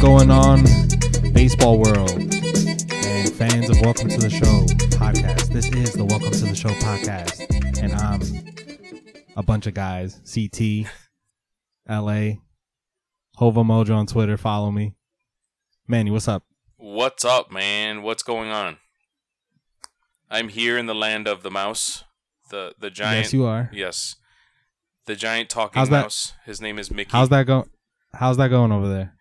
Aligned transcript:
Going 0.00 0.30
on, 0.30 0.62
baseball 1.32 1.78
world 1.78 2.10
and 2.10 3.32
fans 3.32 3.68
of 3.68 3.80
Welcome 3.80 4.08
to 4.08 4.16
the 4.18 4.30
Show 4.30 4.64
podcast? 4.96 5.52
This 5.52 5.68
is 5.72 5.92
the 5.92 6.04
Welcome 6.04 6.30
to 6.32 6.44
the 6.46 6.54
Show 6.54 6.70
podcast, 6.70 7.46
and 7.82 7.92
I'm 7.92 8.20
a 9.36 9.42
bunch 9.42 9.66
of 9.66 9.74
guys. 9.74 10.20
CT, 10.32 10.86
LA, 11.88 12.36
Hova 13.36 13.62
Mojo 13.62 13.94
on 13.96 14.06
Twitter. 14.06 14.36
Follow 14.36 14.70
me. 14.70 14.94
Manny, 15.86 16.10
what's 16.10 16.28
up? 16.28 16.44
What's 16.76 17.24
up, 17.24 17.52
man? 17.52 18.02
What's 18.02 18.22
going 18.22 18.50
on? 18.50 18.78
I'm 20.30 20.48
here 20.48 20.78
in 20.78 20.86
the 20.86 20.94
land 20.94 21.28
of 21.28 21.42
the 21.42 21.50
mouse, 21.50 22.04
the 22.50 22.74
the 22.78 22.90
giant. 22.90 23.24
Yes, 23.26 23.32
you 23.34 23.44
are. 23.44 23.70
Yes, 23.72 24.16
the 25.06 25.14
giant 25.16 25.50
talking 25.50 25.78
How's 25.78 25.90
that- 25.90 26.02
mouse. 26.02 26.32
His 26.46 26.60
name 26.60 26.78
is 26.78 26.90
Mickey. 26.90 27.10
How's 27.12 27.28
that 27.28 27.46
going? 27.46 27.68
How's 28.14 28.38
that 28.38 28.48
going 28.48 28.72
over 28.72 28.88
there? 28.88 29.14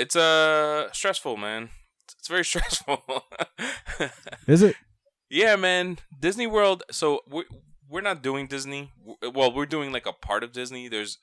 It's 0.00 0.16
uh 0.16 0.90
stressful, 0.92 1.36
man. 1.36 1.70
It's 2.18 2.28
very 2.28 2.44
stressful. 2.52 3.02
Is 4.46 4.62
it? 4.62 4.76
yeah, 5.28 5.56
man. 5.56 5.98
Disney 6.18 6.46
World. 6.46 6.82
So 6.90 7.20
we're 7.28 7.44
we're 7.88 8.00
not 8.00 8.22
doing 8.22 8.46
Disney. 8.46 8.92
Well, 9.34 9.52
we're 9.52 9.66
doing 9.66 9.92
like 9.92 10.06
a 10.06 10.12
part 10.12 10.42
of 10.42 10.52
Disney. 10.52 10.88
There's 10.88 11.18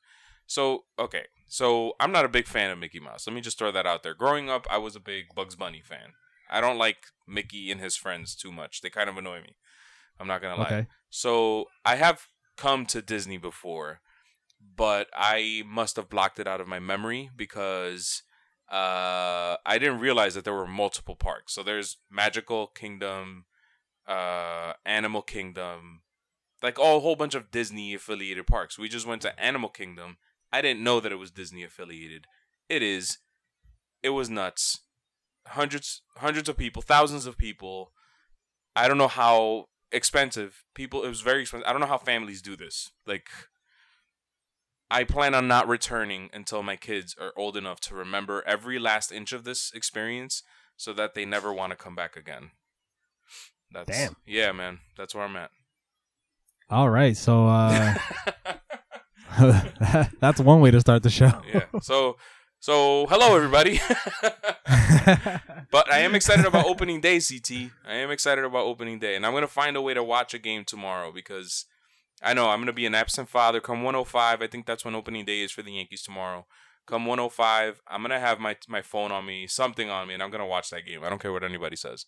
so 0.46 0.84
okay. 1.00 1.26
So 1.48 1.94
I'm 2.00 2.12
not 2.12 2.26
a 2.26 2.30
big 2.30 2.48
fan 2.48 2.72
of 2.72 2.78
Mickey 2.78 3.00
Mouse. 3.00 3.26
Let 3.26 3.34
me 3.34 3.42
just 3.42 3.58
throw 3.58 3.72
that 3.72 3.88
out 3.88 4.04
there. 4.04 4.14
Growing 4.14 4.50
up, 4.50 4.68
I 4.70 4.78
was 4.78 4.96
a 4.96 5.00
big 5.00 5.34
Bugs 5.34 5.56
Bunny 5.56 5.82
fan. 5.82 6.14
I 6.50 6.62
don't 6.62 6.78
like 6.78 6.98
Mickey 7.28 7.72
and 7.72 7.82
his 7.82 7.96
friends 7.96 8.36
too 8.36 8.52
much. 8.52 8.82
They 8.82 8.90
kind 8.90 9.10
of 9.10 9.18
annoy 9.18 9.42
me. 9.42 9.56
I'm 10.20 10.28
not 10.28 10.42
gonna 10.42 10.60
lie. 10.60 10.66
Okay. 10.66 10.88
So 11.10 11.66
I 11.86 11.96
have 11.96 12.28
come 12.58 12.86
to 12.88 13.02
Disney 13.02 13.38
before, 13.38 14.02
but 14.76 15.08
I 15.14 15.64
must 15.66 15.96
have 15.96 16.10
blocked 16.10 16.40
it 16.40 16.48
out 16.48 16.62
of 16.62 16.68
my 16.68 16.80
memory 16.80 17.30
because 17.36 18.24
uh, 18.70 19.56
I 19.66 19.78
didn't 19.78 20.00
realize 20.00 20.34
that 20.36 20.44
there 20.44 20.54
were 20.54 20.68
multiple 20.68 21.16
parks. 21.16 21.54
So 21.54 21.64
there's 21.64 21.98
Magical 22.12 22.68
Kingdom, 22.68 23.46
uh, 24.08 24.74
Animal 24.86 25.22
Kingdom, 25.22 26.02
like 26.62 26.78
all 26.78 26.98
a 26.98 27.02
whole 27.02 27.16
bunch 27.16 27.36
of 27.36 27.52
Disney 27.52 27.94
affiliated 27.94 28.48
parks. 28.48 28.78
We 28.78 28.90
just 28.90 29.08
went 29.08 29.22
to 29.22 29.40
Animal 29.40 29.70
Kingdom. 29.70 30.18
I 30.52 30.62
didn't 30.62 30.84
know 30.84 31.00
that 31.00 31.12
it 31.12 31.18
was 31.18 31.32
Disney 31.32 31.64
affiliated. 31.64 32.26
It 32.70 32.82
is. 32.82 33.20
It 34.04 34.10
was 34.10 34.30
nuts. 34.30 34.80
Hundreds, 35.48 36.02
hundreds 36.18 36.50
of 36.50 36.58
people, 36.58 36.82
thousands 36.82 37.26
of 37.26 37.38
people. 37.38 37.92
I 38.76 38.88
don't 38.88 38.98
know 38.98 39.08
how 39.08 39.66
expensive 39.92 40.66
people. 40.76 41.04
It 41.04 41.10
was 41.10 41.22
very 41.22 41.42
expensive. 41.42 41.68
I 41.68 41.72
don't 41.72 41.82
know 41.82 41.88
how 41.88 41.98
families 41.98 42.42
do 42.42 42.58
this. 42.58 42.92
Like, 43.06 43.30
I 44.90 45.04
plan 45.04 45.36
on 45.36 45.48
not 45.48 45.68
returning 45.68 46.30
until 46.34 46.64
my 46.64 46.76
kids 46.76 47.16
are 47.20 47.34
old 47.36 47.58
enough 47.58 47.80
to 47.82 47.96
remember 47.96 48.44
every 48.48 48.80
last 48.80 49.12
inch 49.12 49.34
of 49.34 49.44
this 49.44 49.72
experience, 49.74 50.44
so 50.78 50.94
that 50.94 51.14
they 51.14 51.26
never 51.26 51.52
want 51.54 51.72
to 51.72 51.76
come 51.76 51.96
back 51.96 52.16
again. 52.16 52.52
That's, 53.72 53.90
Damn. 53.90 54.16
Yeah, 54.26 54.52
man. 54.54 54.80
That's 54.98 55.14
where 55.14 55.26
I'm 55.26 55.36
at. 55.36 55.52
All 56.70 56.90
right. 56.90 57.18
So 57.18 57.48
uh, 57.48 57.96
that's 60.20 60.40
one 60.40 60.62
way 60.62 60.72
to 60.72 60.80
start 60.80 61.04
the 61.04 61.10
show. 61.10 61.32
yeah. 61.54 61.66
So, 61.82 62.18
so 62.60 63.06
hello 63.08 63.36
everybody. 63.36 63.80
but 65.72 65.92
I 65.92 66.00
am 66.00 66.16
excited 66.16 66.46
about 66.46 66.66
opening 66.66 67.02
day, 67.02 67.20
CT. 67.20 67.72
I 67.88 67.96
am 67.96 68.10
excited 68.12 68.44
about 68.44 68.66
opening 68.66 69.00
day, 69.00 69.16
and 69.16 69.26
I'm 69.26 69.34
gonna 69.34 69.48
find 69.48 69.76
a 69.78 69.82
way 69.82 69.94
to 69.94 70.04
watch 70.04 70.34
a 70.34 70.40
game 70.40 70.64
tomorrow 70.66 71.12
because 71.12 71.66
I 72.22 72.34
know 72.34 72.50
I'm 72.50 72.60
gonna 72.60 72.74
be 72.74 72.86
an 72.86 72.96
absent 72.96 73.30
father. 73.30 73.60
Come 73.60 73.84
105, 73.84 74.42
I 74.42 74.48
think 74.48 74.66
that's 74.66 74.84
when 74.84 74.96
opening 74.96 75.26
day 75.26 75.42
is 75.42 75.52
for 75.52 75.62
the 75.62 75.72
Yankees 75.72 76.02
tomorrow. 76.02 76.46
Come 76.86 77.06
105, 77.06 77.82
I'm 77.88 78.02
gonna 78.02 78.20
have 78.20 78.40
my 78.40 78.56
my 78.68 78.82
phone 78.82 79.12
on 79.12 79.26
me, 79.26 79.48
something 79.48 79.90
on 79.90 80.08
me, 80.08 80.14
and 80.14 80.24
I'm 80.24 80.32
gonna 80.32 80.48
watch 80.48 80.70
that 80.72 80.86
game. 80.86 81.04
I 81.04 81.10
don't 81.10 81.22
care 81.22 81.34
what 81.34 81.44
anybody 81.44 81.76
says. 81.76 82.06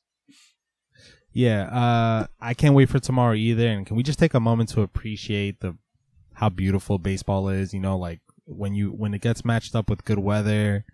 Yeah, 1.32 1.64
uh, 1.66 2.28
I 2.40 2.54
can't 2.54 2.74
wait 2.74 2.90
for 2.90 3.00
tomorrow 3.00 3.36
either. 3.36 3.68
And 3.68 3.86
can 3.86 3.96
we 3.96 4.04
just 4.04 4.18
take 4.18 4.34
a 4.34 4.40
moment 4.40 4.70
to 4.70 4.82
appreciate 4.82 5.60
the 5.60 5.78
how 6.34 6.50
beautiful 6.50 6.98
baseball 6.98 7.50
is? 7.50 7.74
You 7.74 7.80
know, 7.80 7.98
like 7.98 8.22
when 8.46 8.74
you 8.74 8.90
when 8.90 9.14
it 9.14 9.22
gets 9.22 9.46
matched 9.46 9.76
up 9.76 9.90
with 9.90 10.06
good 10.06 10.20
weather 10.20 10.86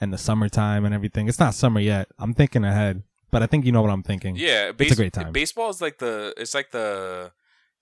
and 0.00 0.12
the 0.12 0.18
summertime 0.18 0.84
and 0.84 0.94
everything. 0.94 1.28
It's 1.28 1.38
not 1.38 1.54
summer 1.54 1.80
yet. 1.80 2.08
I'm 2.18 2.34
thinking 2.34 2.64
ahead, 2.64 3.02
but 3.30 3.42
I 3.42 3.46
think 3.46 3.64
you 3.64 3.72
know 3.72 3.82
what 3.82 3.90
I'm 3.90 4.02
thinking. 4.02 4.36
Yeah, 4.36 4.72
It's 4.78 4.92
a 4.92 4.96
great 4.96 5.12
time. 5.12 5.32
Baseball 5.32 5.70
is 5.70 5.80
like 5.80 5.98
the 5.98 6.34
it's 6.36 6.54
like 6.54 6.70
the 6.70 7.32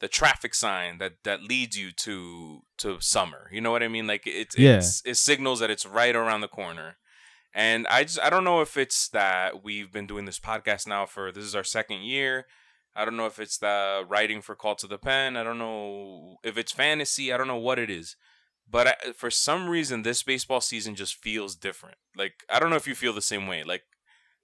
the 0.02 0.08
traffic 0.08 0.52
sign 0.54 0.98
that 0.98 1.12
that 1.22 1.42
leads 1.44 1.78
you 1.78 1.92
to 1.92 2.62
to 2.78 3.00
summer. 3.00 3.48
You 3.52 3.60
know 3.62 3.70
what 3.70 3.82
I 3.84 3.88
mean? 3.88 4.06
Like 4.06 4.24
it's 4.26 4.58
Yeah. 4.58 4.76
it's 4.78 5.00
it 5.06 5.14
signals 5.16 5.60
that 5.60 5.70
it's 5.70 5.86
right 5.86 6.14
around 6.14 6.42
the 6.42 6.48
corner. 6.48 6.96
And 7.54 7.86
I 7.86 8.02
just 8.02 8.20
I 8.20 8.28
don't 8.28 8.44
know 8.44 8.60
if 8.60 8.76
it's 8.76 9.08
that 9.10 9.62
we've 9.64 9.92
been 9.92 10.06
doing 10.08 10.24
this 10.26 10.40
podcast 10.40 10.86
now 10.86 11.06
for 11.06 11.30
this 11.32 11.44
is 11.44 11.54
our 11.54 11.64
second 11.64 12.02
year. 12.02 12.46
I 12.94 13.04
don't 13.06 13.16
know 13.16 13.26
if 13.26 13.38
it's 13.38 13.56
the 13.58 14.04
writing 14.06 14.42
for 14.42 14.54
Call 14.54 14.74
to 14.76 14.86
the 14.86 14.98
Pen. 14.98 15.36
I 15.36 15.42
don't 15.44 15.58
know 15.58 16.36
if 16.42 16.58
it's 16.58 16.72
fantasy. 16.72 17.32
I 17.32 17.36
don't 17.38 17.48
know 17.48 17.56
what 17.68 17.78
it 17.78 17.88
is. 17.88 18.16
But 18.68 18.86
I, 18.88 19.12
for 19.12 19.30
some 19.30 19.68
reason, 19.68 20.02
this 20.02 20.22
baseball 20.22 20.60
season 20.60 20.94
just 20.94 21.14
feels 21.14 21.54
different. 21.54 21.96
Like 22.16 22.34
I 22.50 22.58
don't 22.58 22.70
know 22.70 22.76
if 22.76 22.88
you 22.88 22.94
feel 22.94 23.12
the 23.12 23.22
same 23.22 23.46
way. 23.46 23.62
Like 23.62 23.84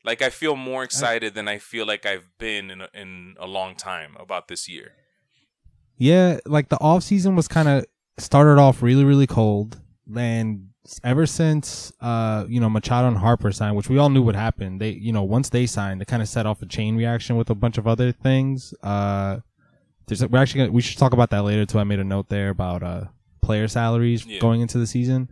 like 0.04 0.22
I 0.22 0.30
feel 0.30 0.54
more 0.54 0.84
excited 0.84 1.34
than 1.34 1.48
I 1.48 1.58
feel 1.58 1.84
like 1.86 2.06
I've 2.06 2.28
been 2.38 2.70
in 2.70 2.80
a, 2.82 2.88
in 2.94 3.34
a 3.40 3.46
long 3.46 3.74
time 3.74 4.16
about 4.20 4.46
this 4.46 4.68
year. 4.68 4.92
Yeah, 5.98 6.38
like 6.46 6.68
the 6.68 6.78
off 6.80 7.02
season 7.02 7.36
was 7.36 7.48
kind 7.48 7.68
of 7.68 7.84
started 8.18 8.58
off 8.60 8.82
really 8.82 9.04
really 9.04 9.26
cold, 9.26 9.80
and 10.16 10.68
ever 11.04 11.26
since 11.26 11.92
uh 12.00 12.46
you 12.48 12.60
know 12.60 12.70
Machado 12.70 13.08
and 13.08 13.16
Harper 13.18 13.52
signed, 13.52 13.76
which 13.76 13.88
we 13.90 13.98
all 13.98 14.08
knew 14.08 14.22
would 14.22 14.36
happen, 14.36 14.78
they 14.78 14.90
you 14.90 15.12
know 15.12 15.22
once 15.24 15.48
they 15.50 15.66
signed, 15.66 16.00
they 16.00 16.04
kind 16.04 16.22
of 16.22 16.28
set 16.28 16.46
off 16.46 16.62
a 16.62 16.66
chain 16.66 16.96
reaction 16.96 17.36
with 17.36 17.50
a 17.50 17.54
bunch 17.54 17.78
of 17.78 17.86
other 17.86 18.12
things. 18.12 18.72
Uh, 18.82 19.38
there's 20.06 20.26
we're 20.26 20.38
actually 20.38 20.60
gonna, 20.60 20.72
we 20.72 20.80
should 20.80 20.98
talk 20.98 21.12
about 21.12 21.30
that 21.30 21.42
later 21.42 21.66
too. 21.66 21.78
I 21.78 21.84
made 21.84 21.98
a 21.98 22.04
note 22.04 22.28
there 22.28 22.50
about 22.50 22.82
uh 22.82 23.04
player 23.42 23.68
salaries 23.68 24.24
Yeah. 24.26 24.38
going 24.40 24.60
into 24.60 24.78
the 24.78 24.86
season. 24.86 25.30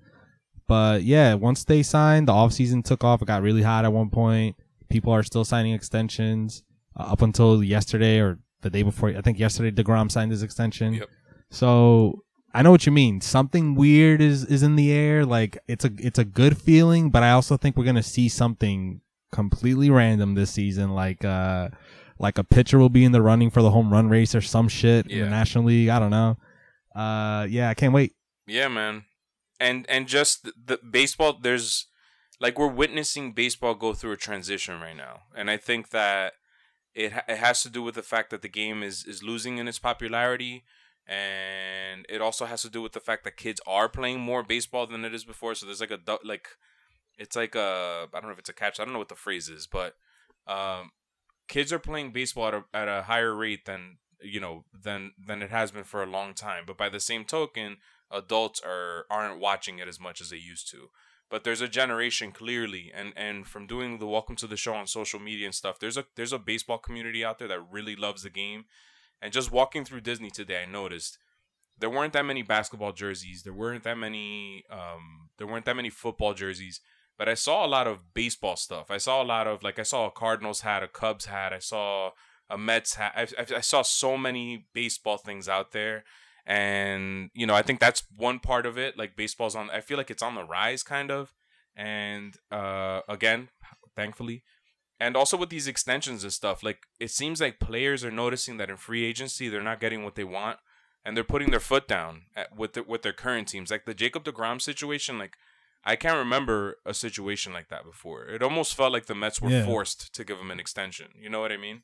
But 0.69 1.03
yeah, 1.05 1.35
once 1.35 1.63
they 1.65 1.83
signed, 1.85 2.27
the 2.29 2.33
off 2.33 2.53
season 2.53 2.83
took 2.83 3.05
off. 3.05 3.23
It 3.23 3.27
got 3.27 3.43
really 3.43 3.63
hot 3.63 3.85
at 3.85 3.93
one 3.93 4.11
point. 4.11 4.57
People 4.89 5.13
are 5.13 5.23
still 5.23 5.45
signing 5.45 5.73
extensions 5.75 6.65
uh, 6.99 7.05
up 7.05 7.23
until 7.23 7.63
yesterday 7.63 8.19
or 8.19 8.39
the 8.67 8.79
day 8.79 8.83
before. 8.83 9.11
I 9.11 9.21
think 9.21 9.39
yesterday 9.39 9.71
Degrom 9.71 10.11
signed 10.11 10.31
his 10.31 10.43
extension. 10.43 10.95
Yep. 10.95 11.09
So 11.51 12.23
I 12.53 12.63
know 12.63 12.71
what 12.71 12.87
you 12.87 12.93
mean. 12.93 13.21
Something 13.21 13.75
weird 13.75 14.21
is 14.21 14.45
is 14.45 14.63
in 14.63 14.77
the 14.77 14.91
air. 14.93 15.25
Like 15.25 15.59
it's 15.69 15.85
a 15.85 15.91
it's 15.99 16.19
a 16.19 16.25
good 16.25 16.59
feeling, 16.59 17.11
but 17.11 17.23
I 17.23 17.31
also 17.33 17.57
think 17.57 17.77
we're 17.77 17.85
gonna 17.85 18.03
see 18.03 18.29
something 18.29 19.01
completely 19.33 19.91
random 19.91 20.35
this 20.35 20.51
season. 20.51 20.91
Like 20.95 21.25
uh 21.25 21.69
like 22.19 22.39
a 22.39 22.45
pitcher 22.45 22.79
will 22.79 22.89
be 22.89 23.05
in 23.05 23.13
the 23.13 23.21
running 23.23 23.51
for 23.51 23.63
the 23.63 23.71
home 23.71 23.93
run 23.93 24.09
race 24.09 24.35
or 24.35 24.41
some 24.41 24.69
shit 24.69 25.07
in 25.07 25.19
Yeah. 25.19 25.25
the 25.25 25.31
National 25.31 25.65
League. 25.65 25.89
I 25.89 25.99
don't 25.99 26.11
know. 26.11 26.37
Uh 26.95 27.47
yeah, 27.49 27.69
I 27.69 27.75
can't 27.75 27.93
wait. 27.93 28.15
Yeah, 28.47 28.69
man. 28.69 29.05
And 29.61 29.87
and 29.89 30.07
just 30.09 30.45
the, 30.45 30.53
the 30.67 30.79
baseball 30.91 31.39
there's 31.41 31.87
like 32.41 32.59
we're 32.59 32.67
witnessing 32.69 33.33
baseball 33.33 33.75
go 33.75 33.93
through 33.95 34.13
a 34.13 34.17
transition 34.17 34.81
right 34.81 34.97
now. 34.97 35.21
And 35.37 35.51
I 35.51 35.57
think 35.57 35.91
that 35.91 36.35
it 36.97 37.13
it 37.29 37.39
has 37.39 37.63
to 37.63 37.69
do 37.69 37.83
with 37.83 37.95
the 37.95 38.03
fact 38.03 38.31
that 38.31 38.43
the 38.43 38.49
game 38.49 38.83
is 38.83 39.05
is 39.05 39.23
losing 39.23 39.59
in 39.59 39.69
its 39.69 39.79
popularity 39.79 40.65
and 41.07 42.05
it 42.09 42.21
also 42.21 42.47
has 42.47 42.63
to 42.63 42.71
do 42.71 42.83
with 42.83 42.93
the 42.93 43.01
fact 43.01 43.23
that 43.23 43.37
kids 43.37 43.61
are 43.67 43.89
playing 43.89 44.19
more 44.19 44.43
baseball 44.43 44.89
than 44.89 45.05
it 45.05 45.15
is 45.15 45.25
before. 45.25 45.55
So 45.55 45.67
there's 45.67 45.81
like 45.81 45.93
a 45.93 46.01
like 46.25 46.49
it's 47.17 47.37
like 47.37 47.55
a 47.55 48.09
I 48.13 48.21
don't 48.21 48.25
know 48.25 48.33
if 48.33 48.41
it's 48.41 48.49
a 48.49 48.55
catch. 48.55 48.81
I 48.81 48.85
don't 48.85 48.93
know 48.93 48.99
what 48.99 49.11
the 49.11 49.15
phrase 49.15 49.49
is, 49.49 49.69
but 49.69 49.95
um 50.49 50.91
kids 51.49 51.73
are 51.73 51.79
playing 51.79 52.13
baseball 52.13 52.49
at 52.49 52.55
a, 52.55 52.65
at 52.75 52.89
a 52.89 53.03
higher 53.03 53.35
rate 53.35 53.67
than 53.67 53.99
you 54.21 54.41
know 54.41 54.65
than 54.73 55.13
than 55.25 55.43
it 55.43 55.51
has 55.51 55.71
been 55.71 55.85
for 55.85 56.03
a 56.03 56.11
long 56.11 56.35
time. 56.35 56.65
But 56.67 56.79
by 56.79 56.89
the 56.89 57.01
same 57.01 57.25
token, 57.25 57.77
adults 58.11 58.61
are 58.65 59.05
aren't 59.11 59.39
watching 59.39 59.79
it 59.79 59.87
as 59.87 60.01
much 60.01 60.21
as 60.21 60.31
they 60.31 60.39
used 60.39 60.69
to. 60.71 60.89
But 61.29 61.43
there's 61.43 61.61
a 61.61 61.69
generation 61.69 62.31
clearly, 62.31 62.93
and 62.95 63.13
and 63.17 63.47
from 63.47 63.67
doing 63.67 63.99
the 63.99 64.07
welcome 64.07 64.37
to 64.37 64.47
the 64.47 64.57
show 64.57 64.75
on 64.75 64.87
social 64.87 65.19
media 65.19 65.47
and 65.47 65.55
stuff, 65.55 65.79
there's 65.79 65.97
a 65.97 66.05
there's 66.15 66.33
a 66.33 66.39
baseball 66.39 66.79
community 66.79 67.25
out 67.25 67.39
there 67.39 67.49
that 67.49 67.71
really 67.71 67.97
loves 67.97 68.23
the 68.23 68.31
game. 68.31 68.67
And 69.21 69.33
just 69.33 69.51
walking 69.51 69.85
through 69.85 70.03
Disney 70.03 70.31
today, 70.31 70.63
I 70.63 70.71
noticed 70.71 71.19
there 71.79 71.91
weren't 71.91 72.13
that 72.13 72.25
many 72.25 72.43
basketball 72.43 72.93
jerseys. 72.93 73.43
There 73.43 73.53
weren't 73.53 73.85
that 73.85 73.99
many 73.99 74.65
um 74.71 75.31
there 75.39 75.47
weren't 75.47 75.65
that 75.65 75.77
many 75.77 75.91
football 75.91 76.35
jerseys. 76.35 76.81
But 77.19 77.29
I 77.29 77.35
saw 77.35 77.65
a 77.65 77.69
lot 77.69 77.87
of 77.87 78.13
baseball 78.15 78.57
stuff. 78.57 78.91
I 78.91 78.99
saw 78.99 79.23
a 79.23 79.25
lot 79.25 79.47
of 79.47 79.63
like 79.63 79.79
I 79.79 79.85
saw 79.85 80.07
a 80.07 80.11
Cardinals 80.11 80.61
hat, 80.61 80.83
a 80.83 80.89
Cubs 80.89 81.27
hat. 81.27 81.53
I 81.53 81.59
saw 81.59 82.11
a 82.49 82.59
Mets 82.59 82.95
hat. 82.95 83.13
I, 83.17 83.23
I, 83.43 83.57
I 83.57 83.61
saw 83.61 83.83
so 83.83 84.17
many 84.17 84.67
baseball 84.73 85.17
things 85.17 85.49
out 85.49 85.73
there, 85.73 86.05
and 86.47 87.31
you 87.35 87.47
know 87.47 87.55
I 87.55 87.63
think 87.63 87.81
that's 87.81 88.05
one 88.17 88.39
part 88.39 88.67
of 88.67 88.79
it. 88.79 88.97
Like 88.97 89.17
baseball's 89.17 89.57
on. 89.57 89.69
I 89.71 89.81
feel 89.81 89.97
like 89.99 90.11
it's 90.11 90.23
on 90.23 90.35
the 90.35 90.45
rise, 90.45 90.83
kind 90.83 91.11
of. 91.11 91.35
And 91.77 92.35
uh, 92.51 93.01
again, 93.09 93.49
thankfully, 93.95 94.43
and 94.99 95.17
also 95.17 95.37
with 95.37 95.51
these 95.51 95.67
extensions 95.69 96.23
and 96.23 96.33
stuff, 96.33 96.63
like 96.63 96.87
it 97.01 97.11
seems 97.11 97.41
like 97.41 97.59
players 97.61 98.05
are 98.05 98.11
noticing 98.11 98.57
that 98.57 98.71
in 98.71 98.77
free 98.77 99.05
agency 99.05 99.49
they're 99.49 99.63
not 99.63 99.81
getting 99.81 100.03
what 100.05 100.15
they 100.15 100.25
want, 100.25 100.59
and 101.05 101.17
they're 101.17 101.25
putting 101.25 101.51
their 101.51 101.61
foot 101.61 101.87
down 101.87 102.23
at, 102.35 102.57
with 102.57 102.73
the, 102.73 102.83
with 102.83 103.03
their 103.03 103.13
current 103.13 103.49
teams. 103.49 103.71
Like 103.71 103.85
the 103.85 103.93
Jacob 103.95 104.25
Degrom 104.25 104.63
situation, 104.63 105.19
like 105.19 105.35
I 105.85 105.97
can't 105.97 106.17
remember 106.17 106.79
a 106.87 106.95
situation 106.95 107.53
like 107.53 107.69
that 107.69 107.85
before. 107.85 108.25
It 108.27 108.43
almost 108.43 108.75
felt 108.75 108.93
like 108.93 109.05
the 109.07 109.15
Mets 109.15 109.41
were 109.43 109.51
Yeah. 109.51 109.65
forced 109.67 110.15
to 110.15 110.25
give 110.25 110.39
him 110.39 110.51
an 110.51 110.59
extension. 110.59 111.09
You 111.21 111.29
know 111.29 111.41
what 111.41 111.53
I 111.53 111.59
mean? 111.59 111.83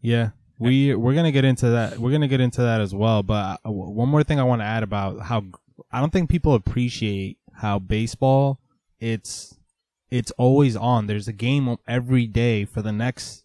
Yeah, 0.00 0.30
we 0.62 0.94
we're 0.94 1.14
gonna 1.14 1.32
get 1.32 1.44
into 1.44 1.70
that. 1.70 1.98
We're 1.98 2.12
gonna 2.12 2.28
get 2.28 2.40
into 2.40 2.62
that 2.62 2.80
as 2.80 2.94
well. 2.94 3.22
But 3.22 3.60
uh, 3.64 3.70
one 3.70 4.08
more 4.08 4.22
thing 4.22 4.38
I 4.40 4.44
want 4.44 4.60
to 4.60 4.66
add 4.66 4.82
about 4.82 5.20
how 5.20 5.44
I 5.90 6.00
don't 6.00 6.12
think 6.12 6.30
people 6.30 6.54
appreciate 6.54 7.38
how 7.54 7.78
baseball 7.78 8.60
it's 9.00 9.58
it's 10.10 10.30
always 10.32 10.76
on. 10.76 11.06
There's 11.06 11.28
a 11.28 11.32
game 11.32 11.76
every 11.88 12.26
day 12.26 12.64
for 12.64 12.82
the 12.82 12.92
next 12.92 13.44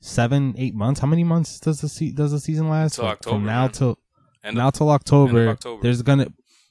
seven 0.00 0.54
eight 0.56 0.74
months. 0.74 1.00
How 1.00 1.06
many 1.06 1.24
months 1.24 1.58
does 1.60 1.80
the 1.80 1.88
se- 1.88 2.12
does 2.12 2.32
the 2.32 2.40
season 2.40 2.68
last? 2.68 2.96
Till 2.96 3.06
October, 3.06 3.36
From 3.36 3.44
now 3.46 3.62
man. 3.62 3.70
till 3.72 3.98
And 4.44 4.56
now 4.56 4.70
till 4.70 4.90
October, 4.90 5.48
October. 5.50 5.82
There's 5.82 6.02
gonna 6.02 6.28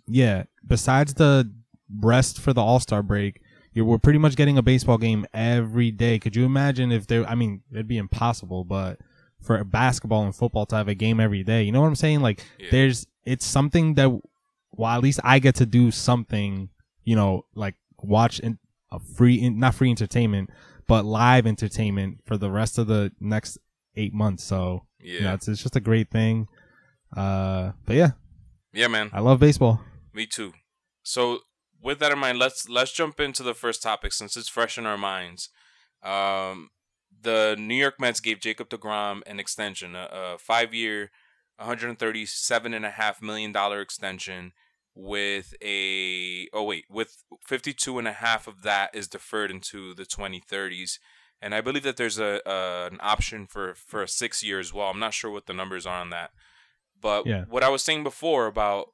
yeah. 0.08 0.44
Besides 0.66 1.14
the 1.16 1.52
rest 2.02 2.40
for 2.40 2.54
the 2.54 2.62
All 2.62 2.80
Star 2.80 3.04
break. 3.04 3.42
You're, 3.74 3.86
we're 3.86 4.00
pretty 4.00 4.18
much 4.18 4.36
getting 4.36 4.58
a 4.58 4.64
baseball 4.64 4.98
game 4.98 5.28
every 5.36 5.92
day. 5.92 6.18
Could 6.18 6.36
you 6.36 6.46
imagine 6.46 6.92
if 6.92 7.06
there? 7.06 7.24
I 7.28 7.36
mean, 7.36 7.62
it'd 7.72 7.88
be 7.88 7.98
impossible, 8.00 8.64
but 8.64 8.98
for 9.48 9.64
basketball 9.64 10.24
and 10.24 10.36
football 10.36 10.66
to 10.68 10.76
have 10.76 10.88
a 10.88 10.94
game 10.96 11.20
every 11.20 11.44
day, 11.44 11.64
you 11.64 11.72
know 11.72 11.82
what 11.82 11.88
I'm 11.88 11.96
saying? 11.96 12.20
Like, 12.22 12.44
Yeah. 12.60 12.68
there's 12.72 13.08
it's 13.26 13.46
something 13.46 13.96
that, 13.96 14.10
well, 14.72 14.92
at 14.92 15.02
least 15.02 15.20
I 15.24 15.40
get 15.40 15.56
to 15.56 15.66
do 15.66 15.90
something. 15.92 16.70
You 17.04 17.16
know, 17.16 17.46
like 17.56 17.76
watch 18.00 18.40
in 18.40 18.60
a 18.92 19.00
free, 19.00 19.36
in, 19.36 19.60
not 19.60 19.76
free 19.76 19.90
entertainment, 19.90 20.50
but 20.88 21.06
live 21.06 21.48
entertainment 21.48 22.20
for 22.26 22.38
the 22.38 22.52
rest 22.52 22.78
of 22.78 22.88
the 22.88 23.12
next 23.20 23.58
eight 23.96 24.14
months. 24.14 24.44
So, 24.44 24.86
yeah, 25.00 25.14
you 25.14 25.22
know, 25.22 25.34
it's 25.34 25.48
it's 25.48 25.64
just 25.64 25.76
a 25.76 25.80
great 25.82 26.10
thing. 26.12 26.48
Uh, 27.16 27.72
but 27.86 27.96
yeah, 27.96 28.12
yeah, 28.74 28.88
man. 28.88 29.10
I 29.14 29.22
love 29.22 29.40
baseball. 29.40 29.82
Me 30.14 30.26
too. 30.26 30.54
So 31.04 31.40
with 31.82 32.00
that 32.00 32.12
in 32.12 32.20
mind, 32.20 32.40
let's 32.40 32.68
let's 32.68 32.92
jump 32.92 33.20
into 33.20 33.44
the 33.44 33.54
first 33.54 33.82
topic 33.82 34.12
since 34.14 34.36
it's 34.36 34.50
fresh 34.50 34.78
in 34.78 34.86
our 34.86 34.98
minds. 34.98 35.50
Um, 36.04 36.70
the 37.22 37.56
New 37.58 37.76
York 37.76 38.00
Mets 38.00 38.20
gave 38.20 38.40
Jacob 38.40 38.70
DeGrom 38.70 39.22
an 39.26 39.40
extension, 39.40 39.96
a, 39.96 40.08
a 40.12 40.38
five-year, 40.38 41.12
137 41.58 42.74
and 42.74 42.86
a 42.86 42.92
half 42.92 43.22
million 43.22 43.52
dollar 43.52 43.82
extension 43.82 44.52
with 44.94 45.54
a 45.64 46.48
oh 46.54 46.64
wait, 46.64 46.86
with 46.90 47.24
52 47.46 48.00
and 48.00 48.08
a 48.08 48.14
half 48.14 48.48
of 48.48 48.64
that 48.64 48.94
is 48.94 49.08
deferred 49.08 49.52
into 49.52 49.94
the 49.94 50.06
2030s. 50.06 51.00
And 51.42 51.54
I 51.54 51.62
believe 51.62 51.84
that 51.84 51.98
there's 51.98 52.20
a, 52.20 52.42
a 52.46 52.88
an 52.92 52.98
option 53.02 53.46
for 53.48 53.74
for 53.76 54.02
a 54.04 54.08
6 54.08 54.44
year 54.44 54.60
as 54.60 54.74
well. 54.74 54.90
I'm 54.90 55.00
not 55.00 55.14
sure 55.14 55.32
what 55.32 55.46
the 55.46 55.54
numbers 55.54 55.86
are 55.86 56.00
on 56.00 56.10
that. 56.12 56.32
But 57.00 57.28
Yeah. 57.28 57.46
what 57.48 57.64
I 57.64 57.70
was 57.70 57.84
saying 57.84 58.04
before 58.04 58.48
about 58.48 58.88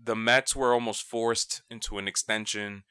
the 0.00 0.14
Mets 0.16 0.54
were 0.54 0.72
almost 0.72 1.02
forced 1.02 1.62
into 1.70 1.98
an 1.98 2.06
extension 2.06 2.84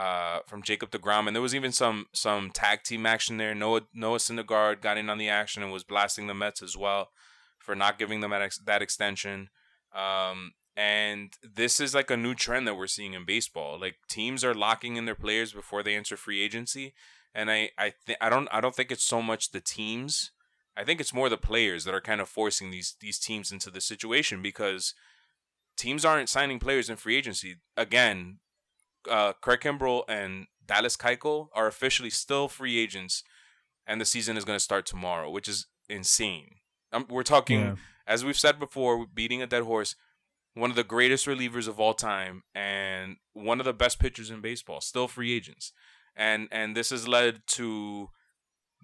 uh, 0.00 0.40
from 0.46 0.62
Jacob 0.62 0.90
DeGrom, 0.90 1.26
and 1.26 1.36
there 1.36 1.42
was 1.42 1.54
even 1.54 1.72
some 1.72 2.06
some 2.14 2.50
tag 2.50 2.84
team 2.84 3.04
action 3.04 3.36
there. 3.36 3.54
Noah 3.54 3.82
Noah 3.92 4.16
Syndergaard 4.16 4.80
got 4.80 4.96
in 4.96 5.10
on 5.10 5.18
the 5.18 5.28
action 5.28 5.62
and 5.62 5.70
was 5.70 5.84
blasting 5.84 6.26
the 6.26 6.32
Mets 6.32 6.62
as 6.62 6.74
well 6.74 7.10
for 7.58 7.74
not 7.74 7.98
giving 7.98 8.20
them 8.20 8.30
that, 8.30 8.40
ex- 8.40 8.56
that 8.64 8.80
extension. 8.80 9.50
Um, 9.94 10.52
and 10.74 11.34
this 11.42 11.80
is 11.80 11.94
like 11.94 12.10
a 12.10 12.16
new 12.16 12.34
trend 12.34 12.66
that 12.66 12.76
we're 12.76 12.86
seeing 12.86 13.12
in 13.12 13.26
baseball. 13.26 13.78
Like 13.78 13.96
teams 14.08 14.42
are 14.42 14.54
locking 14.54 14.96
in 14.96 15.04
their 15.04 15.14
players 15.14 15.52
before 15.52 15.82
they 15.82 15.94
enter 15.94 16.16
free 16.16 16.40
agency, 16.40 16.94
and 17.34 17.50
I 17.50 17.68
I 17.76 17.90
think 17.90 18.16
I 18.22 18.30
don't 18.30 18.48
I 18.50 18.62
don't 18.62 18.74
think 18.74 18.90
it's 18.90 19.04
so 19.04 19.20
much 19.20 19.50
the 19.50 19.60
teams. 19.60 20.30
I 20.78 20.84
think 20.84 21.02
it's 21.02 21.12
more 21.12 21.28
the 21.28 21.36
players 21.36 21.84
that 21.84 21.94
are 21.94 22.00
kind 22.00 22.22
of 22.22 22.28
forcing 22.30 22.70
these 22.70 22.96
these 23.00 23.18
teams 23.18 23.52
into 23.52 23.70
the 23.70 23.82
situation 23.82 24.40
because 24.40 24.94
teams 25.76 26.06
aren't 26.06 26.30
signing 26.30 26.58
players 26.58 26.88
in 26.88 26.96
free 26.96 27.18
agency. 27.18 27.56
Again, 27.76 28.38
uh, 29.08 29.32
Craig 29.34 29.60
Kimbrel 29.60 30.02
and 30.08 30.46
Dallas 30.66 30.96
Keuchel 30.96 31.48
are 31.54 31.66
officially 31.66 32.10
still 32.10 32.48
free 32.48 32.78
agents, 32.78 33.22
and 33.86 34.00
the 34.00 34.04
season 34.04 34.36
is 34.36 34.44
going 34.44 34.56
to 34.56 34.62
start 34.64 34.86
tomorrow, 34.86 35.30
which 35.30 35.48
is 35.48 35.66
insane. 35.88 36.56
Um, 36.92 37.06
we're 37.08 37.22
talking, 37.22 37.60
Yeah. 37.60 37.74
as 38.06 38.24
we've 38.24 38.38
said 38.38 38.58
before, 38.58 39.06
beating 39.06 39.42
a 39.42 39.46
dead 39.46 39.62
horse. 39.64 39.96
One 40.54 40.70
of 40.70 40.76
the 40.76 40.84
greatest 40.84 41.26
relievers 41.26 41.68
of 41.68 41.78
all 41.78 41.94
time, 41.94 42.42
and 42.54 43.16
one 43.32 43.60
of 43.60 43.64
the 43.66 43.72
best 43.72 44.00
pitchers 44.00 44.30
in 44.30 44.40
baseball, 44.40 44.80
still 44.80 45.06
free 45.06 45.32
agents, 45.32 45.72
and 46.16 46.48
and 46.50 46.76
this 46.76 46.90
has 46.90 47.06
led 47.06 47.42
to 47.48 48.10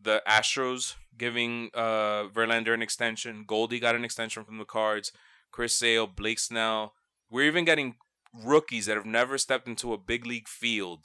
the 0.01 0.23
Astros 0.29 0.95
giving 1.19 1.71
uh 1.75 2.29
Verlander 2.33 2.73
an 2.73 2.83
extension. 2.83 3.45
Goldie 3.47 3.81
got 3.81 3.97
an 3.97 4.05
extension 4.05 4.45
from 4.45 4.59
the 4.59 4.65
Cards. 4.65 5.11
Chris 5.51 5.75
Sale, 5.75 6.07
Blake 6.09 6.39
Snell. 6.39 6.95
We're 7.31 7.47
even 7.47 7.65
getting 7.65 7.97
rookies 8.45 8.87
that 8.87 8.97
have 8.97 9.07
never 9.07 9.39
stepped 9.39 9.69
into 9.69 9.93
a 9.93 9.99
big 9.99 10.27
league 10.27 10.49
field 10.49 11.05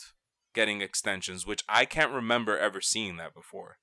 getting 0.53 0.81
extensions, 0.81 1.45
which 1.45 1.63
I 1.69 1.85
can't 1.85 2.11
remember 2.11 2.57
ever 2.57 2.81
seeing 2.81 3.17
that 3.17 3.33
before. 3.33 3.77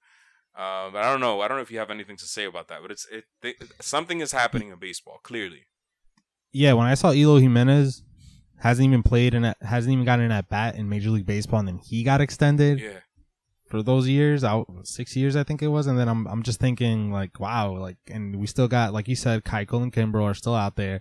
Uh, 0.56 0.90
but 0.90 1.04
I 1.04 1.10
don't 1.10 1.20
know. 1.20 1.40
I 1.40 1.48
don't 1.48 1.56
know 1.56 1.62
if 1.62 1.70
you 1.70 1.78
have 1.78 1.90
anything 1.90 2.16
to 2.16 2.26
say 2.26 2.44
about 2.44 2.68
that. 2.68 2.82
But 2.82 2.90
it's 2.90 3.06
it, 3.10 3.54
something 3.80 4.20
is 4.20 4.32
happening 4.32 4.70
in 4.70 4.78
baseball. 4.78 5.20
Clearly, 5.22 5.66
Yeah, 6.52 6.72
when 6.72 6.86
I 6.86 6.94
saw 6.94 7.12
Eloy 7.12 7.40
Jimenez 7.40 8.02
hasn't 8.60 8.84
even 8.84 9.04
played 9.04 9.34
and 9.34 9.54
hasn't 9.62 9.92
even 9.92 10.04
gotten 10.04 10.24
an 10.24 10.32
at 10.32 10.48
bat 10.48 10.74
in 10.74 10.88
Major 10.88 11.10
League 11.10 11.26
Baseball, 11.26 11.60
and 11.60 11.68
then 11.68 11.78
he 11.78 12.02
got 12.02 12.20
extended 12.20 12.80
yeah, 12.80 13.00
for 13.68 13.82
those 13.82 14.08
years, 14.08 14.42
out 14.42 14.66
six 14.82 15.14
years 15.14 15.36
I 15.36 15.44
think 15.44 15.62
it 15.62 15.68
was, 15.68 15.86
and 15.86 15.96
then 15.96 16.08
I'm 16.08 16.26
I'm 16.26 16.42
just 16.42 16.58
thinking 16.58 17.12
like, 17.12 17.38
wow, 17.38 17.76
like, 17.78 17.98
and 18.08 18.36
we 18.36 18.46
still 18.48 18.68
got 18.68 18.92
like 18.92 19.06
you 19.06 19.16
said, 19.16 19.44
Keuchel 19.44 19.82
and 19.82 19.92
Kimbrel 19.92 20.24
are 20.24 20.34
still 20.34 20.56
out 20.56 20.74
there, 20.74 21.00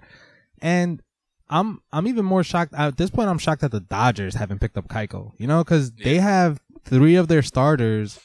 and 0.61 1.01
I'm 1.49 1.81
I'm 1.91 2.07
even 2.07 2.25
more 2.25 2.43
shocked 2.43 2.73
at 2.73 2.97
this 2.97 3.09
point. 3.09 3.29
I'm 3.29 3.37
shocked 3.37 3.61
that 3.61 3.71
the 3.71 3.79
Dodgers 3.79 4.35
haven't 4.35 4.59
picked 4.59 4.77
up 4.77 4.87
Keuchel, 4.87 5.31
you 5.37 5.47
know, 5.47 5.63
because 5.63 5.91
they 5.91 6.17
have 6.17 6.59
three 6.83 7.15
of 7.15 7.27
their 7.27 7.41
starters 7.41 8.19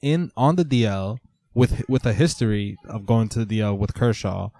in 0.00 0.30
on 0.36 0.56
the 0.56 0.64
DL 0.64 1.18
with 1.54 1.82
with 1.88 2.06
a 2.06 2.12
history 2.12 2.76
of 2.88 3.06
going 3.06 3.28
to 3.30 3.44
the 3.44 3.58
DL 3.58 3.76
with 3.76 3.94
Kershaw. 3.94 4.50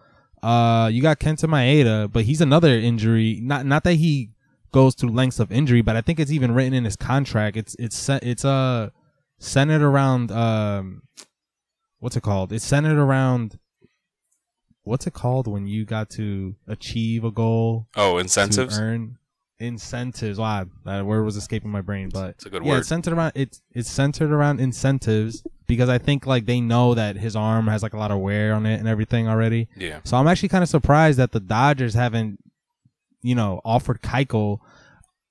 Uh, 0.43 0.91
you 0.93 1.01
got 1.01 1.21
Kenta 1.21 1.47
Maeda, 1.47 2.11
but 2.11 2.25
he's 2.25 2.41
another 2.41 2.71
injury. 2.71 3.39
Not 3.43 3.65
not 3.65 3.85
that 3.85 3.95
he 3.95 4.31
goes 4.73 4.95
to 4.97 5.07
lengths 5.07 5.39
of 5.39 5.53
injury, 5.53 5.83
but 5.83 5.97
I 5.97 6.01
think 6.01 6.19
it's 6.19 6.31
even 6.31 6.53
written 6.53 6.75
in 6.75 6.85
his 6.85 6.97
contract. 6.97 7.57
It's 7.57 7.77
it's 7.79 8.09
it's 8.09 8.45
uh 8.45 8.91
centered 9.39 9.83
around 9.83 10.31
um 10.31 11.03
what's 12.01 12.17
it 12.17 12.23
called? 12.23 12.53
It's 12.53 12.65
centered 12.65 12.99
around 12.99 13.59
what's 14.85 15.07
it 15.07 15.13
called 15.13 15.47
when 15.47 15.67
you 15.67 15.85
got 15.85 16.11
to 16.11 16.55
achieve 16.67 17.25
a 17.25 17.31
goal 17.31 17.87
Oh, 17.97 18.19
incentives. 18.19 18.79
earn 18.79 19.19
incentives. 19.59 20.39
Wow, 20.39 20.67
that 20.85 21.07
word 21.07 21.23
was 21.25 21.37
escaping 21.37 21.71
my 21.71 21.81
brain, 21.83 22.09
but 22.13 22.31
It's 22.31 22.47
a 22.47 22.51
good 22.51 22.65
yeah, 22.65 22.73
word. 22.73 22.79
it's 22.79 22.89
centered 22.89 23.13
around 23.15 23.33
it's 23.35 23.63
it's 23.73 23.89
centered 23.91 24.33
around 24.33 24.61
incentives 24.61 25.45
because 25.69 25.89
I 25.89 25.99
think 25.99 26.27
like 26.27 26.47
they 26.47 26.61
know 26.61 26.95
that 26.95 27.17
his 27.17 27.37
arm 27.37 27.69
has 27.69 27.83
like 27.83 27.95
a 27.95 27.97
lot 27.99 28.11
of 28.11 28.19
wear 28.19 28.55
on 28.55 28.67
it 28.67 28.79
and 28.81 28.89
everything 28.89 29.29
already. 29.29 29.69
Yeah, 29.77 30.01
So 30.05 30.17
I'm 30.17 30.27
actually 30.27 30.49
kind 30.51 30.63
of 30.65 30.69
surprised 30.69 31.19
that 31.19 31.31
the 31.33 31.41
Dodgers 31.41 31.95
haven't, 31.95 32.39
you 33.23 33.35
know, 33.37 33.61
offered 33.65 34.03
Keuchel, 34.03 34.59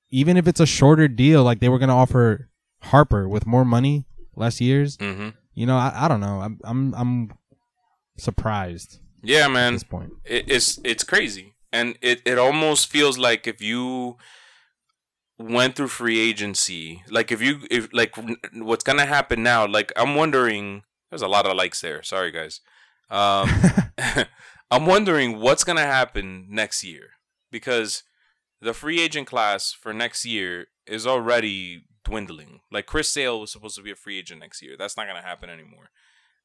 even 0.10 0.38
if 0.38 0.48
it's 0.48 0.60
a 0.62 0.66
shorter 0.66 1.08
deal. 1.10 1.44
Like 1.44 1.60
they 1.60 1.70
were 1.70 1.78
going 1.78 1.90
to 1.90 1.94
offer 1.96 2.50
Harper 2.84 3.28
with 3.28 3.46
more 3.46 3.66
money, 3.66 4.06
less 4.36 4.62
years. 4.62 4.96
hmm 5.00 5.30
You 5.54 5.66
know, 5.66 5.76
I, 5.78 6.06
I 6.06 6.08
don't 6.08 6.22
know. 6.22 6.40
I'm 6.40 6.58
I'm 6.64 6.94
I'm 6.96 7.32
surprised 8.18 9.00
yeah, 9.24 9.46
at 9.46 9.52
man. 9.52 9.74
this 9.74 9.84
point. 9.84 10.14
it, 10.26 10.46
it's 10.48 10.80
it's 10.84 11.04
crazy. 11.04 11.56
And 11.74 11.98
it, 12.02 12.22
it 12.26 12.38
almost 12.38 12.90
feels 12.90 13.18
like 13.18 13.48
if 13.48 13.62
you 13.62 14.18
went 15.38 15.76
through 15.76 15.88
free 15.88 16.20
agency 16.20 17.04
like 17.10 17.32
if 17.32 17.42
you 17.42 17.62
if 17.72 17.90
like 17.94 18.16
what's 18.54 18.84
gonna 18.84 19.06
happen 19.06 19.42
now 19.42 19.66
like 19.66 19.92
i'm 19.96 20.16
wondering 20.16 20.84
there's 21.10 21.22
a 21.22 21.28
lot 21.28 21.46
of 21.46 21.58
likes 21.58 21.82
there. 21.82 22.02
Sorry 22.04 22.32
guys. 22.32 22.62
Um 23.10 23.50
i'm 24.72 24.86
wondering 24.86 25.40
what's 25.40 25.64
gonna 25.64 25.82
happen 25.86 26.48
next 26.50 26.84
year 26.84 27.12
because 27.52 28.04
the 28.62 28.74
free 28.74 29.02
agent 29.02 29.28
class 29.28 29.74
for 29.74 29.94
next 29.94 30.26
year 30.26 30.68
is 30.86 31.08
already 31.08 31.84
dwindling. 32.06 32.62
Like 32.72 32.86
chris 32.86 33.12
sale 33.12 33.40
was 33.40 33.52
supposed 33.52 33.76
to 33.76 33.82
be 33.84 33.92
a 33.92 33.96
free 33.96 34.20
agent 34.20 34.40
next 34.40 34.62
year. 34.62 34.76
That's 34.78 34.96
not 34.96 35.08
gonna 35.08 35.22
happen 35.22 35.50
anymore 35.50 35.90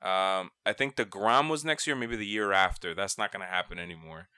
um, 0.02 0.50
I 0.64 0.72
think 0.76 0.96
deGrom 0.96 1.48
was 1.48 1.64
next 1.64 1.86
year, 1.86 1.96
maybe 1.96 2.16
the 2.16 2.26
year 2.26 2.52
after. 2.52 2.94
That's 2.94 3.18
not 3.18 3.32
going 3.32 3.40
to 3.44 3.52
happen 3.52 3.78
anymore. 3.78 4.28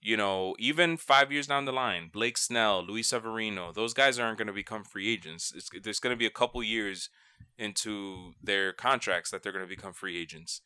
You 0.00 0.16
know, 0.16 0.54
even 0.58 0.96
five 0.96 1.32
years 1.32 1.46
down 1.46 1.64
the 1.64 1.72
line, 1.72 2.10
Blake 2.12 2.36
Snell, 2.36 2.84
Luis 2.84 3.08
Severino, 3.08 3.72
those 3.72 3.94
guys 3.94 4.18
aren't 4.18 4.36
going 4.38 4.48
to 4.48 4.52
become 4.52 4.84
free 4.84 5.10
agents. 5.10 5.52
It's, 5.56 5.70
there's 5.82 6.00
going 6.00 6.14
to 6.14 6.18
be 6.18 6.26
a 6.26 6.30
couple 6.30 6.62
years 6.62 7.08
into 7.56 8.32
their 8.42 8.72
contracts 8.72 9.30
that 9.30 9.42
they're 9.42 9.52
going 9.52 9.64
to 9.64 9.68
become 9.68 9.92
free 9.92 10.20
agents. 10.20 10.60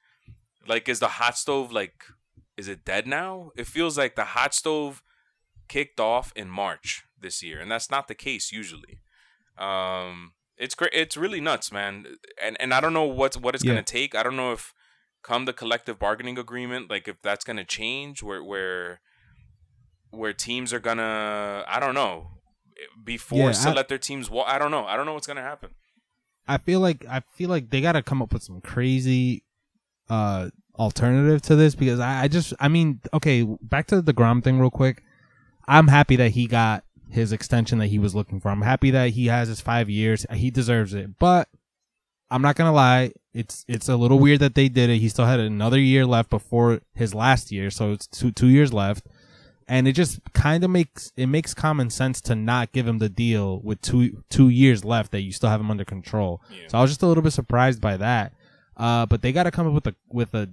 Like, 0.67 0.89
is 0.89 0.99
the 0.99 1.09
hot 1.09 1.39
stove 1.39 1.71
like, 1.71 2.05
is 2.57 2.67
it 2.67 2.85
dead 2.85 3.07
now? 3.07 3.51
It 3.57 3.67
feels 3.67 3.97
like 3.97 4.17
the 4.17 4.25
hot 4.25 4.55
stove 4.55 5.03
kicked 5.69 6.01
off 6.01 6.33
in 6.35 6.49
March 6.49 7.05
this 7.21 7.43
year, 7.43 7.61
and 7.61 7.71
that's 7.71 7.91
not 7.91 8.09
the 8.09 8.15
case 8.15 8.51
usually. 8.51 8.99
Um, 9.57 10.33
it's 10.59 10.75
great. 10.75 10.91
It's 10.93 11.17
really 11.17 11.41
nuts, 11.41 11.71
man. 11.73 12.05
And 12.43 12.57
and 12.61 12.75
I 12.75 12.81
don't 12.81 12.93
know 12.93 13.05
what's 13.05 13.37
what 13.37 13.55
it's 13.55 13.65
Yeah. 13.65 13.73
gonna 13.73 13.83
take. 13.83 14.15
I 14.15 14.23
don't 14.23 14.37
know 14.37 14.53
if 14.53 14.75
come 15.23 15.45
the 15.45 15.53
collective 15.53 15.99
bargaining 15.99 16.39
agreement, 16.39 16.91
like 16.91 17.09
if 17.09 17.21
that's 17.23 17.45
gonna 17.45 17.65
change, 17.65 18.23
where 18.23 18.43
where 18.43 19.01
where 20.11 20.33
teams 20.33 20.73
are 20.73 20.81
gonna. 20.81 21.65
I 21.69 21.81
don't 21.81 21.95
know. 21.95 22.33
be 23.03 23.17
forced 23.17 23.63
yeah, 23.63 23.67
to 23.67 23.73
I, 23.73 23.75
let 23.75 23.89
their 23.89 23.99
teams 23.99 24.31
walk. 24.31 24.47
I 24.49 24.59
don't 24.59 24.71
know. 24.71 24.85
I 24.87 24.97
don't 24.97 25.05
know 25.07 25.15
what's 25.15 25.27
gonna 25.27 25.43
happen. 25.43 25.71
I 26.47 26.59
feel 26.59 26.81
like 26.81 27.05
I 27.07 27.21
feel 27.35 27.51
like 27.51 27.71
they 27.71 27.81
got 27.81 27.93
to 27.93 28.03
come 28.03 28.23
up 28.23 28.33
with 28.33 28.43
some 28.43 28.61
crazy 28.61 29.45
uh 30.09 30.49
alternative 30.79 31.43
to 31.43 31.57
this 31.57 31.75
because 31.75 32.01
I, 32.01 32.23
I 32.23 32.29
just 32.29 32.55
I 32.61 32.69
mean 32.69 33.01
okay 33.13 33.43
back 33.63 33.89
to 33.89 34.03
deGrom 34.03 34.43
thing 34.43 34.59
real 34.59 34.71
quick. 34.71 35.03
I'm 35.67 35.89
happy 35.89 36.17
that 36.17 36.31
he 36.31 36.47
got 36.47 36.85
his 37.11 37.33
extension 37.33 37.79
that 37.79 37.87
he 37.87 37.99
was 37.99 38.15
looking 38.15 38.41
for. 38.41 38.51
I'm 38.51 38.63
happy 38.63 38.91
that 38.91 39.11
he 39.11 39.27
has 39.27 39.49
his 39.49 39.61
five 39.61 39.89
years. 39.89 40.27
He 40.33 40.51
deserves 40.51 40.95
it, 40.95 41.19
but 41.19 41.49
I'm 42.31 42.43
not 42.43 42.57
gonna 42.57 42.73
lie. 42.73 43.13
It's 43.33 43.65
it's 43.69 43.89
a 43.89 43.97
little 43.97 44.19
weird 44.19 44.41
that 44.41 44.55
they 44.55 44.69
did 44.69 44.91
it. 44.91 44.99
He 44.99 45.09
still 45.09 45.27
had 45.27 45.41
another 45.41 45.79
year 45.79 46.05
left 46.05 46.31
before 46.31 46.81
his 46.95 47.15
last 47.15 47.51
year, 47.51 47.71
so 47.71 47.93
it's 47.93 48.07
two 48.07 48.33
two 48.33 48.49
years 48.49 48.73
left 48.73 49.07
and 49.69 49.87
it 49.87 49.93
just 49.93 50.21
kind 50.33 50.65
of 50.65 50.71
makes 50.71 51.13
it 51.17 51.27
makes 51.27 51.53
common 51.53 51.91
sense 51.91 52.21
to 52.23 52.35
not 52.35 52.73
give 52.73 52.89
him 52.89 52.99
the 52.99 53.09
deal 53.09 53.61
with 53.61 53.81
two 53.83 54.25
two 54.31 54.49
years 54.49 54.85
left 54.85 55.13
that 55.13 55.21
you 55.21 55.31
still 55.31 55.51
have 55.51 55.61
him 55.61 55.71
under 55.71 55.85
control. 55.85 56.41
Yeah. 56.51 56.69
So 56.69 56.79
I 56.79 56.83
was 56.83 56.91
just 56.91 57.03
a 57.03 57.07
little 57.07 57.23
bit 57.23 57.33
surprised 57.33 57.81
by 57.81 57.99
that. 57.99 58.33
Uh, 58.77 59.05
but 59.07 59.23
they 59.23 59.33
got 59.33 59.43
to 59.43 59.51
come 59.51 59.67
up 59.67 59.75
with 59.75 59.87
a 59.87 59.95
with 60.11 60.35
a 60.35 60.49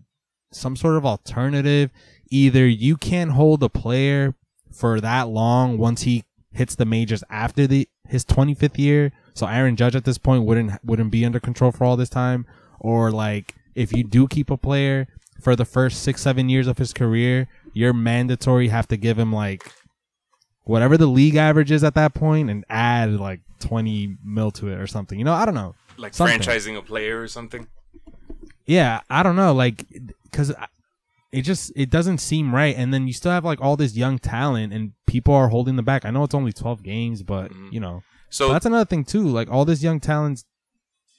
some 0.51 0.75
sort 0.75 0.97
of 0.97 1.05
alternative. 1.05 1.91
Either 2.29 2.67
you 2.67 2.97
can't 2.97 3.31
hold 3.31 3.63
a 3.63 3.69
player 3.69 4.35
for 4.71 4.99
that 4.99 5.29
long 5.29 5.77
once 5.77 6.01
he 6.01 6.25
hits 6.55 6.75
the 6.75 6.85
majors 6.85 7.23
after 7.29 7.67
the 7.67 7.87
his 8.07 8.25
25th 8.25 8.77
year. 8.77 9.11
So 9.33 9.47
Aaron 9.47 9.75
Judge 9.75 9.95
at 9.95 10.05
this 10.05 10.17
point 10.17 10.43
wouldn't 10.43 10.83
wouldn't 10.83 11.11
be 11.11 11.25
under 11.25 11.39
control 11.39 11.71
for 11.71 11.83
all 11.83 11.97
this 11.97 12.09
time, 12.09 12.45
or 12.79 13.11
like 13.11 13.55
if 13.75 13.91
you 13.93 14.03
do 14.03 14.27
keep 14.27 14.49
a 14.49 14.57
player 14.57 15.07
for 15.41 15.55
the 15.55 15.65
first 15.65 16.01
six 16.01 16.21
seven 16.21 16.49
years 16.49 16.67
of 16.67 16.77
his 16.77 16.93
career, 16.93 17.47
you're 17.73 17.93
mandatory 17.93 18.69
have 18.69 18.87
to 18.87 18.97
give 18.97 19.19
him 19.19 19.33
like 19.33 19.71
whatever 20.63 20.97
the 20.97 21.07
league 21.07 21.35
average 21.35 21.71
is 21.71 21.83
at 21.83 21.93
that 21.95 22.13
point 22.13 22.49
and 22.49 22.65
add 22.69 23.19
like 23.19 23.41
20 23.59 24.17
mil 24.23 24.51
to 24.51 24.69
it 24.69 24.79
or 24.79 24.87
something. 24.87 25.17
You 25.19 25.25
know, 25.25 25.33
I 25.33 25.45
don't 25.45 25.53
know. 25.53 25.75
Like 25.97 26.13
something. 26.13 26.39
franchising 26.39 26.77
a 26.77 26.81
player 26.81 27.21
or 27.21 27.27
something? 27.27 27.67
Yeah, 28.65 29.01
I 29.09 29.23
don't 29.23 29.35
know. 29.35 29.53
Like, 29.53 29.85
because 30.23 30.53
it 31.35 31.41
just 31.41 31.73
it 31.75 31.89
doesn't 31.89 32.19
seem 32.19 32.55
right. 32.55 32.73
And 32.77 32.93
then 32.93 33.07
you 33.07 33.13
still 33.13 33.31
have 33.31 33.43
like 33.43 33.59
all 33.59 33.75
this 33.75 33.95
young 33.95 34.19
talent 34.19 34.71
and 34.71 34.93
people 35.05 35.33
are 35.33 35.49
holding 35.49 35.75
the 35.75 35.83
back. 35.83 36.05
I 36.05 36.09
know 36.09 36.23
it's 36.23 36.33
only 36.33 36.53
12 36.53 36.81
games, 36.81 37.23
but 37.23 37.51
mm-hmm. 37.51 37.69
you 37.71 37.81
know. 37.81 38.03
So 38.29 38.51
that's 38.53 38.65
another 38.65 38.85
thing 38.85 39.03
too. 39.03 39.27
Like 39.27 39.51
all 39.51 39.65
this 39.65 39.83
young 39.83 39.99
talents 39.99 40.45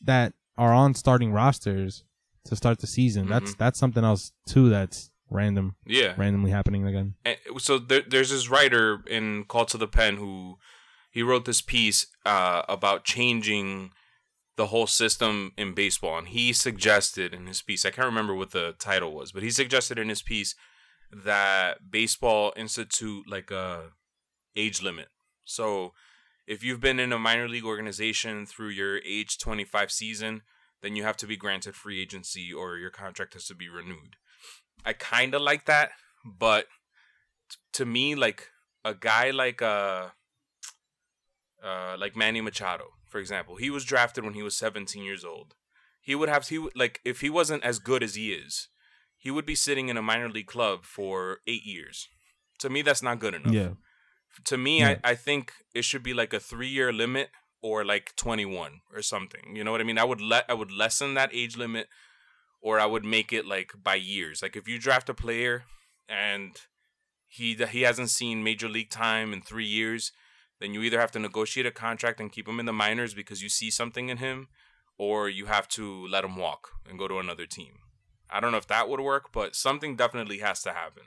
that 0.02 0.32
are 0.56 0.72
on 0.72 0.94
starting 0.94 1.32
rosters 1.32 2.04
to 2.46 2.56
start 2.56 2.78
the 2.78 2.86
season. 2.86 3.24
Mm-hmm. 3.24 3.32
That's 3.32 3.54
that's 3.56 3.78
something 3.78 4.04
else 4.04 4.32
too 4.46 4.70
that's 4.70 5.10
random. 5.28 5.76
Yeah, 5.84 6.14
randomly 6.16 6.50
happening 6.50 6.86
again. 6.86 7.14
And 7.26 7.36
so 7.58 7.78
there, 7.78 8.02
there's 8.08 8.30
this 8.30 8.48
writer 8.48 9.02
in 9.06 9.44
Call 9.44 9.66
to 9.66 9.76
the 9.76 9.88
Pen 9.88 10.16
who 10.16 10.56
he 11.10 11.22
wrote 11.22 11.44
this 11.44 11.60
piece 11.60 12.06
uh, 12.24 12.62
about 12.70 13.04
changing 13.04 13.90
the 14.56 14.66
whole 14.66 14.86
system 14.86 15.52
in 15.56 15.74
baseball, 15.74 16.18
and 16.18 16.28
he 16.28 16.52
suggested 16.52 17.34
in 17.34 17.46
his 17.46 17.62
piece, 17.62 17.84
I 17.84 17.90
can't 17.90 18.06
remember 18.06 18.34
what 18.34 18.52
the 18.52 18.74
title 18.78 19.14
was, 19.14 19.32
but 19.32 19.42
he 19.42 19.50
suggested 19.50 19.98
in 19.98 20.08
his 20.08 20.22
piece 20.22 20.54
that 21.12 21.90
baseball 21.90 22.52
institute 22.56 23.28
like 23.28 23.50
a 23.50 23.90
age 24.56 24.82
limit. 24.82 25.08
So 25.44 25.92
if 26.46 26.64
you've 26.64 26.80
been 26.80 26.98
in 26.98 27.12
a 27.12 27.18
minor 27.18 27.48
league 27.48 27.64
organization 27.64 28.46
through 28.46 28.68
your 28.68 28.98
age 28.98 29.38
25 29.38 29.90
season, 29.92 30.42
then 30.82 30.96
you 30.96 31.02
have 31.02 31.16
to 31.18 31.26
be 31.26 31.36
granted 31.36 31.74
free 31.74 32.00
agency 32.00 32.52
or 32.52 32.76
your 32.76 32.90
contract 32.90 33.34
has 33.34 33.46
to 33.46 33.54
be 33.54 33.68
renewed. 33.68 34.16
I 34.84 34.92
kind 34.92 35.34
of 35.34 35.42
like 35.42 35.66
that, 35.66 35.90
but 36.24 36.66
t- 37.50 37.56
to 37.74 37.84
me, 37.86 38.14
like 38.14 38.48
a 38.84 38.94
guy 38.94 39.30
like 39.30 39.60
uh, 39.60 40.08
uh, 41.64 41.96
like 41.98 42.14
Manny 42.14 42.40
Machado, 42.40 42.84
for 43.16 43.20
example, 43.20 43.56
he 43.56 43.70
was 43.70 43.86
drafted 43.86 44.24
when 44.24 44.34
he 44.34 44.42
was 44.42 44.54
17 44.58 45.02
years 45.02 45.24
old. 45.24 45.54
He 46.02 46.14
would 46.14 46.28
have 46.28 46.46
he 46.46 46.58
like 46.74 47.00
if 47.02 47.22
he 47.22 47.30
wasn't 47.30 47.64
as 47.64 47.78
good 47.78 48.02
as 48.02 48.14
he 48.14 48.32
is, 48.32 48.68
he 49.16 49.30
would 49.30 49.46
be 49.46 49.54
sitting 49.54 49.88
in 49.88 49.96
a 49.96 50.02
minor 50.02 50.28
league 50.28 50.48
club 50.48 50.84
for 50.84 51.38
eight 51.46 51.64
years. 51.64 52.08
To 52.58 52.68
me, 52.68 52.82
that's 52.82 53.02
not 53.02 53.18
good 53.18 53.32
enough. 53.32 53.54
Yeah. 53.54 53.70
To 54.44 54.58
me, 54.58 54.80
yeah. 54.80 54.98
I, 55.02 55.12
I 55.12 55.14
think 55.14 55.50
it 55.74 55.86
should 55.86 56.02
be 56.02 56.12
like 56.12 56.34
a 56.34 56.38
three 56.38 56.68
year 56.68 56.92
limit 56.92 57.30
or 57.62 57.86
like 57.86 58.14
21 58.16 58.80
or 58.94 59.00
something. 59.00 59.56
You 59.56 59.64
know 59.64 59.72
what 59.72 59.80
I 59.80 59.84
mean? 59.84 59.96
I 59.96 60.04
would 60.04 60.20
let 60.20 60.44
I 60.46 60.52
would 60.52 60.70
lessen 60.70 61.14
that 61.14 61.30
age 61.32 61.56
limit 61.56 61.86
or 62.60 62.78
I 62.78 62.84
would 62.84 63.06
make 63.06 63.32
it 63.32 63.46
like 63.46 63.72
by 63.82 63.94
years. 63.94 64.42
Like 64.42 64.56
if 64.56 64.68
you 64.68 64.78
draft 64.78 65.08
a 65.08 65.14
player 65.14 65.64
and 66.06 66.54
he 67.28 67.54
he 67.54 67.80
hasn't 67.80 68.10
seen 68.10 68.44
major 68.44 68.68
league 68.68 68.90
time 68.90 69.32
in 69.32 69.40
3 69.40 69.64
years, 69.64 70.12
then 70.60 70.74
you 70.74 70.82
either 70.82 71.00
have 71.00 71.12
to 71.12 71.18
negotiate 71.18 71.66
a 71.66 71.70
contract 71.70 72.20
and 72.20 72.32
keep 72.32 72.48
him 72.48 72.60
in 72.60 72.66
the 72.66 72.72
minors 72.72 73.14
because 73.14 73.42
you 73.42 73.48
see 73.48 73.70
something 73.70 74.08
in 74.08 74.18
him 74.18 74.48
or 74.98 75.28
you 75.28 75.46
have 75.46 75.68
to 75.68 76.06
let 76.06 76.24
him 76.24 76.36
walk 76.36 76.70
and 76.88 76.98
go 76.98 77.06
to 77.08 77.18
another 77.18 77.46
team. 77.46 77.78
I 78.30 78.40
don't 78.40 78.52
know 78.52 78.58
if 78.58 78.66
that 78.68 78.88
would 78.88 79.00
work, 79.00 79.32
but 79.32 79.54
something 79.54 79.96
definitely 79.96 80.38
has 80.38 80.62
to 80.62 80.72
happen. 80.72 81.04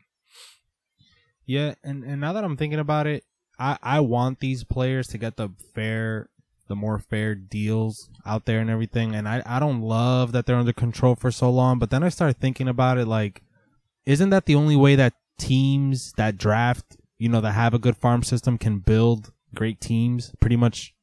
Yeah, 1.45 1.75
and, 1.83 2.03
and 2.03 2.21
now 2.21 2.33
that 2.33 2.43
I'm 2.43 2.57
thinking 2.57 2.79
about 2.79 3.07
it, 3.07 3.23
I, 3.57 3.77
I 3.81 3.99
want 3.99 4.39
these 4.39 4.63
players 4.63 5.07
to 5.07 5.17
get 5.17 5.35
the 5.35 5.49
fair 5.73 6.29
the 6.69 6.75
more 6.75 6.99
fair 6.99 7.35
deals 7.35 8.09
out 8.25 8.45
there 8.45 8.59
and 8.59 8.69
everything. 8.69 9.15
And 9.15 9.27
I, 9.27 9.41
I 9.45 9.59
don't 9.59 9.81
love 9.81 10.31
that 10.31 10.45
they're 10.45 10.55
under 10.55 10.71
control 10.71 11.15
for 11.15 11.31
so 11.31 11.49
long. 11.49 11.79
But 11.79 11.89
then 11.89 12.03
I 12.03 12.09
started 12.09 12.39
thinking 12.39 12.67
about 12.67 12.99
it 12.99 13.07
like, 13.07 13.41
isn't 14.05 14.29
that 14.29 14.45
the 14.45 14.55
only 14.55 14.75
way 14.75 14.95
that 14.95 15.15
teams 15.39 16.13
that 16.13 16.37
draft, 16.37 16.95
you 17.17 17.27
know, 17.27 17.41
that 17.41 17.53
have 17.53 17.73
a 17.73 17.79
good 17.79 17.97
farm 17.97 18.21
system 18.21 18.57
can 18.57 18.79
build 18.79 19.33
great 19.55 19.81
teams 19.81 20.33
pretty 20.39 20.55
much 20.55 20.93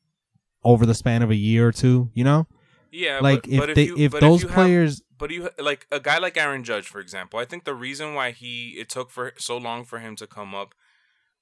over 0.64 0.86
the 0.86 0.94
span 0.94 1.22
of 1.22 1.30
a 1.30 1.36
year 1.36 1.68
or 1.68 1.72
two, 1.72 2.10
you 2.14 2.24
know? 2.24 2.46
Yeah, 2.90 3.20
like 3.20 3.42
but, 3.42 3.50
if 3.50 3.60
but 3.60 3.74
they 3.74 3.82
if, 3.84 3.88
you, 3.88 3.96
if 3.98 4.12
those 4.12 4.44
if 4.44 4.50
players 4.50 4.98
have, 4.98 5.18
but 5.18 5.30
you 5.30 5.50
like 5.58 5.86
a 5.90 6.00
guy 6.00 6.18
like 6.18 6.36
Aaron 6.36 6.64
Judge 6.64 6.86
for 6.86 7.00
example, 7.00 7.38
I 7.38 7.44
think 7.44 7.64
the 7.64 7.74
reason 7.74 8.14
why 8.14 8.30
he 8.30 8.76
it 8.78 8.88
took 8.88 9.10
for 9.10 9.32
so 9.36 9.56
long 9.58 9.84
for 9.84 9.98
him 9.98 10.16
to 10.16 10.26
come 10.26 10.54
up 10.54 10.74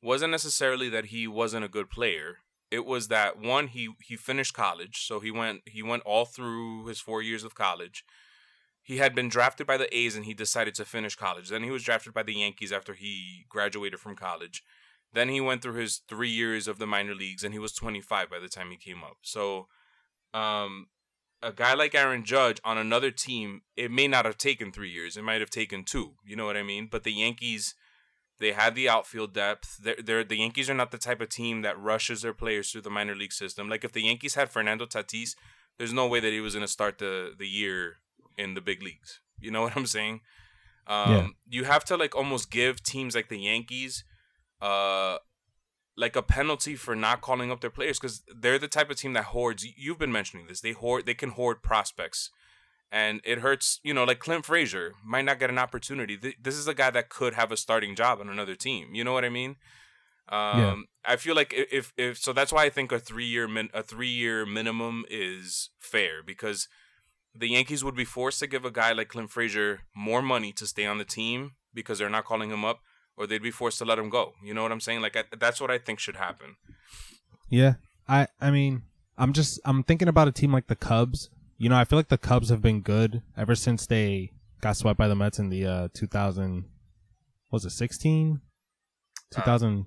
wasn't 0.02 0.32
necessarily 0.32 0.88
that 0.88 1.06
he 1.06 1.28
wasn't 1.28 1.64
a 1.64 1.68
good 1.68 1.90
player 1.90 2.38
it 2.74 2.84
was 2.84 3.06
that 3.06 3.38
one 3.38 3.68
he 3.68 3.90
he 4.02 4.16
finished 4.16 4.52
college, 4.52 5.06
so 5.06 5.20
he 5.20 5.30
went 5.30 5.62
he 5.64 5.82
went 5.82 6.02
all 6.02 6.24
through 6.24 6.86
his 6.86 6.98
four 6.98 7.22
years 7.22 7.44
of 7.44 7.54
college. 7.54 8.04
He 8.82 8.98
had 8.98 9.14
been 9.14 9.28
drafted 9.28 9.66
by 9.66 9.76
the 9.76 9.96
A's 9.96 10.16
and 10.16 10.24
he 10.24 10.34
decided 10.34 10.74
to 10.74 10.84
finish 10.84 11.14
college. 11.14 11.48
Then 11.48 11.62
he 11.62 11.70
was 11.70 11.84
drafted 11.84 12.12
by 12.12 12.24
the 12.24 12.34
Yankees 12.34 12.72
after 12.72 12.94
he 12.94 13.46
graduated 13.48 14.00
from 14.00 14.16
college. 14.16 14.62
Then 15.14 15.28
he 15.28 15.40
went 15.40 15.62
through 15.62 15.80
his 15.80 16.02
three 16.08 16.28
years 16.28 16.68
of 16.68 16.78
the 16.78 16.86
minor 16.86 17.14
leagues 17.14 17.44
and 17.44 17.54
he 17.54 17.58
was 17.58 17.72
25 17.72 18.30
by 18.30 18.38
the 18.38 18.48
time 18.48 18.70
he 18.70 18.76
came 18.76 19.02
up. 19.02 19.18
So, 19.22 19.68
um, 20.34 20.88
a 21.42 21.52
guy 21.52 21.74
like 21.74 21.94
Aaron 21.94 22.24
Judge 22.24 22.60
on 22.64 22.78
another 22.78 23.10
team, 23.10 23.62
it 23.76 23.90
may 23.90 24.08
not 24.08 24.24
have 24.24 24.38
taken 24.38 24.72
three 24.72 24.90
years. 24.90 25.16
It 25.16 25.22
might 25.22 25.40
have 25.40 25.50
taken 25.50 25.84
two. 25.84 26.14
You 26.24 26.36
know 26.36 26.46
what 26.46 26.56
I 26.56 26.62
mean? 26.62 26.88
But 26.90 27.04
the 27.04 27.12
Yankees 27.12 27.74
they 28.38 28.52
had 28.52 28.74
the 28.74 28.88
outfield 28.88 29.32
depth. 29.32 29.78
They're, 29.82 29.96
they're, 30.02 30.24
the 30.24 30.36
Yankees 30.36 30.68
are 30.68 30.74
not 30.74 30.90
the 30.90 30.98
type 30.98 31.20
of 31.20 31.28
team 31.28 31.62
that 31.62 31.78
rushes 31.78 32.22
their 32.22 32.32
players 32.32 32.70
through 32.70 32.82
the 32.82 32.90
minor 32.90 33.14
league 33.14 33.32
system. 33.32 33.68
Like 33.68 33.84
if 33.84 33.92
the 33.92 34.02
Yankees 34.02 34.34
had 34.34 34.50
Fernando 34.50 34.86
Tatis, 34.86 35.36
there's 35.78 35.92
no 35.92 36.06
way 36.06 36.20
that 36.20 36.32
he 36.32 36.40
was 36.40 36.54
going 36.54 36.66
to 36.66 36.70
start 36.70 36.98
the 36.98 37.32
the 37.36 37.46
year 37.46 37.96
in 38.36 38.54
the 38.54 38.60
big 38.60 38.82
leagues. 38.82 39.20
You 39.38 39.50
know 39.50 39.62
what 39.62 39.76
I'm 39.76 39.86
saying? 39.86 40.20
Um, 40.86 41.12
yeah. 41.12 41.26
You 41.48 41.64
have 41.64 41.84
to 41.86 41.96
like 41.96 42.14
almost 42.14 42.50
give 42.50 42.82
teams 42.82 43.14
like 43.14 43.28
the 43.28 43.38
Yankees, 43.38 44.04
uh, 44.64 45.18
like 45.96 46.16
a 46.16 46.22
penalty 46.22 46.74
for 46.74 46.96
not 46.96 47.20
calling 47.20 47.50
up 47.50 47.60
their 47.60 47.70
players 47.70 47.98
because 47.98 48.22
they're 48.34 48.58
the 48.58 48.66
type 48.66 48.90
of 48.90 48.96
team 48.96 49.12
that 49.12 49.26
hoards. 49.26 49.66
You've 49.76 49.98
been 49.98 50.12
mentioning 50.12 50.46
this. 50.46 50.60
They 50.60 50.72
hoard. 50.72 51.06
They 51.06 51.14
can 51.14 51.30
hoard 51.30 51.62
prospects 51.62 52.30
and 52.90 53.20
it 53.24 53.40
hurts. 53.40 53.80
You 53.84 53.92
know, 53.92 54.04
like 54.04 54.20
Clint 54.20 54.46
Frazier 54.46 54.94
might 55.04 55.26
not 55.26 55.38
get 55.38 55.50
an 55.50 55.58
opportunity. 55.58 56.16
This 56.16 56.54
is 56.54 56.66
a 56.66 56.74
guy 56.74 56.90
that 56.90 57.10
could 57.10 57.34
have 57.34 57.52
a 57.52 57.56
starting 57.56 57.94
job 57.94 58.20
on 58.20 58.28
another 58.28 58.54
team. 58.54 58.94
You 58.94 59.04
know 59.04 59.12
what 59.12 59.24
I 59.24 59.28
mean? 59.28 59.56
Um, 60.30 60.58
yeah. 60.58 60.76
I 61.04 61.16
feel 61.16 61.34
like 61.34 61.52
if 61.52 61.92
if 61.98 62.16
so, 62.16 62.32
that's 62.32 62.52
why 62.52 62.64
I 62.64 62.70
think 62.70 62.90
a 62.90 62.98
three 62.98 63.26
year 63.26 63.46
min, 63.46 63.68
a 63.74 63.82
three 63.82 64.08
year 64.08 64.46
minimum 64.46 65.04
is 65.10 65.70
fair 65.78 66.22
because 66.24 66.68
the 67.34 67.48
Yankees 67.48 67.84
would 67.84 67.96
be 67.96 68.06
forced 68.06 68.38
to 68.38 68.46
give 68.46 68.64
a 68.64 68.70
guy 68.70 68.92
like 68.92 69.08
Clint 69.08 69.30
Frazier 69.30 69.80
more 69.94 70.22
money 70.22 70.52
to 70.52 70.66
stay 70.66 70.86
on 70.86 70.98
the 70.98 71.04
team 71.04 71.52
because 71.74 71.98
they're 71.98 72.08
not 72.08 72.24
calling 72.24 72.50
him 72.50 72.64
up, 72.64 72.80
or 73.16 73.26
they'd 73.26 73.42
be 73.42 73.50
forced 73.50 73.78
to 73.78 73.84
let 73.84 73.98
him 73.98 74.10
go. 74.10 74.34
You 74.42 74.54
know 74.54 74.62
what 74.62 74.72
I'm 74.72 74.80
saying? 74.80 75.00
Like 75.00 75.16
I, 75.16 75.24
that's 75.38 75.60
what 75.60 75.70
I 75.70 75.78
think 75.78 75.98
should 75.98 76.16
happen. 76.16 76.56
Yeah, 77.48 77.74
I 78.08 78.28
I 78.40 78.50
mean 78.50 78.82
I'm 79.16 79.32
just 79.32 79.60
I'm 79.64 79.82
thinking 79.82 80.08
about 80.08 80.28
a 80.28 80.32
team 80.32 80.52
like 80.52 80.66
the 80.66 80.76
Cubs 80.76 81.30
you 81.58 81.68
know, 81.68 81.76
I 81.76 81.84
feel 81.84 81.98
like 81.98 82.08
the 82.08 82.18
Cubs 82.18 82.50
have 82.50 82.60
been 82.60 82.80
good 82.80 83.22
ever 83.36 83.54
since 83.54 83.86
they 83.86 84.32
got 84.60 84.76
swept 84.76 84.98
by 84.98 85.08
the 85.08 85.14
Mets 85.14 85.38
in 85.38 85.50
the 85.50 85.66
uh, 85.66 85.88
2000 85.94 86.64
was 87.50 87.64
it 87.64 87.70
16 87.70 88.40
2000 89.32 89.78
uh, 89.78 89.82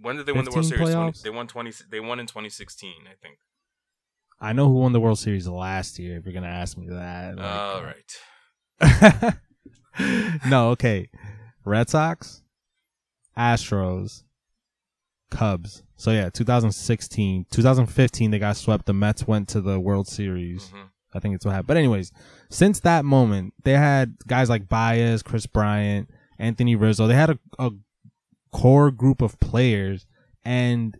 when 0.00 0.16
did 0.16 0.26
they 0.26 0.32
win 0.32 0.44
the 0.44 0.50
World 0.50 0.66
Series? 0.66 0.94
20, 0.94 1.20
they 1.22 1.30
won 1.30 1.46
20 1.46 1.72
they 1.90 2.00
won 2.00 2.20
in 2.20 2.26
2016, 2.26 2.92
I 3.06 3.14
think. 3.22 3.38
I 4.40 4.52
know 4.52 4.68
who 4.68 4.74
won 4.74 4.92
the 4.92 5.00
World 5.00 5.18
Series 5.18 5.46
last 5.46 5.98
year 5.98 6.18
if 6.18 6.24
you're 6.24 6.32
going 6.32 6.44
to 6.44 6.48
ask 6.48 6.76
me 6.76 6.88
that. 6.88 7.36
Like, 7.36 7.46
All 7.46 7.82
right. 8.80 9.34
no, 10.46 10.70
okay. 10.70 11.08
Red 11.64 11.88
Sox, 11.88 12.42
Astros, 13.36 14.22
Cubs. 15.30 15.82
So 15.96 16.10
yeah, 16.10 16.28
2016, 16.30 17.46
2015 17.50 18.30
they 18.30 18.38
got 18.38 18.56
swept. 18.56 18.86
The 18.86 18.92
Mets 18.92 19.26
went 19.26 19.48
to 19.50 19.60
the 19.60 19.80
World 19.80 20.06
Series. 20.08 20.68
Mhm. 20.68 20.88
I 21.14 21.20
think 21.20 21.34
it's 21.36 21.44
what 21.44 21.52
happened. 21.52 21.68
But 21.68 21.76
anyways, 21.76 22.12
since 22.50 22.80
that 22.80 23.04
moment, 23.04 23.54
they 23.62 23.72
had 23.72 24.16
guys 24.26 24.50
like 24.50 24.68
Baez, 24.68 25.22
Kris 25.22 25.46
Bryant, 25.46 26.10
Anthony 26.38 26.74
Rizzo. 26.74 27.06
They 27.06 27.14
had 27.14 27.30
a, 27.30 27.38
a 27.58 27.70
core 28.52 28.90
group 28.90 29.22
of 29.22 29.38
players, 29.40 30.06
and 30.44 30.98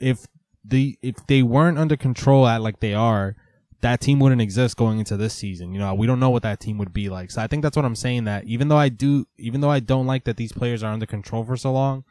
if 0.00 0.26
the 0.64 0.98
if 1.02 1.24
they 1.28 1.42
weren't 1.42 1.78
under 1.78 1.96
control 1.96 2.46
at 2.46 2.62
like 2.62 2.80
they 2.80 2.94
are, 2.94 3.36
that 3.80 4.00
team 4.00 4.18
wouldn't 4.18 4.40
exist 4.40 4.76
going 4.76 4.98
into 4.98 5.16
this 5.16 5.34
season. 5.34 5.72
You 5.72 5.78
know, 5.78 5.94
we 5.94 6.06
don't 6.06 6.18
know 6.20 6.30
what 6.30 6.42
that 6.42 6.60
team 6.60 6.78
would 6.78 6.92
be 6.92 7.08
like. 7.08 7.30
So 7.30 7.40
I 7.40 7.46
think 7.46 7.62
that's 7.62 7.76
what 7.76 7.84
I'm 7.84 7.94
saying. 7.94 8.24
That 8.24 8.44
even 8.44 8.68
though 8.68 8.76
I 8.76 8.88
do, 8.88 9.26
even 9.38 9.60
though 9.60 9.70
I 9.70 9.80
don't 9.80 10.06
like 10.06 10.24
that 10.24 10.36
these 10.36 10.52
players 10.52 10.82
are 10.82 10.92
under 10.92 11.06
control 11.06 11.44
for 11.44 11.56
so 11.56 11.72
long, 11.72 12.04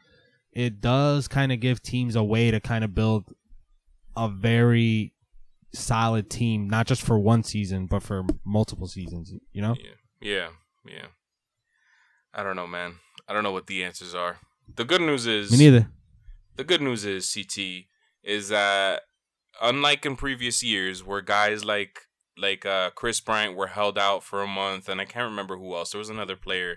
it 0.52 0.80
does 0.80 1.28
kind 1.28 1.52
of 1.52 1.60
give 1.60 1.82
teams 1.82 2.16
a 2.16 2.24
way 2.24 2.50
to 2.50 2.60
kind 2.60 2.84
of 2.84 2.94
build 2.94 3.32
a 4.16 4.28
very 4.28 5.12
solid 5.74 6.30
team, 6.30 6.68
not 6.68 6.86
just 6.86 7.02
for 7.02 7.18
one 7.18 7.42
season, 7.42 7.86
but 7.86 8.02
for 8.02 8.24
multiple 8.44 8.88
seasons. 8.88 9.32
You 9.52 9.62
know? 9.62 9.76
Yeah, 9.78 9.90
yeah, 10.20 10.48
yeah. 10.86 11.06
I 12.32 12.42
don't 12.42 12.56
know, 12.56 12.66
man. 12.66 12.94
I 13.28 13.32
don't 13.34 13.42
know 13.42 13.52
what 13.52 13.66
the 13.66 13.84
answers 13.84 14.14
are. 14.14 14.38
The 14.74 14.84
good 14.84 15.00
news 15.00 15.26
is 15.26 15.50
Me 15.50 15.58
neither. 15.58 15.90
the 16.56 16.64
good 16.64 16.80
news 16.82 17.04
is 17.04 17.32
CT 17.32 17.84
is 18.22 18.48
that 18.48 19.02
unlike 19.62 20.04
in 20.06 20.16
previous 20.16 20.62
years 20.62 21.04
where 21.04 21.20
guys 21.20 21.64
like 21.64 22.00
like 22.36 22.64
uh 22.64 22.90
Kris 22.90 23.20
Bryant 23.20 23.56
were 23.56 23.66
held 23.68 23.98
out 23.98 24.22
for 24.22 24.42
a 24.42 24.46
month 24.46 24.88
and 24.88 25.00
I 25.00 25.04
can't 25.04 25.28
remember 25.28 25.56
who 25.56 25.74
else. 25.74 25.90
There 25.92 25.98
was 25.98 26.10
another 26.10 26.36
player, 26.36 26.76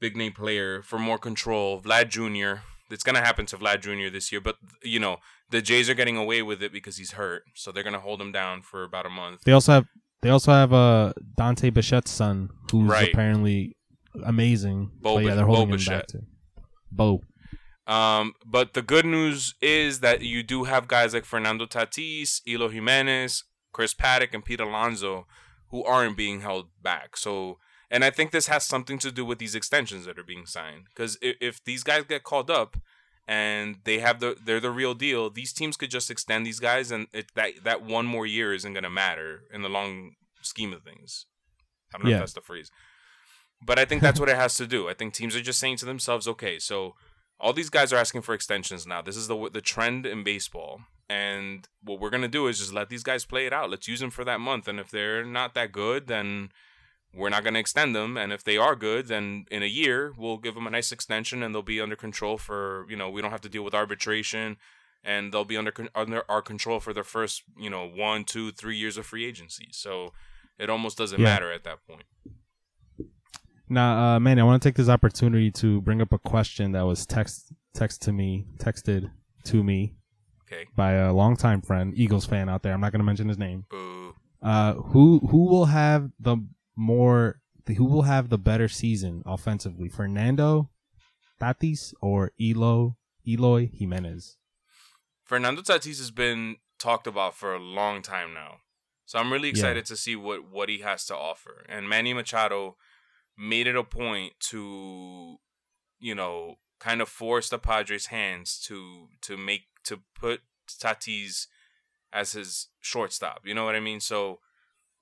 big 0.00 0.16
name 0.16 0.32
player 0.32 0.82
for 0.82 0.98
more 0.98 1.18
control, 1.18 1.80
Vlad 1.80 2.08
Jr. 2.08 2.62
It's 2.90 3.04
gonna 3.04 3.20
happen 3.20 3.46
to 3.46 3.56
Vlad 3.58 3.80
Jr. 3.82 4.10
this 4.12 4.32
year, 4.32 4.40
but 4.40 4.56
you 4.82 4.98
know 4.98 5.18
the 5.50 5.60
Jays 5.62 5.88
are 5.88 5.94
getting 5.94 6.16
away 6.16 6.42
with 6.42 6.62
it 6.62 6.72
because 6.72 6.96
he's 6.96 7.12
hurt, 7.12 7.42
so 7.54 7.70
they're 7.70 7.82
gonna 7.82 8.00
hold 8.00 8.20
him 8.20 8.32
down 8.32 8.62
for 8.62 8.82
about 8.82 9.06
a 9.06 9.10
month. 9.10 9.42
They 9.44 9.52
also 9.52 9.72
have 9.72 9.86
they 10.22 10.30
also 10.30 10.50
have 10.52 10.72
uh, 10.72 11.12
Dante 11.36 11.70
Bichette's 11.70 12.10
son, 12.10 12.48
who's 12.72 12.90
Right. 12.90 13.12
apparently 13.12 13.76
amazing. 14.24 14.90
Bo 15.00 15.14
but 15.16 15.24
yeah, 15.24 15.34
they're 15.36 15.46
Bo 15.46 15.54
holding 15.54 15.68
him 15.70 15.76
Bichette. 15.76 15.98
back 16.00 16.06
too. 16.08 16.22
Bo. 16.90 17.20
Um, 17.88 18.34
but 18.44 18.74
the 18.74 18.82
good 18.82 19.06
news 19.06 19.54
is 19.62 20.00
that 20.00 20.20
you 20.20 20.42
do 20.42 20.64
have 20.64 20.86
guys 20.88 21.14
like 21.14 21.24
Fernando 21.24 21.64
Tatis, 21.66 22.42
Eloy 22.46 22.68
Jimenez, 22.68 23.44
Chris 23.72 23.94
Paddack, 23.94 24.34
and 24.34 24.44
Pete 24.44 24.60
Alonso 24.60 25.26
who 25.70 25.84
aren't 25.84 26.16
being 26.16 26.40
held 26.40 26.68
back. 26.82 27.16
So, 27.16 27.58
and 27.90 28.04
I 28.04 28.10
think 28.10 28.30
this 28.30 28.46
has 28.48 28.64
something 28.64 28.98
to 29.00 29.10
do 29.12 29.24
with 29.24 29.38
these 29.38 29.54
extensions 29.54 30.06
that 30.06 30.18
are 30.18 30.22
being 30.24 30.46
signed. 30.46 30.84
Because 30.88 31.18
if, 31.20 31.36
if 31.40 31.64
these 31.64 31.82
guys 31.82 32.04
get 32.08 32.24
called 32.24 32.50
up 32.50 32.76
and 33.26 33.76
they 33.84 33.98
have 33.98 34.20
the 34.20 34.36
they're 34.42 34.60
the 34.60 34.70
real 34.70 34.94
deal, 34.94 35.28
these 35.30 35.52
teams 35.52 35.76
could 35.76 35.90
just 35.90 36.10
extend 36.10 36.46
these 36.46 36.60
guys, 36.60 36.90
and 36.90 37.06
it, 37.12 37.26
that 37.34 37.64
that 37.64 37.82
one 37.82 38.06
more 38.06 38.26
year 38.26 38.54
isn't 38.54 38.72
gonna 38.74 38.90
matter 38.90 39.42
in 39.52 39.62
the 39.62 39.68
long 39.68 40.12
scheme 40.42 40.72
of 40.72 40.82
things. 40.82 41.26
I 41.94 41.98
don't 41.98 42.04
know 42.04 42.10
Yeah. 42.10 42.16
if 42.16 42.20
that's 42.22 42.32
the 42.34 42.40
phrase. 42.40 42.70
But 43.64 43.78
I 43.78 43.84
think 43.84 44.02
that's 44.02 44.20
what 44.20 44.28
it 44.28 44.36
has 44.36 44.56
to 44.56 44.66
do. 44.66 44.88
I 44.88 44.94
think 44.94 45.12
teams 45.12 45.34
are 45.34 45.40
just 45.42 45.58
saying 45.58 45.78
to 45.78 45.84
themselves, 45.86 46.28
okay, 46.28 46.58
so 46.58 46.94
all 47.40 47.52
these 47.52 47.70
guys 47.70 47.92
are 47.92 47.96
asking 47.96 48.22
for 48.22 48.34
extensions 48.34 48.86
now. 48.86 49.00
This 49.02 49.16
is 49.16 49.28
the 49.28 49.50
the 49.52 49.60
trend 49.60 50.06
in 50.06 50.24
baseball, 50.24 50.80
and 51.08 51.68
what 51.82 52.00
we're 52.00 52.10
gonna 52.10 52.28
do 52.28 52.46
is 52.48 52.58
just 52.58 52.72
let 52.72 52.88
these 52.88 53.02
guys 53.02 53.24
play 53.24 53.46
it 53.46 53.52
out. 53.52 53.70
Let's 53.70 53.88
use 53.88 54.00
them 54.00 54.10
for 54.10 54.24
that 54.24 54.40
month, 54.40 54.68
and 54.68 54.80
if 54.80 54.90
they're 54.90 55.24
not 55.24 55.54
that 55.54 55.72
good, 55.72 56.06
then 56.06 56.50
we're 57.14 57.30
not 57.30 57.44
gonna 57.44 57.58
extend 57.58 57.94
them. 57.94 58.16
And 58.16 58.32
if 58.32 58.44
they 58.44 58.56
are 58.56 58.76
good, 58.76 59.06
then 59.08 59.46
in 59.50 59.62
a 59.62 59.66
year 59.66 60.12
we'll 60.16 60.36
give 60.38 60.54
them 60.54 60.66
a 60.66 60.70
nice 60.70 60.92
extension, 60.92 61.42
and 61.42 61.54
they'll 61.54 61.62
be 61.62 61.80
under 61.80 61.96
control 61.96 62.38
for 62.38 62.86
you 62.88 62.96
know 62.96 63.08
we 63.08 63.22
don't 63.22 63.30
have 63.30 63.40
to 63.42 63.48
deal 63.48 63.62
with 63.64 63.74
arbitration, 63.74 64.56
and 65.04 65.32
they'll 65.32 65.44
be 65.44 65.56
under 65.56 65.72
under 65.94 66.22
our 66.28 66.42
control 66.42 66.80
for 66.80 66.92
their 66.92 67.04
first 67.04 67.44
you 67.58 67.70
know 67.70 67.86
one, 67.88 68.24
two, 68.24 68.50
three 68.52 68.76
years 68.76 68.96
of 68.98 69.06
free 69.06 69.24
agency. 69.24 69.68
So 69.70 70.12
it 70.58 70.68
almost 70.68 70.98
doesn't 70.98 71.20
Yeah. 71.20 71.24
matter 71.24 71.52
at 71.52 71.62
that 71.64 71.86
point. 71.86 72.04
Now, 73.70 74.16
uh, 74.16 74.20
man, 74.20 74.38
I 74.38 74.42
want 74.44 74.62
to 74.62 74.68
take 74.68 74.76
this 74.76 74.88
opportunity 74.88 75.50
to 75.52 75.80
bring 75.82 76.00
up 76.00 76.12
a 76.12 76.18
question 76.18 76.72
that 76.72 76.82
was 76.82 77.04
text 77.06 77.52
text 77.74 78.02
to 78.02 78.12
me, 78.12 78.46
texted 78.58 79.10
to 79.44 79.62
me 79.62 79.94
Okay. 80.46 80.66
by 80.74 80.92
a 80.92 81.12
longtime 81.12 81.60
friend, 81.62 81.92
Eagles 81.96 82.24
fan 82.26 82.48
out 82.48 82.62
there. 82.62 82.72
I'm 82.72 82.80
not 82.80 82.92
going 82.92 83.00
to 83.00 83.04
mention 83.04 83.28
his 83.28 83.38
name. 83.38 83.66
Boo. 83.70 84.14
Uh, 84.40 84.74
who 84.74 85.18
who 85.30 85.46
will 85.48 85.66
have 85.66 86.10
the 86.18 86.36
more 86.76 87.40
who 87.76 87.84
will 87.84 88.02
have 88.02 88.30
the 88.30 88.38
better 88.38 88.68
season 88.68 89.22
offensively, 89.26 89.88
Fernando 89.90 90.70
Tatis 91.40 91.92
or 92.00 92.32
Elo 92.40 92.96
Eloy 93.26 93.68
Jimenez? 93.72 94.36
Fernando 95.24 95.60
Tatis 95.60 95.98
has 95.98 96.10
been 96.10 96.56
talked 96.78 97.06
about 97.06 97.34
for 97.34 97.54
a 97.54 97.58
long 97.58 98.00
time 98.00 98.32
now. 98.32 98.58
So 99.04 99.18
I'm 99.18 99.32
really 99.32 99.48
Yeah. 99.48 99.52
excited 99.52 99.84
to 99.86 99.96
see 99.96 100.16
what 100.16 100.48
what 100.48 100.68
he 100.70 100.78
has 100.78 101.04
to 101.06 101.16
offer. 101.16 101.66
And 101.68 101.88
Manny 101.88 102.14
Machado 102.14 102.76
made 103.38 103.66
it 103.66 103.76
a 103.76 103.84
point 103.84 104.32
to 104.40 105.38
you 106.00 106.14
know, 106.14 106.56
kind 106.78 107.00
of 107.00 107.08
force 107.08 107.48
the 107.48 107.58
Padres' 107.58 108.06
hands 108.06 108.58
to 108.66 109.08
to 109.22 109.36
make 109.36 109.62
to 109.84 110.00
put 110.18 110.40
Tatis 110.68 111.46
as 112.12 112.32
his 112.32 112.68
shortstop. 112.80 113.40
You 113.44 113.54
know 113.54 113.64
what 113.64 113.74
I 113.74 113.80
mean? 113.80 114.00
So 114.00 114.40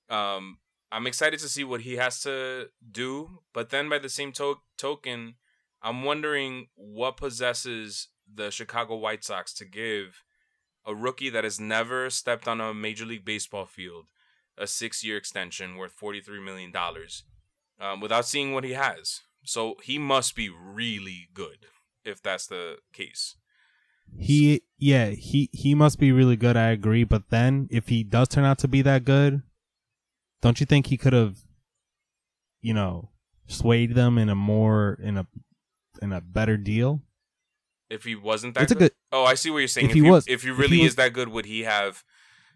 um 0.09 0.59
I'm 0.91 1.07
excited 1.07 1.39
to 1.41 1.49
see 1.49 1.63
what 1.63 1.81
he 1.81 1.97
has 1.97 2.21
to 2.21 2.69
do, 2.89 3.41
but 3.53 3.69
then 3.69 3.89
by 3.89 3.99
the 3.99 4.09
same 4.09 4.31
to- 4.33 4.61
token, 4.77 5.35
I'm 5.81 6.03
wondering 6.03 6.67
what 6.75 7.17
possesses 7.17 8.07
the 8.33 8.51
Chicago 8.51 8.95
White 8.95 9.25
Sox 9.25 9.53
to 9.55 9.65
give 9.65 10.23
a 10.85 10.95
rookie 10.95 11.29
that 11.29 11.43
has 11.43 11.59
never 11.59 12.09
stepped 12.09 12.47
on 12.47 12.61
a 12.61 12.73
Major 12.73 13.05
League 13.05 13.25
Baseball 13.25 13.65
field 13.65 14.05
a 14.57 14.65
six 14.65 15.03
year 15.03 15.17
extension 15.17 15.75
worth 15.75 15.99
$43 15.99 16.43
million 16.43 16.71
um, 17.79 17.99
without 17.99 18.25
seeing 18.25 18.53
what 18.53 18.63
he 18.63 18.73
has. 18.73 19.21
So 19.43 19.75
he 19.83 19.97
must 19.97 20.35
be 20.35 20.49
really 20.49 21.29
good 21.33 21.67
if 22.03 22.21
that's 22.21 22.47
the 22.47 22.77
case. 22.93 23.35
He 24.17 24.61
yeah, 24.77 25.09
he 25.09 25.49
he 25.51 25.75
must 25.75 25.99
be 25.99 26.11
really 26.11 26.35
good, 26.37 26.55
I 26.57 26.69
agree, 26.69 27.03
but 27.03 27.29
then 27.29 27.67
if 27.71 27.89
he 27.89 28.03
does 28.03 28.29
turn 28.29 28.45
out 28.45 28.57
to 28.59 28.67
be 28.67 28.81
that 28.83 29.03
good, 29.05 29.41
don't 30.41 30.59
you 30.59 30.65
think 30.65 30.87
he 30.87 30.97
could 30.97 31.13
have 31.13 31.37
you 32.61 32.73
know, 32.73 33.11
swayed 33.47 33.95
them 33.95 34.17
in 34.17 34.29
a 34.29 34.35
more 34.35 34.97
in 35.01 35.17
a 35.17 35.27
in 36.01 36.11
a 36.13 36.21
better 36.21 36.57
deal? 36.57 37.01
If 37.89 38.03
he 38.03 38.15
wasn't 38.15 38.55
that 38.55 38.63
It's 38.63 38.71
a 38.71 38.75
good. 38.75 38.91
good 38.91 38.91
Oh, 39.11 39.23
I 39.23 39.35
see 39.35 39.49
what 39.49 39.59
you're 39.59 39.67
saying. 39.69 39.85
If 39.87 39.91
If, 39.91 39.95
he 39.95 40.03
he, 40.03 40.09
was- 40.09 40.27
if 40.27 40.43
he 40.43 40.49
really 40.51 40.77
he 40.77 40.83
was- 40.83 40.91
is 40.91 40.95
that 40.95 41.13
good, 41.13 41.29
would 41.29 41.45
he 41.45 41.61
have 41.61 42.03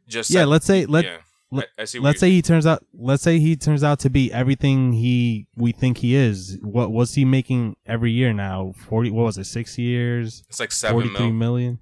just 0.07 0.29
Yeah, 0.29 0.41
said- 0.41 0.47
let's 0.47 0.65
say 0.65 0.85
let 0.85 1.05
yeah. 1.05 1.17
I, 1.53 1.63
I 1.79 1.83
see 1.85 1.99
let's 1.99 2.19
say 2.19 2.29
he 2.31 2.41
turns 2.41 2.65
out 2.65 2.85
let's 2.93 3.23
say 3.23 3.39
he 3.39 3.55
turns 3.55 3.83
out 3.83 3.99
to 3.99 4.09
be 4.09 4.31
everything 4.31 4.93
he 4.93 5.47
we 5.55 5.71
think 5.71 5.97
he 5.97 6.15
is. 6.15 6.57
What 6.61 6.91
was 6.91 7.15
he 7.15 7.25
making 7.25 7.75
every 7.85 8.11
year 8.11 8.31
now? 8.33 8.73
40 8.77 9.11
what 9.11 9.23
was 9.23 9.37
it? 9.37 9.45
6 9.45 9.77
years? 9.77 10.43
It's 10.49 10.59
like 10.59 10.71
seven 10.71 11.11
mil. 11.11 11.31
million. 11.31 11.79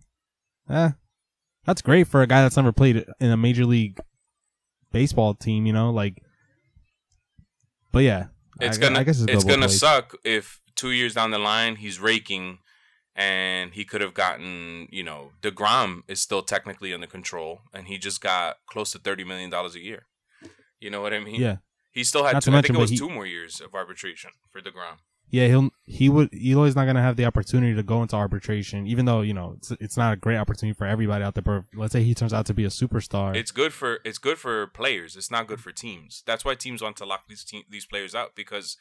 Eh, 0.69 0.91
that's 1.65 1.81
great 1.81 2.07
for 2.07 2.21
a 2.21 2.27
guy 2.27 2.41
that's 2.41 2.55
never 2.57 2.71
played 2.71 3.05
in 3.19 3.31
a 3.31 3.37
major 3.37 3.65
league 3.65 3.99
baseball 4.91 5.33
team. 5.33 5.65
You 5.65 5.73
know, 5.73 5.91
like. 5.91 6.21
But 7.91 7.99
yeah, 7.99 8.27
It's 8.61 8.77
I, 8.77 8.81
gonna 8.81 8.99
I 8.99 9.03
guess 9.03 9.19
it's, 9.21 9.31
it's, 9.31 9.43
gonna 9.43 9.61
ways. 9.65 9.79
suck 9.79 10.15
if 10.23 10.61
two 10.75 10.91
years 10.91 11.15
down 11.15 11.31
the 11.31 11.39
line 11.39 11.75
he's 11.75 11.99
raking, 11.99 12.59
and 13.19 13.73
he 13.73 13.83
could 13.85 14.01
have 14.01 14.13
gotten 14.15 14.87
you 14.89 15.03
know 15.03 15.31
Degrom 15.43 16.01
is 16.07 16.19
still 16.21 16.41
technically 16.41 16.93
under 16.93 17.05
control, 17.07 17.61
and 17.73 17.87
he 17.87 17.97
just 17.99 18.21
got 18.21 18.57
close 18.65 18.91
to 18.93 18.99
thirty 18.99 19.23
million 19.23 19.49
dollars 19.51 19.75
a 19.75 19.83
year. 19.83 20.01
You 20.79 20.89
know 20.89 21.01
what 21.01 21.13
I 21.13 21.19
mean? 21.19 21.39
Yeah, 21.41 21.57
He 21.91 22.03
still 22.05 22.23
had 22.23 22.33
Not 22.33 22.43
two, 22.43 22.51
to 22.51 22.57
I 22.57 22.61
think 22.61 22.73
mention, 22.73 22.75
it 22.77 22.79
was 22.79 22.89
he- 22.91 22.97
two 22.97 23.09
more 23.09 23.25
years 23.25 23.59
of 23.59 23.75
arbitration 23.75 24.31
for 24.51 24.61
Degrom. 24.61 24.97
yeah. 25.29 25.47
He'll 25.47 25.69
he 25.83 26.07
would 26.07 26.29
Eloy's 26.33 26.75
not 26.79 26.85
gonna 26.85 27.01
have 27.01 27.17
the 27.17 27.25
opportunity 27.25 27.75
to 27.75 27.83
go 27.83 28.01
into 28.01 28.15
arbitration, 28.15 28.87
even 28.87 29.03
though 29.05 29.21
you 29.29 29.33
know 29.33 29.55
it's 29.57 29.71
it's 29.85 29.97
not 29.97 30.13
a 30.13 30.15
great 30.15 30.37
opportunity 30.37 30.75
for 30.77 30.87
everybody 30.87 31.21
out 31.25 31.35
there. 31.35 31.41
But 31.43 31.65
let's 31.81 31.91
say 31.91 32.03
he 32.03 32.15
turns 32.15 32.33
out 32.33 32.45
to 32.45 32.53
be 32.53 32.63
a 32.63 32.69
superstar. 32.69 33.35
It's 33.35 33.51
good 33.51 33.73
for 33.73 33.99
it's 34.05 34.17
good 34.27 34.37
for 34.37 34.67
players. 34.67 35.17
It's 35.17 35.29
not 35.35 35.47
good 35.47 35.59
for 35.59 35.73
teams. 35.73 36.23
That's 36.25 36.45
why 36.45 36.55
teams 36.55 36.81
want 36.81 36.95
to 36.97 37.05
lock 37.05 37.23
these 37.27 37.43
te- 37.43 37.65
these 37.69 37.85
players 37.85 38.15
out 38.15 38.33
because 38.35 38.77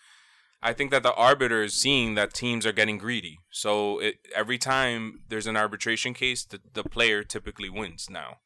I 0.63 0.73
think 0.73 0.91
that 0.91 1.03
the 1.05 1.15
arbiter 1.15 1.63
is 1.63 1.75
seeing 1.75 2.15
that 2.15 2.35
teams 2.35 2.67
are 2.67 2.73
getting 2.73 2.99
greedy. 2.99 3.39
So 3.51 4.01
it, 4.01 4.17
every 4.35 4.59
time 4.59 5.21
there's 5.29 5.47
an 5.47 5.57
arbitration 5.57 6.15
case, 6.15 6.45
the, 6.45 6.61
the 6.75 6.83
player 6.83 7.23
typically 7.23 7.69
wins 7.71 8.09
now. 8.11 8.39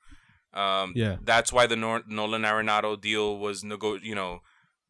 Um, 0.52 0.92
Yeah. 0.94 1.16
that's 1.22 1.52
why 1.52 1.66
the 1.66 1.76
Nor- 1.76 2.02
Nolan 2.06 2.42
Arenado 2.42 3.00
deal 3.00 3.38
was 3.38 3.64
nego- 3.64 3.94
you 4.02 4.14
know, 4.14 4.40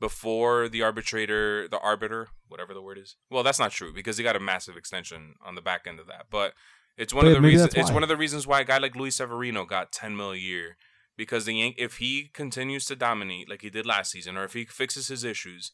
before 0.01 0.69
the 0.69 0.83
arbitrator, 0.83 1.69
the 1.69 1.79
arbiter, 1.79 2.29
whatever 2.49 2.75
the 2.75 2.83
word 2.83 2.99
is. 2.99 3.15
Well, 3.31 3.45
that's 3.45 3.61
not 3.61 3.71
true 3.71 3.93
because 3.95 4.19
he 4.19 4.25
got 4.25 4.35
a 4.35 4.41
massive 4.41 4.77
extension 4.77 5.35
on 5.47 5.55
the 5.55 5.63
back 5.63 5.87
end 5.87 6.01
of 6.01 6.09
that. 6.09 6.27
But 6.29 6.55
it's 6.97 7.15
one 7.15 7.25
But 7.27 7.37
of 7.37 7.43
the 7.43 7.49
reasons. 7.49 7.75
It's 7.75 7.89
why. 7.91 7.95
one 7.95 8.03
of 8.03 8.09
the 8.09 8.17
reasons 8.17 8.45
why 8.47 8.61
a 8.61 8.65
guy 8.65 8.79
like 8.79 8.97
Luis 8.97 9.15
Severino 9.17 9.65
got 9.65 9.93
ten 9.93 10.17
mil 10.17 10.33
a 10.33 10.37
year 10.37 10.77
because 11.17 11.45
the 11.45 11.55
Yan- 11.55 11.75
if 11.79 11.99
he 11.99 12.31
continues 12.35 12.85
to 12.87 12.97
dominate 12.97 13.49
like 13.49 13.63
he 13.63 13.71
did 13.71 13.87
last 13.87 14.11
season, 14.11 14.37
or 14.37 14.43
if 14.43 14.55
he 14.55 14.65
fixes 14.65 15.07
his 15.07 15.23
issues, 15.23 15.71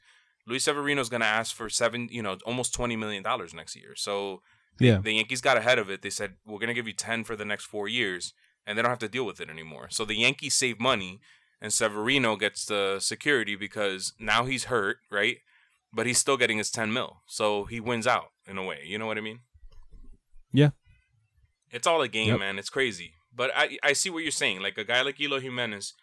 Luis 0.49 0.65
Severino's 0.65 1.09
going 1.09 1.21
to 1.21 1.27
ask 1.27 1.55
for 1.55 1.69
seven, 1.69 2.09
you 2.11 2.23
know, 2.23 2.39
almost 2.47 2.73
twenty 2.75 2.97
million 2.97 3.23
dollars 3.23 3.53
next 3.55 3.77
year. 3.77 3.95
So 3.95 4.43
Yeah. 4.81 4.99
The 5.03 5.13
Yankees 5.13 5.41
got 5.41 5.57
ahead 5.57 5.79
of 5.79 5.91
it. 5.91 6.03
They 6.03 6.11
said, 6.11 6.35
we're 6.47 6.59
going 6.59 6.69
to 6.69 6.75
give 6.75 6.87
you 6.87 6.93
10 6.95 7.25
for 7.25 7.35
the 7.37 7.45
next 7.45 7.65
four 7.67 7.89
years, 7.89 8.33
and 8.65 8.77
they 8.79 8.83
don't 8.83 8.91
have 8.91 8.99
to 9.01 9.09
deal 9.09 9.27
with 9.27 9.41
it 9.41 9.51
anymore. 9.51 9.89
So 9.91 10.05
the 10.05 10.15
Yankees 10.15 10.55
save 10.55 10.79
money, 10.79 11.19
and 11.61 11.73
Severino 11.73 12.37
gets 12.37 12.65
the 12.65 12.99
security 13.01 13.57
because 13.57 14.13
now 14.21 14.45
he's 14.45 14.65
hurt, 14.65 14.99
right? 15.11 15.39
But 15.93 16.07
he's 16.07 16.19
still 16.19 16.37
getting 16.37 16.59
his 16.59 16.71
10 16.71 16.93
mil. 16.93 17.23
So 17.27 17.65
he 17.65 17.81
wins 17.81 18.07
out 18.07 18.31
in 18.47 18.57
a 18.57 18.63
way. 18.63 18.81
You 18.85 18.99
know 18.99 19.07
what 19.07 19.19
I 19.19 19.21
mean? 19.21 19.41
Yeah. 20.53 20.71
It's 21.71 21.87
all 21.87 22.01
a 22.01 22.09
game, 22.09 22.29
Yep. 22.29 22.39
man. 22.39 22.59
It's 22.59 22.71
crazy. 22.71 23.15
But 23.35 23.51
I, 23.57 23.79
I 23.83 23.93
see 23.95 24.11
what 24.11 24.23
you're 24.23 24.31
saying. 24.31 24.61
Like 24.63 24.79
a 24.79 24.85
guy 24.85 25.03
like 25.03 25.21
Eloy 25.21 25.41
Jimenez, 25.41 25.95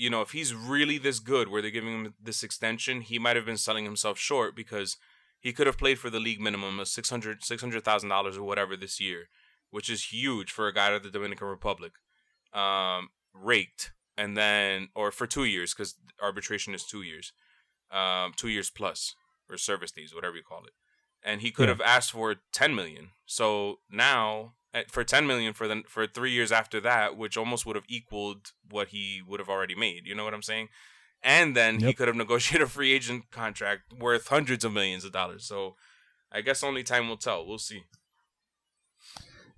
you 0.00 0.08
know, 0.10 0.22
if 0.22 0.30
he's 0.30 0.54
really 0.54 0.98
this 0.98 1.18
good 1.20 1.48
where 1.48 1.60
they're 1.62 1.70
giving 1.78 1.92
him 1.96 2.14
this 2.28 2.42
extension, 2.42 3.02
he 3.02 3.18
might 3.18 3.36
have 3.36 3.44
been 3.50 3.56
selling 3.66 3.84
himself 3.84 4.18
short 4.18 4.56
because 4.56 4.96
he 5.38 5.52
could 5.52 5.66
have 5.66 5.78
played 5.78 5.98
for 5.98 6.10
the 6.10 6.20
league 6.26 6.40
minimum 6.40 6.78
of 6.80 6.86
$600,000 6.86 7.40
$600,000 7.40 8.36
or 8.36 8.42
whatever 8.42 8.76
this 8.76 8.98
year, 9.00 9.28
which 9.70 9.88
is 9.90 10.12
huge 10.12 10.50
for 10.52 10.66
a 10.68 10.74
guy 10.74 10.86
out 10.88 10.94
of 10.94 11.02
the 11.02 11.10
Dominican 11.10 11.48
Republic. 11.48 11.92
Um, 12.52 13.10
raked 13.34 13.92
and 14.16 14.36
then 14.36 14.88
or 14.94 15.12
for 15.12 15.26
2 15.26 15.44
years 15.44 15.72
cuz 15.74 15.94
arbitration 16.20 16.74
is 16.74 16.84
2 16.84 17.02
years. 17.02 17.32
Um, 17.90 18.32
2 18.36 18.48
years 18.48 18.70
plus 18.70 19.14
or 19.48 19.56
service 19.58 19.92
days, 19.92 20.14
whatever 20.14 20.36
you 20.36 20.42
call 20.42 20.64
it. 20.64 20.74
And 21.22 21.42
he 21.42 21.50
could 21.52 21.68
Yeah. 21.68 21.74
have 21.74 21.80
asked 21.96 22.12
for 22.12 22.36
10 22.52 22.74
million. 22.74 23.12
So 23.26 23.80
now 23.90 24.54
for 24.88 25.04
10 25.04 25.26
million 25.26 25.52
for 25.52 25.66
the 25.68 25.82
for 25.88 26.06
3 26.06 26.30
years 26.30 26.52
after 26.52 26.80
that, 26.80 27.16
which 27.16 27.36
almost 27.36 27.66
would 27.66 27.76
have 27.76 27.84
equaled 27.88 28.52
what 28.70 28.88
he 28.88 29.20
would 29.26 29.40
have 29.40 29.48
already 29.48 29.74
made. 29.74 30.06
You 30.06 30.14
know 30.14 30.24
what 30.24 30.34
I'm 30.34 30.42
saying? 30.42 30.68
And 31.22 31.54
then 31.56 31.80
he 31.80 31.92
could 31.92 32.08
have 32.08 32.16
negotiated 32.16 32.66
a 32.66 32.70
free 32.70 32.92
agent 32.92 33.30
contract 33.30 33.92
worth 33.92 34.28
hundreds 34.28 34.64
of 34.64 34.72
millions 34.72 35.04
of 35.04 35.12
dollars. 35.12 35.44
So 35.44 35.76
I 36.32 36.40
guess 36.40 36.62
only 36.64 36.82
time 36.82 37.08
will 37.08 37.16
tell. 37.18 37.46
We'll 37.46 37.58
see. 37.58 37.82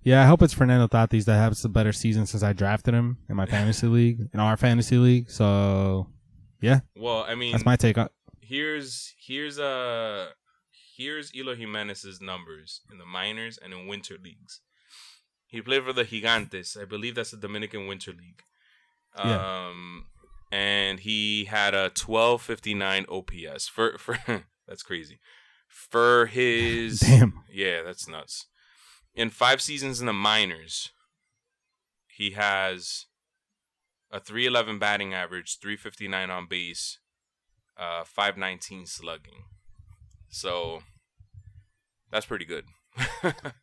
Yeah, 0.01 0.21
I 0.21 0.25
hope 0.25 0.41
it's 0.41 0.53
Fernando 0.53 0.87
Tatis 0.87 1.23
that 1.25 1.35
has 1.37 1.63
a 1.63 1.69
better 1.69 1.93
season 1.93 2.25
since 2.25 2.43
I 2.43 2.51
drafted 2.51 2.93
him 2.93 3.19
in 3.29 3.37
my 3.37 3.45
fantasy 3.55 3.87
league, 3.87 4.27
in 4.33 4.39
our 4.39 4.57
fantasy 4.57 4.97
league. 4.97 5.29
So, 5.29 6.07
yeah, 6.59 6.81
Well, 6.97 7.23
I 7.25 7.35
mean, 7.35 7.53
that's 7.53 7.65
my 7.65 7.77
take 7.77 7.97
on. 7.97 8.09
here's 8.41 9.13
here's 9.17 9.57
uh 9.59 10.31
here's 10.97 11.33
Eloy 11.33 11.55
Jimenez's 11.55 12.19
numbers 12.21 12.81
in 12.91 12.97
the 12.97 13.05
minors 13.05 13.57
and 13.63 13.73
in 13.73 13.87
winter 13.87 14.17
leagues. 14.21 14.59
He 15.53 15.61
played 15.61 15.83
for 15.83 15.93
the 15.93 16.03
Gigantes. 16.03 16.75
I 16.81 16.85
believe 16.85 17.13
that's 17.13 17.29
the 17.29 17.37
Dominican 17.37 17.85
Winter 17.85 18.11
League. 18.11 18.41
Yeah. 19.15 19.67
Um 19.67 20.07
and 20.51 20.99
he 21.01 21.45
had 21.45 21.75
a 21.75 21.91
1259 21.95 23.05
OPS 23.07 23.67
for 23.67 23.99
for 23.99 24.17
that's 24.67 24.81
crazy. 24.81 25.19
For 25.67 26.25
his 26.25 26.99
Damn. 27.01 27.43
Yeah, 27.51 27.83
that's 27.83 28.07
nuts. 28.07 28.47
In 29.13 29.29
5 29.29 29.61
seasons 29.61 29.99
in 29.99 30.07
the 30.07 30.13
minors, 30.13 30.89
he 32.07 32.31
has 32.31 33.05
a 34.09 34.19
311 34.19 34.79
batting 34.79 35.13
average, 35.13 35.59
359 35.59 36.31
on 36.31 36.47
base, 36.47 36.97
uh 37.77 38.03
519 38.03 38.87
slugging. 38.87 39.43
So 40.29 40.81
that's 42.09 42.25
pretty 42.25 42.45
good. 42.45 42.65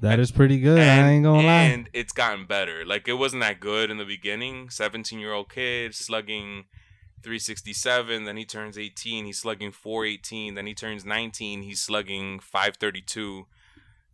That 0.00 0.18
is 0.20 0.30
pretty 0.30 0.58
good. 0.60 0.78
and, 0.78 1.06
I 1.06 1.10
ain't 1.12 1.24
gonna 1.24 1.46
lie. 1.46 1.62
and 1.62 1.88
it's 1.92 2.12
gotten 2.12 2.46
better. 2.46 2.84
Like 2.84 3.08
it 3.08 3.14
wasn't 3.14 3.42
that 3.42 3.60
good 3.60 3.90
in 3.90 3.96
the 3.98 4.04
beginning. 4.04 4.70
17 4.70 5.18
year 5.18 5.32
old 5.32 5.50
kid 5.50 5.94
slugging 5.94 6.64
367. 7.22 8.24
Then 8.24 8.36
he 8.36 8.44
turns 8.44 8.76
18. 8.78 9.24
He's 9.24 9.38
slugging 9.38 9.72
418. 9.72 10.54
Then 10.54 10.66
he 10.66 10.74
turns 10.74 11.04
19. 11.04 11.62
He's 11.62 11.80
slugging 11.80 12.38
532. 12.40 13.46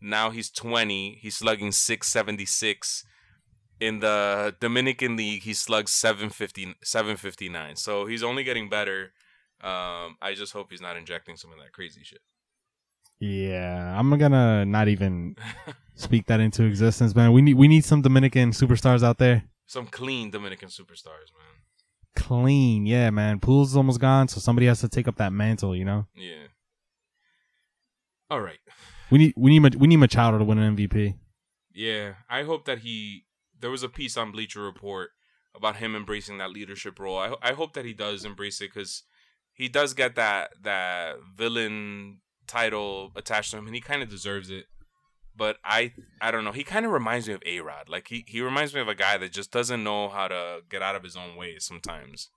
Now 0.01 0.31
he's 0.31 0.51
20. 0.51 1.19
He's 1.21 1.37
slugging 1.37 1.73
676. 1.73 3.05
In 3.81 3.99
the 3.99 4.55
Dominican 4.61 5.17
League, 5.17 5.43
he 5.43 5.53
slugs 5.55 5.91
750, 5.93 6.77
759. 6.85 7.75
So 7.77 8.07
he's 8.07 8.23
only 8.23 8.45
getting 8.45 8.69
better. 8.69 9.13
Um, 9.61 10.17
I 10.23 10.35
just 10.37 10.53
hope 10.53 10.71
he's 10.71 10.81
not 10.81 10.97
injecting 10.97 11.37
some 11.37 11.51
of 11.53 11.59
that 11.59 11.73
crazy 11.73 12.03
shit. 12.05 12.21
Yeah, 13.25 13.97
I'm 13.97 14.11
gonna 14.19 14.65
not 14.65 14.89
even 14.89 15.37
speak 15.95 16.27
that 16.27 16.41
into 16.41 16.65
existence, 16.65 17.15
man. 17.15 17.33
We 17.33 17.41
need 17.41 17.55
we 17.55 17.69
need 17.69 17.85
some 17.85 18.03
Dominican 18.03 18.51
superstars 18.51 19.05
out 19.05 19.19
there. 19.19 19.45
some 19.67 19.87
clean 19.87 20.33
Dominican 20.33 20.69
superstars, 20.69 21.31
man. 21.39 21.63
Clean, 22.17 22.85
yeah, 22.85 23.11
man. 23.11 23.39
Pool's 23.39 23.77
almost 23.77 24.01
gone, 24.01 24.27
so 24.27 24.41
somebody 24.41 24.67
has 24.67 24.81
to 24.81 24.89
take 24.89 25.07
up 25.07 25.19
that 25.19 25.33
mantle. 25.33 25.77
You 25.77 25.85
know, 25.85 26.07
Yeah. 26.17 26.49
All 28.29 28.41
right. 28.41 28.59
we 29.13 29.19
need 29.19 29.35
we 29.37 29.57
need 29.57 29.77
we 29.77 29.87
need 29.87 29.99
Machado 29.99 30.39
to 30.39 30.45
win 30.45 30.59
an 30.59 30.77
MVP. 30.77 31.15
Yeah, 31.73 32.15
I 32.29 32.43
hope 32.43 32.65
that 32.65 32.81
he. 32.81 33.27
There 33.61 33.71
was 33.71 33.85
a 33.85 33.89
piece 33.89 34.17
on 34.17 34.33
Bleacher 34.33 34.63
Report 34.63 35.11
about 35.55 35.77
him 35.77 35.95
embracing 35.95 36.39
that 36.39 36.51
leadership 36.51 36.99
role. 36.99 37.19
I 37.19 37.35
I 37.41 37.53
hope 37.53 37.75
that 37.75 37.85
he 37.85 37.93
does 37.93 38.25
embrace 38.25 38.61
it 38.61 38.75
because 38.75 39.05
he 39.53 39.69
does 39.69 39.95
get 39.95 40.17
that 40.17 40.51
that 40.65 41.19
villain 41.37 42.19
title 42.53 43.13
attached 43.17 43.51
to 43.53 43.59
him, 43.59 43.67
and 43.67 43.75
he 43.75 43.81
kind 43.81 44.03
of 44.03 44.09
deserves 44.09 44.51
it. 44.51 44.67
But 45.35 45.57
I 45.65 45.93
I 46.21 46.31
don't 46.31 46.45
know. 46.45 46.53
He 46.53 46.65
kind 46.65 46.85
of 46.85 46.93
reminds 46.93 47.27
me 47.27 47.35
of 47.35 47.43
A 47.47 47.61
Rod. 47.61 47.89
Like 47.89 48.09
he 48.09 48.25
he 48.29 48.43
reminds 48.43 48.75
me 48.75 48.81
of 48.81 48.89
a 48.89 48.95
guy 48.95 49.17
that 49.17 49.33
just 49.33 49.51
doesn't 49.51 49.83
know 49.83 50.09
how 50.09 50.29
to 50.29 50.61
get 50.69 50.83
out 50.83 50.95
of 50.95 51.03
his 51.03 51.17
own 51.17 51.37
way 51.37 51.57
sometimes. 51.59 52.29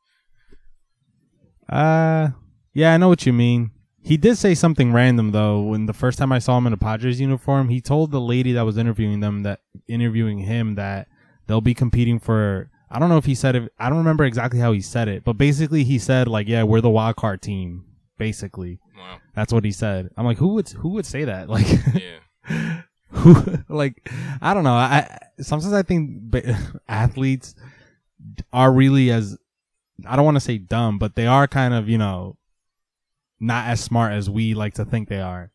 Uh, 1.70 2.30
yeah, 2.74 2.94
I 2.94 2.98
know 2.98 3.10
what 3.10 3.26
you 3.26 3.34
mean. 3.34 3.72
He 4.02 4.18
did 4.18 4.38
say 4.38 4.54
something 4.54 4.94
random 4.94 5.32
though. 5.32 5.62
When 5.62 5.88
the 5.88 5.94
first 5.94 6.18
time 6.18 6.32
I 6.32 6.40
saw 6.40 6.58
him 6.58 6.68
in 6.68 6.74
a 6.74 6.78
Padres 6.78 7.20
uniform, 7.20 7.70
he 7.70 7.82
told 7.82 8.12
the 8.12 8.22
lady 8.22 8.54
that 8.54 8.66
was 8.66 8.78
interviewing 8.78 9.20
them 9.20 9.44
that 9.44 9.60
interviewing 9.88 10.40
him 10.40 10.76
that 10.76 11.08
they'll 11.48 11.62
be 11.62 11.74
competing 11.74 12.20
for. 12.20 12.70
I 12.90 13.00
don't 13.00 13.10
know 13.10 13.18
if 13.18 13.26
he 13.26 13.36
said 13.36 13.56
it. 13.56 13.74
I 13.78 13.90
don't 13.90 13.98
remember 13.98 14.24
exactly 14.24 14.60
how 14.60 14.72
he 14.72 14.80
said 14.80 15.08
it, 15.08 15.24
but 15.26 15.34
basically 15.34 15.84
he 15.84 16.00
said 16.00 16.28
like, 16.28 16.48
"Yeah, 16.48 16.64
we're 16.64 16.82
the 16.82 16.90
wild 16.90 17.18
card 17.18 17.42
team." 17.42 17.86
Basically, 18.18 18.80
Wow. 18.98 19.18
that's 19.34 19.52
what 19.54 19.64
he 19.66 19.72
said. 19.72 20.10
I'm 20.18 20.26
like, 20.26 20.38
who 20.38 20.50
would 20.50 20.70
who 20.70 20.90
would 20.90 21.06
say 21.06 21.26
that? 21.26 21.50
Like, 21.56 21.68
Yeah. 21.94 22.82
who 23.10 23.58
like 23.70 24.10
I 24.42 24.54
don't 24.54 24.64
know. 24.64 24.74
I 24.74 25.18
sometimes 25.40 25.74
I 25.74 25.84
think 25.84 26.20
ba- 26.22 26.58
athletes 26.88 27.56
are 28.54 28.72
really 28.72 29.12
as 29.12 29.38
I 30.06 30.16
don't 30.16 30.26
want 30.26 30.36
to 30.36 30.42
say 30.42 30.58
dumb, 30.58 30.98
but 31.00 31.16
they 31.16 31.28
are 31.28 31.48
kind 31.48 31.74
of 31.74 31.88
you 31.90 31.98
know 31.98 32.38
not 33.40 33.68
as 33.68 33.82
smart 33.82 34.14
as 34.14 34.30
we 34.30 34.54
like 34.54 34.74
to 34.76 34.86
think 34.86 35.10
they 35.10 35.22
are. 35.22 35.52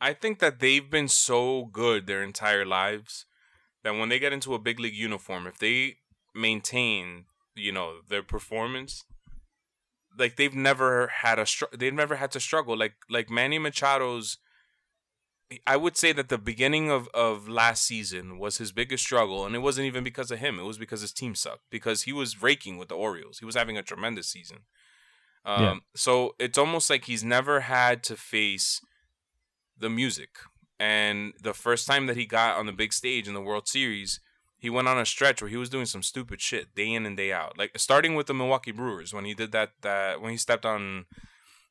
I 0.00 0.12
think 0.14 0.40
that 0.40 0.58
they've 0.58 0.90
been 0.90 1.08
so 1.08 1.66
good 1.66 2.06
their 2.06 2.22
entire 2.22 2.64
lives 2.66 3.26
that 3.84 3.94
when 3.94 4.08
they 4.08 4.18
get 4.18 4.32
into 4.32 4.54
a 4.54 4.58
big 4.58 4.80
league 4.80 4.94
uniform, 4.96 5.46
if 5.46 5.58
they 5.58 5.98
maintain, 6.34 7.26
you 7.54 7.70
know, 7.72 7.98
their 8.08 8.22
performance, 8.22 9.04
like 10.18 10.36
they've 10.36 10.54
never 10.54 11.08
had 11.08 11.38
a 11.38 11.46
str- 11.46 11.74
they've 11.76 11.94
never 11.94 12.16
had 12.16 12.30
to 12.32 12.40
struggle. 12.40 12.76
Like 12.76 12.94
like 13.08 13.30
Manny 13.30 13.58
Machado's, 13.58 14.38
I 15.66 15.76
would 15.76 15.96
say 15.96 16.12
that 16.12 16.28
the 16.28 16.38
beginning 16.38 16.90
of 16.90 17.08
of 17.14 17.48
last 17.48 17.84
season 17.84 18.38
was 18.38 18.58
his 18.58 18.72
biggest 18.72 19.04
struggle, 19.04 19.44
and 19.46 19.54
it 19.54 19.60
wasn't 19.60 19.86
even 19.86 20.04
because 20.04 20.30
of 20.30 20.38
him. 20.38 20.58
It 20.58 20.64
was 20.64 20.78
because 20.78 21.00
his 21.00 21.12
team 21.12 21.34
sucked. 21.34 21.64
Because 21.70 22.02
he 22.02 22.12
was 22.12 22.42
raking 22.42 22.78
with 22.78 22.88
the 22.88 22.96
Orioles. 22.96 23.38
He 23.38 23.44
was 23.46 23.54
having 23.56 23.76
a 23.76 23.82
tremendous 23.82 24.28
season. 24.28 24.58
Um, 25.44 25.62
Yeah. 25.62 25.74
So 25.94 26.34
it's 26.38 26.58
almost 26.58 26.88
like 26.88 27.04
he's 27.04 27.24
never 27.24 27.60
had 27.60 28.02
to 28.04 28.16
face 28.16 28.80
the 29.76 29.90
music. 29.90 30.30
And 30.78 31.32
the 31.40 31.54
first 31.54 31.86
time 31.86 32.06
that 32.06 32.16
he 32.16 32.26
got 32.26 32.56
on 32.58 32.66
the 32.66 32.72
big 32.72 32.92
stage 32.92 33.28
in 33.28 33.34
the 33.34 33.40
World 33.40 33.68
Series, 33.68 34.20
he 34.62 34.70
went 34.70 34.86
on 34.88 34.96
a 34.98 35.04
stretch 35.04 35.42
where 35.42 35.50
he 35.50 35.56
was 35.56 35.68
doing 35.68 35.86
some 35.86 36.02
stupid 36.04 36.40
shit 36.40 36.74
day 36.74 36.90
in 36.96 37.04
and 37.04 37.16
day 37.16 37.32
out. 37.32 37.58
Like 37.58 37.72
starting 37.76 38.14
with 38.14 38.26
the 38.28 38.34
Milwaukee 38.34 38.70
Brewers 38.72 39.12
when 39.12 39.24
he 39.24 39.34
did 39.34 39.50
that 39.52 39.70
that 39.82 40.20
when 40.22 40.30
he 40.30 40.36
stepped 40.36 40.64
on 40.64 41.06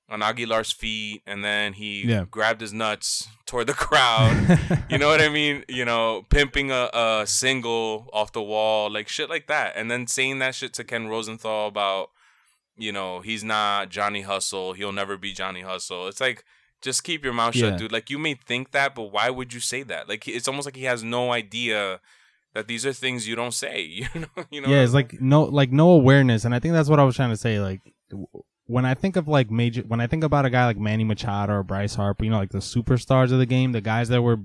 on 0.10 0.22
Aguilar's 0.22 0.74
feet 0.74 1.22
and 1.26 1.42
then 1.42 1.72
he 1.74 2.04
Yeah. 2.06 2.26
grabbed 2.30 2.60
his 2.60 2.74
nuts 2.74 3.30
toward 3.46 3.68
the 3.68 3.74
crowd. 3.74 4.60
you 4.90 4.98
know 4.98 5.08
what 5.08 5.22
I 5.22 5.30
mean? 5.30 5.64
You 5.70 5.86
know, 5.86 6.26
pimping 6.30 6.70
a, 6.70 6.90
a 6.94 7.24
single 7.26 8.10
off 8.12 8.34
the 8.34 8.42
wall, 8.42 8.92
like 8.92 9.08
shit 9.08 9.30
like 9.30 9.48
that. 9.48 9.72
And 9.78 9.90
then 9.90 10.08
saying 10.08 10.40
that 10.40 10.54
shit 10.56 10.74
to 10.74 10.84
Ken 10.84 11.08
Rosenthal 11.08 11.68
about, 11.68 12.10
you 12.78 12.92
know, 12.92 13.22
he's 13.22 13.42
not 13.44 13.88
Johnny 13.90 14.22
Hustle. 14.24 14.74
He'll 14.74 14.92
never 14.92 15.16
be 15.16 15.32
Johnny 15.32 15.62
Hustle. 15.62 16.10
It's 16.10 16.20
like, 16.20 16.44
just 16.82 17.06
keep 17.06 17.24
your 17.24 17.32
mouth 17.34 17.56
shut, 17.56 17.74
Yeah. 17.74 17.78
dude. 17.78 17.92
Like, 17.94 18.10
you 18.10 18.18
may 18.20 18.34
think 18.34 18.72
that, 18.72 18.96
but 18.96 19.14
why 19.14 19.30
would 19.30 19.54
you 19.54 19.60
say 19.62 19.82
that? 19.84 20.10
Like, 20.10 20.28
it's 20.28 20.48
almost 20.50 20.66
like 20.66 20.76
he 20.76 20.84
has 20.86 21.04
no 21.04 21.32
idea 21.32 22.02
that 22.54 22.68
these 22.68 22.86
are 22.86 22.94
things 22.94 23.28
you 23.28 23.36
don't 23.36 23.54
say. 23.54 23.82
You 24.14 24.22
know? 24.22 24.46
You 24.50 24.62
know? 24.62 24.70
yeah, 24.70 24.84
it's 24.84 24.94
like 24.94 25.22
no 25.22 25.44
like 25.44 25.72
no 25.72 25.92
awareness, 25.92 26.46
and 26.46 26.54
I 26.54 26.60
think 26.60 26.74
that's 26.74 26.90
what 26.90 27.00
I 27.00 27.04
was 27.04 27.16
trying 27.16 27.30
to 27.30 27.38
say. 27.38 27.60
Like 27.60 27.82
when 28.66 28.86
I 28.86 28.94
think 28.94 29.16
of 29.16 29.28
like 29.28 29.52
major, 29.52 29.82
when 29.82 30.02
I 30.02 30.08
think 30.08 30.24
about 30.24 30.46
a 30.46 30.50
guy 30.50 30.66
like 30.66 30.78
Manny 30.78 31.04
Machado 31.04 31.54
or 31.54 31.64
Bryce 31.64 31.96
Harper, 31.96 32.24
you 32.24 32.32
know, 32.32 32.38
like 32.38 32.52
the 32.52 32.60
superstars 32.60 33.32
of 33.32 33.40
the 33.40 33.46
game, 33.46 33.72
the 33.72 33.82
guys 33.82 34.10
that 34.10 34.22
were 34.22 34.38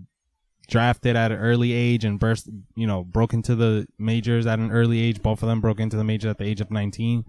drafted 0.68 1.14
at 1.14 1.30
an 1.30 1.38
early 1.38 1.72
age 1.72 2.04
and 2.04 2.18
burst, 2.18 2.48
you 2.74 2.86
know, 2.86 3.04
broke 3.04 3.32
into 3.32 3.54
the 3.54 3.86
majors 3.98 4.46
at 4.46 4.58
an 4.58 4.72
early 4.72 5.00
age. 5.00 5.22
Both 5.22 5.42
of 5.42 5.48
them 5.48 5.60
broke 5.60 5.80
into 5.80 5.96
the 5.96 6.04
majors 6.04 6.30
at 6.30 6.38
the 6.38 6.44
age 6.44 6.60
of 6.60 6.70
nineteen. 6.70 7.24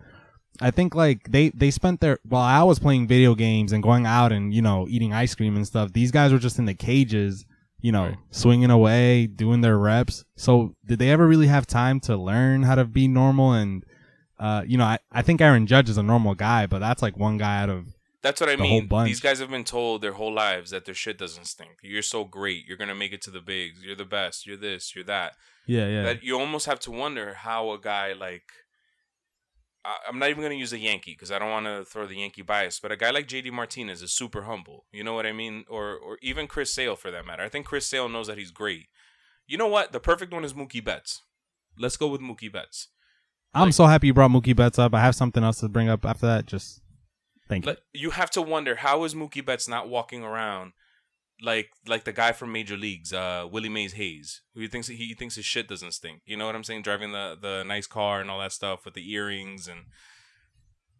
I 0.59 0.71
think 0.71 0.95
like 0.95 1.31
they 1.31 1.49
they 1.49 1.71
spent 1.71 2.01
their 2.01 2.19
while 2.23 2.41
I 2.41 2.63
was 2.63 2.79
playing 2.79 3.07
video 3.07 3.35
games 3.35 3.71
and 3.71 3.83
going 3.83 4.05
out 4.05 4.31
and 4.31 4.53
you 4.53 4.61
know 4.61 4.87
eating 4.89 5.13
ice 5.13 5.35
cream 5.35 5.55
and 5.55 5.67
stuff. 5.67 5.93
These 5.93 6.11
guys 6.11 6.31
were 6.31 6.39
just 6.39 6.57
in 6.59 6.65
the 6.65 6.73
cages, 6.73 7.45
you 7.79 7.91
know, 7.91 8.05
Right. 8.07 8.17
swinging 8.31 8.69
away, 8.71 9.27
doing 9.27 9.61
their 9.61 9.77
reps. 9.77 10.23
So 10.35 10.75
did 10.85 10.99
they 10.99 11.09
ever 11.11 11.27
really 11.27 11.47
have 11.47 11.65
time 11.67 11.99
to 12.01 12.17
learn 12.17 12.63
how 12.63 12.75
to 12.75 12.85
be 12.85 13.07
normal? 13.07 13.53
And 13.53 13.83
uh, 14.39 14.63
you 14.67 14.77
know, 14.77 14.85
I 14.85 14.99
I 15.11 15.21
think 15.21 15.41
Aaron 15.41 15.67
Judge 15.67 15.89
is 15.89 15.97
a 15.97 16.03
normal 16.03 16.35
guy, 16.35 16.65
but 16.67 16.79
that's 16.79 17.01
like 17.01 17.17
one 17.17 17.37
guy 17.37 17.61
out 17.61 17.69
of 17.69 17.95
That's 18.21 18.41
what 18.41 18.49
I 18.49 18.55
The 18.55 18.61
mean. 18.61 18.89
These 19.05 19.19
guys 19.21 19.39
have 19.39 19.49
been 19.49 19.63
told 19.63 20.01
their 20.01 20.13
whole 20.13 20.33
lives 20.33 20.71
that 20.71 20.85
their 20.85 20.95
shit 20.95 21.17
doesn't 21.17 21.45
stink. 21.45 21.77
You're 21.81 22.01
so 22.01 22.23
great. 22.25 22.65
You're 22.67 22.77
gonna 22.77 22.95
make 22.95 23.13
it 23.13 23.21
to 23.23 23.31
the 23.31 23.41
bigs. 23.41 23.83
You're 23.83 23.95
the 23.95 24.05
best. 24.05 24.45
You're 24.45 24.57
this. 24.57 24.95
You're 24.95 25.05
that. 25.05 25.33
yeah 25.65 25.87
yeah 25.87 26.03
That 26.03 26.23
you 26.23 26.39
almost 26.39 26.65
have 26.65 26.79
to 26.81 26.91
wonder 26.91 27.33
how 27.33 27.71
a 27.71 27.79
guy 27.79 28.13
like. 28.13 28.43
I'm 30.07 30.19
not 30.19 30.29
even 30.29 30.41
gonna 30.43 30.55
use 30.55 30.73
a 30.73 30.79
Yankee 30.79 31.11
because 31.11 31.31
I 31.31 31.39
don't 31.39 31.49
want 31.49 31.65
to 31.65 31.85
throw 31.85 32.05
the 32.05 32.15
Yankee 32.17 32.41
bias, 32.41 32.79
but 32.79 32.91
a 32.91 32.97
guy 32.97 33.11
like 33.11 33.27
JD 33.27 33.51
Martinez 33.51 34.01
is 34.01 34.11
super 34.11 34.43
humble. 34.43 34.85
You 34.91 35.03
know 35.03 35.13
what 35.13 35.25
I 35.25 35.31
mean? 35.31 35.65
Or 35.69 35.95
or 35.95 36.17
even 36.21 36.47
Chris 36.47 36.73
Sale 36.73 36.95
for 36.95 37.11
that 37.11 37.25
matter. 37.25 37.43
I 37.43 37.49
think 37.49 37.65
Chris 37.65 37.85
Sale 37.87 38.09
knows 38.09 38.27
that 38.27 38.37
he's 38.37 38.51
great. 38.51 38.87
You 39.47 39.57
know 39.57 39.67
what? 39.67 39.91
The 39.93 39.99
perfect 39.99 40.33
one 40.33 40.43
is 40.43 40.53
Mookie 40.53 40.83
Betts. 40.83 41.21
Let's 41.77 41.95
go 41.97 42.07
with 42.07 42.21
Mookie 42.21 42.51
Betts. 42.51 42.89
I'm 43.53 43.67
like- 43.67 43.73
so 43.73 43.85
happy 43.85 44.07
you 44.07 44.13
brought 44.13 44.31
Mookie 44.31 44.55
Betts 44.55 44.77
up. 44.77 44.93
I 44.93 45.01
have 45.01 45.15
something 45.15 45.43
else 45.43 45.59
to 45.61 45.69
bring 45.69 45.87
up 45.89 46.05
after 46.05 46.25
that. 46.25 46.45
Just 46.47 46.81
thank 47.47 47.65
you. 47.65 47.75
You 47.93 48.09
have 48.11 48.29
to 48.31 48.41
wonder 48.41 48.75
how 48.75 49.03
is 49.05 49.15
Mookie 49.15 49.45
Betts 49.45 49.67
not 49.69 49.87
walking 49.87 50.23
around 50.23 50.73
like 51.41 51.69
like 51.87 52.03
the 52.03 52.13
guy 52.13 52.31
from 52.31 52.51
Major 52.51 52.77
Leagues, 52.77 53.13
uh, 53.13 53.47
Willie 53.49 53.69
Mays 53.69 53.93
Hayes, 53.93 54.41
who 54.53 54.61
he 54.61 54.67
thinks 54.67 54.87
he 54.87 55.13
thinks 55.13 55.35
his 55.35 55.45
shit 55.45 55.67
doesn't 55.67 55.93
stink. 55.93 56.21
You 56.25 56.37
know 56.37 56.45
what 56.45 56.55
I'm 56.55 56.63
saying? 56.63 56.81
Driving 56.81 57.11
the 57.11 57.37
the 57.39 57.63
nice 57.63 57.87
car 57.87 58.21
and 58.21 58.29
all 58.29 58.39
that 58.39 58.51
stuff 58.51 58.85
with 58.85 58.93
the 58.93 59.11
earrings 59.11 59.67
and 59.67 59.81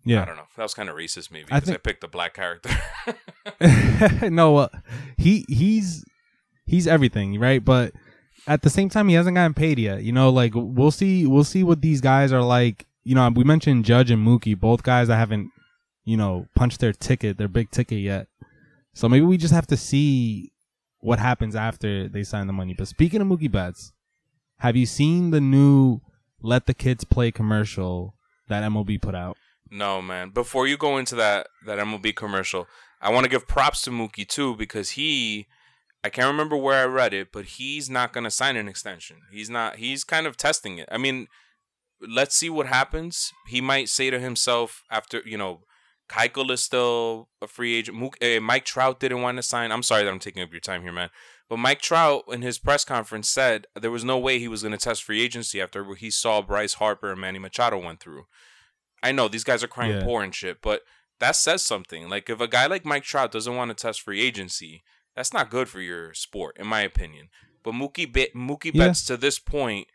yeah, 0.06 0.22
I 0.22 0.26
don't 0.26 0.38
know. 0.38 0.48
That 0.56 0.64
was 0.64 0.74
kind 0.74 0.90
of 0.90 0.96
racist 0.96 1.32
maybe 1.32 1.48
I 1.52 1.56
because 1.60 1.70
I, 1.70 1.74
think- 1.74 1.84
picked 1.84 2.04
a 2.04 2.08
black 2.08 2.34
character. 2.34 2.70
no, 4.30 4.58
uh, 4.58 4.70
he 5.18 5.46
he's 5.50 6.06
he's 6.66 6.88
everything, 6.88 7.40
right? 7.40 7.64
But 7.64 7.94
at 8.48 8.62
the 8.62 8.70
same 8.70 8.90
time, 8.90 9.10
he 9.10 9.16
hasn't 9.16 9.36
gotten 9.36 9.54
paid 9.54 9.80
yet. 9.80 10.04
You 10.04 10.12
know, 10.14 10.30
like 10.30 10.54
we'll 10.56 10.92
see, 10.92 11.26
we'll 11.26 11.44
see 11.44 11.64
what 11.64 11.82
these 11.82 12.00
guys 12.00 12.32
are 12.32 12.42
like. 12.42 12.86
You 13.04 13.16
know, 13.16 13.30
we 13.34 13.44
mentioned 13.44 13.86
Judge 13.86 14.12
and 14.12 14.26
Mookie, 14.26 14.58
both 14.58 14.84
guys 14.84 15.08
that 15.08 15.18
haven't, 15.18 15.50
you 16.06 16.18
know, 16.18 16.46
punched 16.56 16.80
their 16.80 16.94
ticket, 16.94 17.38
their 17.38 17.48
big 17.48 17.72
ticket 17.72 18.00
yet. 18.00 18.28
So 18.98 19.08
maybe 19.08 19.28
we 19.28 19.38
just 19.38 19.54
have 19.54 19.68
to 19.68 19.78
see 19.78 20.52
what 21.02 21.20
happens 21.20 21.56
after 21.56 22.10
they 22.10 22.24
sign 22.24 22.48
the 22.48 22.54
money. 22.54 22.74
But 22.74 22.88
speaking 22.88 23.22
of 23.22 23.28
Mookie 23.28 23.52
Betts, 23.52 23.94
have 24.58 24.76
you 24.76 24.88
seen 24.88 25.30
the 25.30 25.40
new 25.40 26.02
"Let 26.42 26.66
the 26.66 26.74
Kids 26.74 27.04
Play" 27.04 27.30
commercial 27.32 28.16
that 28.48 28.64
MLB 28.64 29.00
put 29.00 29.14
out? 29.14 29.38
no, 29.70 30.02
man. 30.02 30.32
Before 30.32 30.66
you 30.66 30.78
go 30.78 30.98
into 30.98 31.14
that 31.14 31.46
that 31.68 31.78
MLB 31.78 32.16
commercial, 32.16 32.66
I 33.00 33.12
want 33.12 33.26
to 33.26 33.30
give 33.30 33.48
props 33.48 33.84
to 33.84 33.92
Mookie 33.92 34.28
too 34.28 34.56
because 34.56 34.92
he 34.92 35.46
I 36.04 36.10
can't 36.10 36.26
remember 36.26 36.58
where 36.58 36.82
I 36.82 36.86
read 36.86 37.14
it, 37.14 37.32
but 37.32 37.46
he's 37.46 37.92
not 37.92 38.14
going 38.14 38.24
to 38.24 38.32
sign 38.32 38.56
an 38.56 38.68
extension. 38.68 39.18
He's 39.32 39.48
not 39.52 39.76
he's 39.76 40.04
kind 40.04 40.26
of 40.26 40.38
testing 40.38 40.80
it. 40.80 40.90
I 40.92 40.98
mean, 40.98 41.28
let's 42.02 42.36
see 42.36 42.50
what 42.50 42.66
happens. 42.66 43.32
He 43.48 43.62
might 43.62 43.90
say 43.90 44.10
to 44.10 44.20
himself 44.20 44.82
after, 44.90 45.22
you 45.24 45.38
know, 45.38 45.62
Keuchel 46.10 46.52
is 46.52 46.64
still 46.64 47.28
a 47.42 47.48
free 47.48 47.76
agent. 47.76 47.98
Mook, 47.98 48.18
eh, 48.22 48.40
Mike 48.40 48.66
Trout 48.66 49.00
didn't 49.00 49.22
want 49.22 49.38
to 49.38 49.44
sign. 49.44 49.72
I'm 49.72 49.84
sorry 49.84 50.04
that 50.04 50.10
I'm 50.10 50.20
taking 50.20 50.42
up 50.44 50.52
your 50.52 50.62
time 50.62 50.82
here, 50.82 50.92
man. 50.94 51.10
But 51.50 51.58
Mike 51.58 51.82
Trout 51.82 52.24
in 52.30 52.42
his 52.42 52.58
press 52.58 52.84
conference 52.86 53.30
said 53.30 53.68
there 53.80 53.92
was 53.92 54.04
no 54.04 54.18
way 54.18 54.40
he 54.40 54.48
was 54.48 54.62
going 54.64 54.72
to 54.74 54.78
test 54.78 55.04
free 55.04 55.22
agency 55.22 55.62
after 55.62 55.96
he 55.96 56.10
saw 56.10 56.42
Bryce 56.42 56.76
Harper 56.76 57.12
and 57.12 57.22
Manny 57.22 57.40
Machado 57.40 57.78
went 57.78 58.00
through. 58.00 58.26
I 59.04 59.12
know 59.12 59.28
these 59.28 59.44
guys 59.44 59.64
are 59.64 59.68
crying 59.68 59.92
Yeah. 59.94 60.04
poor 60.04 60.24
and 60.24 60.34
shit, 60.36 60.62
but 60.62 60.82
that 61.20 61.36
says 61.36 61.62
something. 61.64 62.10
Like 62.10 62.30
if 62.30 62.40
a 62.42 62.48
guy 62.48 62.66
like 62.68 62.86
Mike 62.86 63.04
Trout 63.04 63.32
doesn't 63.32 63.56
want 63.56 63.70
to 63.70 63.76
test 63.82 64.02
free 64.02 64.22
agency, 64.22 64.84
that's 65.16 65.34
not 65.34 65.50
good 65.50 65.70
for 65.70 65.82
your 65.82 66.14
sport, 66.14 66.58
in 66.60 66.68
my 66.68 66.82
opinion. 66.82 67.30
But 67.64 67.74
Mookie 67.74 68.12
Be- 68.12 68.32
Mookie 68.36 68.72
Yeah. 68.74 68.88
Betts 68.88 69.06
to 69.06 69.18
this 69.18 69.40
point 69.40 69.88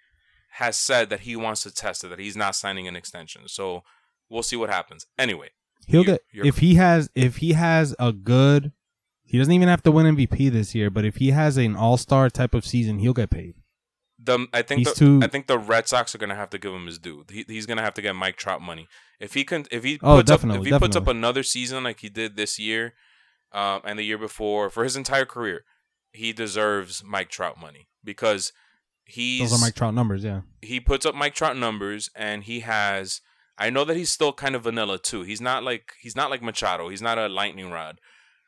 has 0.57 0.77
said 0.79 1.11
that 1.11 1.20
he 1.20 1.37
wants 1.37 1.62
to 1.62 1.70
test 1.70 2.05
it, 2.05 2.09
that 2.09 2.18
he's 2.18 2.37
not 2.37 2.55
signing 2.57 2.87
an 2.88 2.96
extension. 2.96 3.48
So 3.48 3.85
we'll 4.29 4.42
see 4.42 4.57
what 4.57 4.68
happens. 4.70 5.07
Anyway, 5.18 5.51
He'll 5.87 6.01
You- 6.03 6.07
get 6.07 6.23
if 6.33 6.59
he 6.59 6.75
has 6.77 7.11
if 7.14 7.37
he 7.38 7.53
has 7.53 7.95
a 7.99 8.12
good. 8.12 8.73
He 9.25 9.38
doesn't 9.38 9.53
even 9.55 9.68
have 9.68 9.83
to 9.85 9.90
win 9.90 10.05
MVP 10.16 10.51
this 10.53 10.75
year, 10.75 10.90
but 10.90 11.07
if 11.07 11.16
he 11.16 11.31
has 11.31 11.57
an 11.57 11.75
All 11.75 11.97
Star 11.97 12.29
type 12.29 12.53
of 12.55 12.66
season, 12.66 12.99
he'll 12.99 13.14
get 13.14 13.31
paid. 13.31 13.55
the 14.18 14.47
I 14.53 14.62
think 14.62 14.81
He's 14.81 14.88
the, 14.92 14.95
too- 14.95 15.21
I 15.23 15.27
think 15.27 15.47
the 15.47 15.59
Red 15.59 15.88
Sox 15.88 16.14
are 16.14 16.18
gonna 16.18 16.35
have 16.37 16.51
to 16.51 16.59
give 16.59 16.73
him 16.73 16.87
his 16.87 16.99
due. 16.99 17.25
He, 17.31 17.45
he's 17.49 17.66
gonna 17.66 17.83
have 17.83 17.95
to 17.95 18.03
get 18.03 18.14
Mike 18.14 18.37
Trout 18.37 18.61
money 18.62 18.87
if 19.18 19.35
he 19.35 19.42
can. 19.45 19.64
If 19.73 19.83
he 19.85 19.99
Oh, 20.03 20.18
puts 20.18 20.31
up 20.31 20.38
definitely, 20.40 20.68
if 20.68 20.75
he 20.75 20.79
puts 20.79 20.95
up 20.97 21.09
another 21.09 21.42
season 21.42 21.83
like 21.85 22.01
he 22.01 22.09
did 22.11 22.37
this 22.37 22.59
year, 22.59 22.95
um, 23.53 23.81
and 23.85 23.99
the 23.99 24.03
year 24.05 24.18
before 24.18 24.71
for 24.71 24.85
his 24.85 24.95
entire 24.97 25.25
career, 25.25 25.64
he 26.12 26.33
deserves 26.33 27.03
Mike 27.05 27.31
Trout 27.31 27.59
money 27.61 27.88
because 28.05 28.53
he's 29.05 29.51
Those 29.51 29.59
are 29.61 29.64
Mike 29.64 29.75
Trout 29.75 29.95
numbers, 29.95 30.23
yeah. 30.25 30.42
he 30.61 30.79
puts 30.79 31.05
up 31.07 31.14
Mike 31.14 31.35
Trout 31.35 31.57
numbers 31.57 32.09
and 32.14 32.45
he 32.45 32.61
has 32.61 33.23
I 33.58 33.70
know 33.70 33.84
that 33.84 33.96
he's 33.96 34.10
still 34.10 34.32
kind 34.32 34.54
of 34.54 34.62
vanilla 34.64 34.98
too. 34.98 35.22
He's 35.22 35.40
not 35.40 35.62
like 35.62 35.92
he's 36.00 36.16
not 36.16 36.30
like 36.30 36.42
Machado. 36.42 36.88
He's 36.88 37.02
not 37.02 37.18
a 37.18 37.28
lightning 37.28 37.70
rod. 37.70 37.98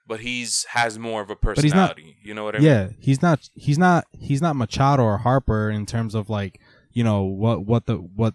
But 0.07 0.21
he's 0.21 0.65
has 0.71 0.99
more 0.99 1.23
of 1.23 1.31
a 1.31 1.35
he's 1.35 1.73
not- 1.73 1.97
personality. 1.97 2.17
you 2.23 2.35
know 2.35 2.45
what 2.45 2.57
I 2.57 2.59
mean? 2.59 2.67
Yeah, 2.67 2.89
he's 2.99 3.23
not 3.23 3.49
he's 3.55 3.79
not 3.79 4.05
he's 4.13 4.43
not 4.43 4.55
Machado 4.57 5.03
or 5.03 5.19
Harper 5.19 5.71
in 5.71 5.87
terms 5.87 6.15
of 6.15 6.29
like 6.29 6.61
you 6.93 7.03
know 7.05 7.23
what 7.23 7.65
what 7.65 7.87
the 7.87 7.97
what 7.97 8.35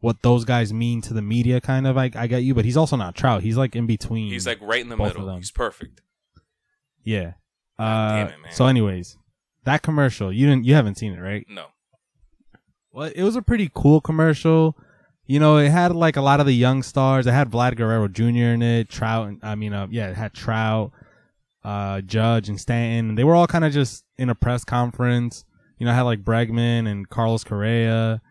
what 0.00 0.22
those 0.22 0.44
guys 0.44 0.72
mean 0.72 1.00
to 1.02 1.14
the 1.14 1.22
media. 1.22 1.60
Kind 1.60 1.86
of, 1.86 1.96
I 1.96 2.10
I 2.14 2.26
get 2.26 2.42
you, 2.42 2.54
but 2.54 2.64
he's 2.64 2.76
also 2.76 2.96
not 2.96 3.14
Trout. 3.14 3.42
He's 3.42 3.56
like 3.56 3.74
in 3.74 3.86
between. 3.86 4.30
He's 4.30 4.46
like 4.46 4.58
right 4.60 4.80
in 4.82 4.88
the 4.90 4.96
middle. 4.96 5.34
He's 5.36 5.50
perfect. 5.50 6.02
yeah. 7.02 7.32
Uh, 7.78 8.16
damn 8.16 8.26
it, 8.28 8.40
man. 8.42 8.52
so, 8.52 8.66
anyways, 8.66 9.16
that 9.64 9.82
commercial 9.82 10.32
you 10.32 10.46
didn't 10.46 10.64
you 10.64 10.74
haven't 10.74 10.96
seen 10.98 11.12
it, 11.14 11.20
right? 11.20 11.46
No. 11.48 11.66
Well, 12.92 13.10
it 13.14 13.22
was 13.22 13.36
a 13.36 13.42
pretty 13.42 13.70
cool 13.74 14.00
commercial. 14.00 14.76
You 15.28 15.38
know, 15.38 15.58
it 15.58 15.68
had 15.68 15.94
like 15.94 16.16
a 16.16 16.22
lot 16.22 16.40
of 16.40 16.46
the 16.46 16.54
young 16.54 16.82
stars. 16.82 17.26
It 17.26 17.32
had 17.32 17.50
Vlad 17.50 17.76
Guerrero 17.76 18.08
Jr. 18.08 18.24
in 18.24 18.62
it, 18.62 18.88
Trout. 18.88 19.34
I 19.42 19.54
mean, 19.56 19.74
uh, 19.74 19.86
yeah, 19.90 20.08
it 20.08 20.16
had 20.16 20.32
Trout, 20.32 20.90
uh, 21.62 22.00
Judge, 22.00 22.48
and 22.48 22.58
Stanton. 22.58 23.14
They 23.14 23.24
were 23.24 23.34
all 23.34 23.46
kind 23.46 23.66
of 23.66 23.72
just 23.72 24.04
in 24.16 24.30
a 24.30 24.34
press 24.34 24.64
conference. 24.64 25.44
You 25.78 25.84
know, 25.84 25.92
I 25.92 25.94
had 25.94 26.02
like 26.02 26.24
Bregman 26.24 26.88
and 26.90 27.06
Carlos 27.10 27.44
Correa, 27.44 28.22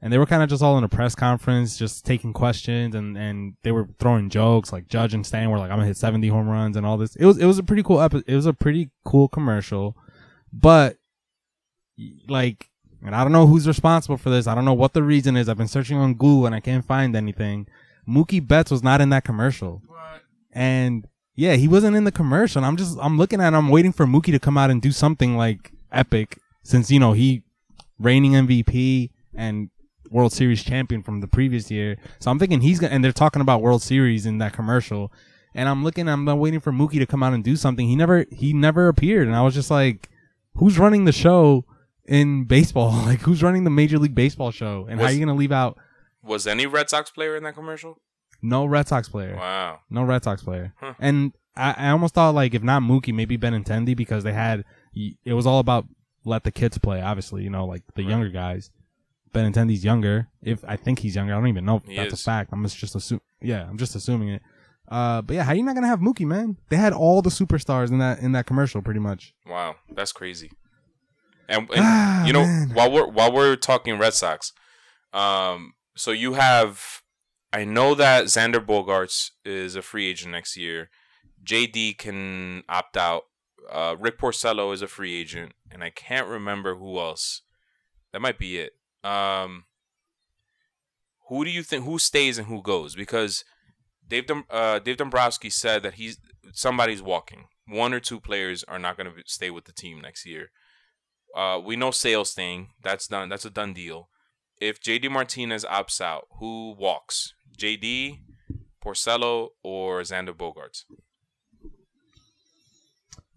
and 0.00 0.10
they 0.10 0.16
were 0.16 0.24
kind 0.24 0.42
of 0.42 0.48
just 0.48 0.62
all 0.62 0.78
in 0.78 0.82
a 0.84 0.88
press 0.88 1.14
conference, 1.14 1.76
just 1.76 2.06
taking 2.06 2.32
questions, 2.32 2.94
and 2.94 3.18
and 3.18 3.56
they 3.62 3.70
were 3.70 3.88
throwing 3.98 4.30
jokes. 4.30 4.72
Like 4.72 4.88
Judge 4.88 5.12
and 5.12 5.26
Stanton 5.26 5.50
were 5.50 5.58
like, 5.58 5.70
"I'm 5.70 5.76
gonna 5.76 5.88
hit 5.88 5.98
70 5.98 6.26
home 6.28 6.48
runs" 6.48 6.74
and 6.74 6.86
all 6.86 6.96
this. 6.96 7.16
It 7.16 7.26
was 7.26 7.36
it 7.36 7.44
was 7.44 7.58
a 7.58 7.62
pretty 7.62 7.82
cool 7.82 8.00
epi- 8.00 8.24
It 8.26 8.34
was 8.34 8.46
a 8.46 8.54
pretty 8.54 8.88
cool 9.04 9.28
commercial, 9.28 9.94
but 10.54 10.96
like 12.28 12.70
and 13.04 13.14
I 13.14 13.22
don't 13.22 13.32
know 13.32 13.46
who's 13.46 13.66
responsible 13.66 14.16
for 14.16 14.30
this. 14.30 14.46
I 14.46 14.54
don't 14.54 14.64
know 14.64 14.74
what 14.74 14.92
the 14.92 15.02
reason 15.02 15.36
is. 15.36 15.48
I've 15.48 15.56
been 15.56 15.68
searching 15.68 15.96
on 15.96 16.14
Google 16.14 16.46
and 16.46 16.54
I 16.54 16.60
can't 16.60 16.84
find 16.84 17.14
anything. 17.14 17.66
Mookie 18.08 18.46
Betts 18.46 18.70
was 18.70 18.82
not 18.82 19.00
in 19.00 19.10
that 19.10 19.24
commercial. 19.24 19.82
What? 19.86 20.22
And 20.52 21.06
yeah, 21.34 21.54
he 21.54 21.68
wasn't 21.68 21.96
in 21.96 22.04
the 22.04 22.12
commercial. 22.12 22.60
And 22.60 22.66
I'm 22.66 22.76
just 22.76 22.98
I'm 23.00 23.18
looking 23.18 23.40
at 23.40 23.48
him, 23.48 23.54
I'm 23.54 23.68
waiting 23.68 23.92
for 23.92 24.06
Mookie 24.06 24.32
to 24.32 24.38
come 24.38 24.56
out 24.56 24.70
and 24.70 24.80
do 24.80 24.92
something 24.92 25.36
like 25.36 25.72
epic 25.92 26.38
since 26.62 26.90
you 26.90 26.98
know 26.98 27.12
he 27.12 27.42
reigning 27.98 28.32
MVP 28.32 29.10
and 29.34 29.70
World 30.10 30.32
Series 30.32 30.62
champion 30.62 31.02
from 31.02 31.20
the 31.20 31.26
previous 31.26 31.70
year. 31.70 31.96
So 32.20 32.30
I'm 32.30 32.38
thinking 32.38 32.60
he's 32.60 32.78
gonna 32.78 32.92
and 32.92 33.04
they're 33.04 33.12
talking 33.12 33.42
about 33.42 33.62
World 33.62 33.82
Series 33.82 34.26
in 34.26 34.38
that 34.38 34.52
commercial. 34.52 35.12
And 35.54 35.70
I'm 35.70 35.82
looking, 35.82 36.06
I'm 36.06 36.26
waiting 36.26 36.60
for 36.60 36.70
Mookie 36.70 36.98
to 36.98 37.06
come 37.06 37.22
out 37.22 37.32
and 37.32 37.42
do 37.42 37.56
something. 37.56 37.88
He 37.88 37.96
never 37.96 38.26
he 38.30 38.52
never 38.52 38.88
appeared. 38.88 39.26
And 39.26 39.36
I 39.36 39.42
was 39.42 39.54
just 39.54 39.70
like, 39.70 40.10
who's 40.56 40.78
running 40.78 41.06
the 41.06 41.12
show 41.12 41.64
in 42.08 42.44
baseball? 42.44 42.90
Like 43.06 43.20
who's 43.20 43.42
running 43.42 43.64
the 43.64 43.70
Major 43.70 43.98
League 43.98 44.14
Baseball 44.14 44.50
show? 44.50 44.86
And 44.88 44.98
how 44.98 45.06
are 45.06 45.08
Was- 45.08 45.18
you 45.18 45.24
gonna 45.24 45.38
leave 45.38 45.52
out 45.52 45.78
Was 46.22 46.46
any 46.46 46.66
Red 46.66 46.90
Sox 46.90 47.10
player 47.10 47.36
in 47.36 47.42
that 47.44 47.54
commercial? 47.54 47.98
no 48.42 48.64
Red 48.66 48.86
Sox 48.88 49.08
player? 49.08 49.36
Wow. 49.36 49.80
No 49.90 50.02
Red 50.02 50.24
Sox 50.24 50.42
player. 50.42 50.72
Huh. 50.78 50.94
And 51.00 51.32
I, 51.56 51.74
I 51.76 51.90
almost 51.90 52.14
thought 52.14 52.34
like 52.34 52.54
if 52.54 52.62
not 52.62 52.82
Mookie, 52.82 53.14
maybe 53.14 53.38
Benintendi 53.38 53.96
because 53.96 54.24
they 54.24 54.32
had 54.32 54.64
it 54.94 55.32
was 55.32 55.46
all 55.46 55.58
about 55.58 55.86
let 56.24 56.44
the 56.44 56.50
kids 56.52 56.76
play. 56.78 57.00
Obviously, 57.00 57.42
you 57.44 57.50
know, 57.50 57.64
like 57.66 57.82
the 57.94 58.02
Right. 58.02 58.10
younger 58.10 58.28
guys. 58.28 58.70
Benintendi's 59.34 59.84
younger. 59.84 60.28
If 60.42 60.64
I 60.66 60.76
think 60.76 61.00
he's 61.00 61.14
younger, 61.14 61.34
I 61.34 61.36
don't 61.38 61.48
even 61.48 61.64
know 61.64 61.76
if 61.76 61.84
He 61.84 61.96
that's 61.96 62.14
is. 62.14 62.20
a 62.20 62.24
fact. 62.24 62.50
I'm 62.52 62.62
just, 62.64 62.76
just 62.78 62.94
assuming. 62.94 63.20
Yeah, 63.40 63.66
I'm 63.68 63.76
just 63.76 63.94
assuming 63.94 64.30
it. 64.30 64.42
Uh, 64.88 65.20
but 65.20 65.34
yeah, 65.34 65.42
how 65.42 65.52
are 65.52 65.54
you 65.56 65.62
not 65.62 65.74
gonna 65.74 65.88
have 65.88 66.00
Mookie, 66.00 66.26
man? 66.26 66.56
They 66.70 66.76
had 66.76 66.92
all 66.92 67.20
the 67.20 67.28
superstars 67.30 67.90
in 67.90 67.98
that 67.98 68.20
in 68.20 68.32
that 68.32 68.46
commercial, 68.46 68.80
pretty 68.82 69.00
much. 69.00 69.34
Wow. 69.46 69.76
That's 69.94 70.12
crazy. 70.12 70.50
And, 71.48 71.68
and 71.70 71.80
Ah, 71.80 72.24
you 72.26 72.32
know, 72.32 72.42
man. 72.42 72.70
while 72.74 72.90
we're 72.90 73.06
while 73.06 73.32
we're 73.32 73.56
talking 73.56 73.98
Red 73.98 74.14
Sox, 74.14 74.52
um, 75.12 75.74
so 75.96 76.10
you 76.10 76.34
have, 76.34 77.02
I 77.52 77.64
know 77.64 77.94
that 77.94 78.24
Xander 78.24 78.64
Bogaerts 78.64 79.30
is 79.44 79.76
a 79.76 79.82
free 79.82 80.06
agent 80.08 80.32
next 80.32 80.56
year. 80.56 80.90
JD 81.44 81.98
can 81.98 82.64
opt 82.68 82.96
out. 82.96 83.22
Uh, 83.70 83.96
Rick 83.98 84.18
Porcello 84.18 84.72
is 84.74 84.82
a 84.82 84.86
free 84.88 85.14
agent, 85.14 85.52
and 85.70 85.82
I 85.82 85.90
can't 85.90 86.28
remember 86.28 86.76
who 86.76 86.98
else. 86.98 87.42
That 88.12 88.20
might 88.20 88.38
be 88.38 88.58
it. 88.58 88.72
Um, 89.04 89.64
who 91.28 91.44
do 91.44 91.50
you 91.50 91.62
think 91.62 91.84
who 91.84 91.98
stays 91.98 92.38
and 92.38 92.46
who 92.46 92.62
goes? 92.62 92.94
Because 92.94 93.44
Dave 94.06 94.26
Dom, 94.26 94.44
uh, 94.50 94.78
Dave 94.78 94.96
Dombrowski 94.98 95.50
said 95.50 95.82
that 95.82 95.94
he's 95.94 96.18
somebody's 96.52 97.02
walking. 97.02 97.46
One 97.66 97.92
or 97.92 98.00
two 98.00 98.20
players 98.20 98.62
are 98.64 98.78
not 98.78 98.96
going 98.96 99.12
to 99.12 99.22
stay 99.26 99.50
with 99.50 99.64
the 99.64 99.72
team 99.72 100.00
next 100.00 100.24
year. 100.26 100.50
Uh, 101.36 101.60
we 101.62 101.76
know 101.76 101.90
Sale's 101.90 102.32
thing. 102.32 102.68
That's 102.82 103.06
done. 103.06 103.28
That's 103.28 103.44
a 103.44 103.50
done 103.50 103.74
deal. 103.74 104.08
If 104.60 104.80
JD 104.80 105.10
Martinez 105.10 105.64
opts 105.66 106.00
out, 106.00 106.24
who 106.40 106.74
walks? 106.78 107.34
JD, 107.58 108.20
Porcello, 108.82 109.48
or 109.62 110.00
Xander 110.00 110.32
Bogaerts? 110.34 110.84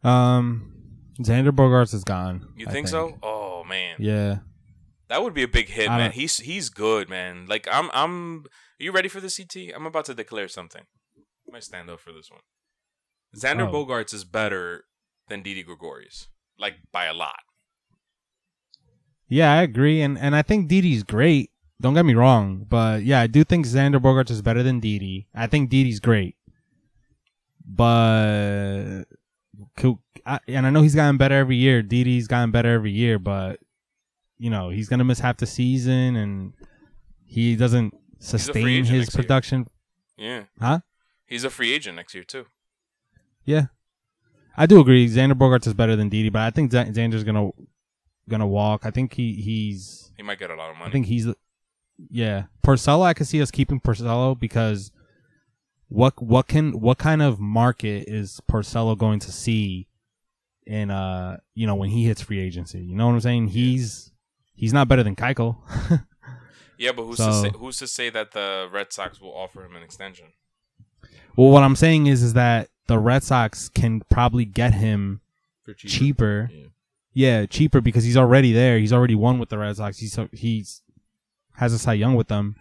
Um, 0.04 0.72
Xander 1.20 1.52
Bogaerts 1.52 1.94
is 1.94 2.04
gone. 2.04 2.48
You 2.56 2.66
think, 2.68 2.88
so? 2.88 3.18
Oh 3.22 3.64
man, 3.66 3.98
Yeah. 4.00 4.40
that 5.10 5.22
would 5.22 5.34
be 5.34 5.44
a 5.44 5.48
big 5.48 5.68
hit, 5.68 5.90
man. 5.90 6.12
He's 6.12 6.38
he's 6.38 6.70
good, 6.70 7.10
man. 7.10 7.46
Like 7.48 7.68
I'm 7.72 7.90
I'm. 7.94 8.46
Are 8.80 8.84
you 8.84 8.94
ready 8.94 9.10
for 9.10 9.20
the 9.20 9.30
CT? 9.30 9.76
I'm 9.76 9.86
about 9.86 10.06
to 10.06 10.14
declare 10.14 10.48
something. 10.48 10.84
I 11.18 11.52
might 11.52 11.64
stand 11.64 11.90
up 11.90 12.00
for 12.00 12.14
this 12.14 12.30
one. 12.32 12.42
Xander 13.36 13.68
Oh. 13.68 13.74
Bogaerts 13.86 14.14
is 14.14 14.24
better 14.24 14.86
than 15.28 15.42
Didi 15.42 15.64
Gregorius, 15.64 16.30
like 16.58 16.76
by 16.94 17.06
a 17.06 17.14
lot. 17.14 17.40
Yeah, 19.30 19.54
I 19.54 19.62
agree, 19.62 20.02
and 20.02 20.18
and 20.18 20.36
I 20.36 20.42
think 20.42 20.68
Didi's 20.68 21.04
great. 21.04 21.52
Don't 21.80 21.94
get 21.94 22.04
me 22.06 22.14
wrong, 22.16 22.66
but 22.68 23.04
yeah, 23.04 23.22
I 23.22 23.28
do 23.28 23.44
think 23.46 23.66
Xander 23.66 24.02
Bogaerts 24.02 24.32
is 24.32 24.42
better 24.42 24.64
than 24.64 24.80
Didi. 24.82 25.28
I 25.34 25.48
think 25.48 25.70
Didi's 25.70 26.00
great, 26.02 26.36
but 27.66 29.04
and 30.48 30.66
I 30.68 30.70
know 30.70 30.82
he's 30.82 30.96
gotten 30.96 31.18
better 31.18 31.36
every 31.36 31.56
year. 31.56 31.82
Didi's 31.82 32.28
gotten 32.28 32.52
better 32.52 32.74
every 32.74 32.92
year, 32.92 33.20
but 33.20 33.60
you 34.38 34.50
know 34.50 34.70
he's 34.70 34.90
gonna 34.90 35.04
miss 35.04 35.20
half 35.20 35.38
the 35.38 35.46
season, 35.46 36.16
and 36.16 36.54
he 37.26 37.56
doesn't 37.56 37.94
sustain 38.20 38.84
his 38.86 38.92
next 38.92 39.16
year. 39.16 39.22
production. 39.24 39.68
Yeah, 40.18 40.44
Huh? 40.60 40.80
he's 41.28 41.44
a 41.46 41.50
free 41.50 41.72
agent 41.72 41.96
next 41.96 42.14
year 42.14 42.24
too. 42.24 42.46
Yeah, 43.46 43.68
I 44.58 44.66
do 44.66 44.80
agree. 44.82 45.08
Xander 45.08 45.34
Bogaerts 45.34 45.68
is 45.68 45.74
better 45.74 45.96
than 45.96 46.10
Didi, 46.10 46.30
but 46.30 46.42
I 46.42 46.50
think 46.50 46.72
Xander's 46.72 47.24
gonna 47.24 47.52
gonna 48.30 48.48
walk. 48.48 48.86
I 48.86 48.92
think 48.92 49.14
he 49.14 49.34
he's 49.34 50.12
He 50.18 50.24
might 50.24 50.40
get 50.40 50.52
a 50.52 50.56
lot 50.56 50.70
of 50.70 50.78
money. 50.78 50.90
I 50.90 50.92
think 50.92 51.08
he's, 51.08 51.28
yeah. 52.10 52.44
Porcello, 52.66 53.04
I 53.04 53.14
could 53.14 53.28
see 53.28 53.42
us 53.42 53.52
keeping 53.52 53.80
Porcello 53.80 54.40
because 54.40 54.92
what 55.88 56.22
what 56.22 56.48
can 56.48 56.80
what 56.80 56.98
kind 56.98 57.22
of 57.22 57.40
market 57.40 58.08
is 58.08 58.40
Porcello 58.50 58.98
going 58.98 59.20
to 59.20 59.32
see 59.32 59.88
in 60.66 60.92
uh 60.92 61.38
you 61.56 61.66
know 61.66 61.76
when 61.76 61.90
he 61.90 62.06
hits 62.06 62.22
free 62.22 62.40
agency? 62.40 62.80
You 62.80 62.96
know 62.96 63.08
what 63.08 63.14
I'm 63.14 63.22
saying? 63.22 63.48
He's 63.50 64.12
he's 64.54 64.72
not 64.74 64.88
better 64.88 65.04
than 65.04 65.16
Keuchel. 65.16 65.58
yeah, 66.78 66.92
but 66.92 67.04
who's 67.04 67.18
to 67.18 67.34
say, 67.34 67.52
who's 67.58 67.78
to 67.80 67.88
say 67.88 68.10
that 68.10 68.32
the 68.32 68.70
Red 68.72 68.94
Sox 68.94 69.20
will 69.20 69.34
offer 69.34 69.66
him 69.66 69.76
an 69.76 69.84
extension? 69.84 70.28
well, 71.36 71.50
what 71.50 71.64
I'm 71.64 71.76
saying 71.76 72.08
is 72.08 72.22
is 72.22 72.34
that 72.34 72.70
the 72.88 73.00
Red 73.00 73.24
Sox 73.24 73.70
can 73.70 74.02
probably 74.10 74.46
get 74.46 74.74
him 74.74 75.22
For 75.64 75.74
cheaper. 75.74 76.50
Yeah. 76.54 76.66
Yeah, 77.14 77.46
cheaper 77.46 77.82
because 77.82 78.04
he's 78.04 78.18
already 78.18 78.54
there. 78.54 78.78
He's 78.80 78.94
already 78.94 79.16
won 79.16 79.40
with 79.40 79.50
the 79.50 79.58
Red 79.58 79.76
Sox. 79.78 79.98
He's 79.98 80.18
he's 80.32 80.82
has 81.58 81.74
a 81.74 81.80
Cy 81.80 81.94
Young 81.94 82.16
with 82.16 82.28
them. 82.28 82.56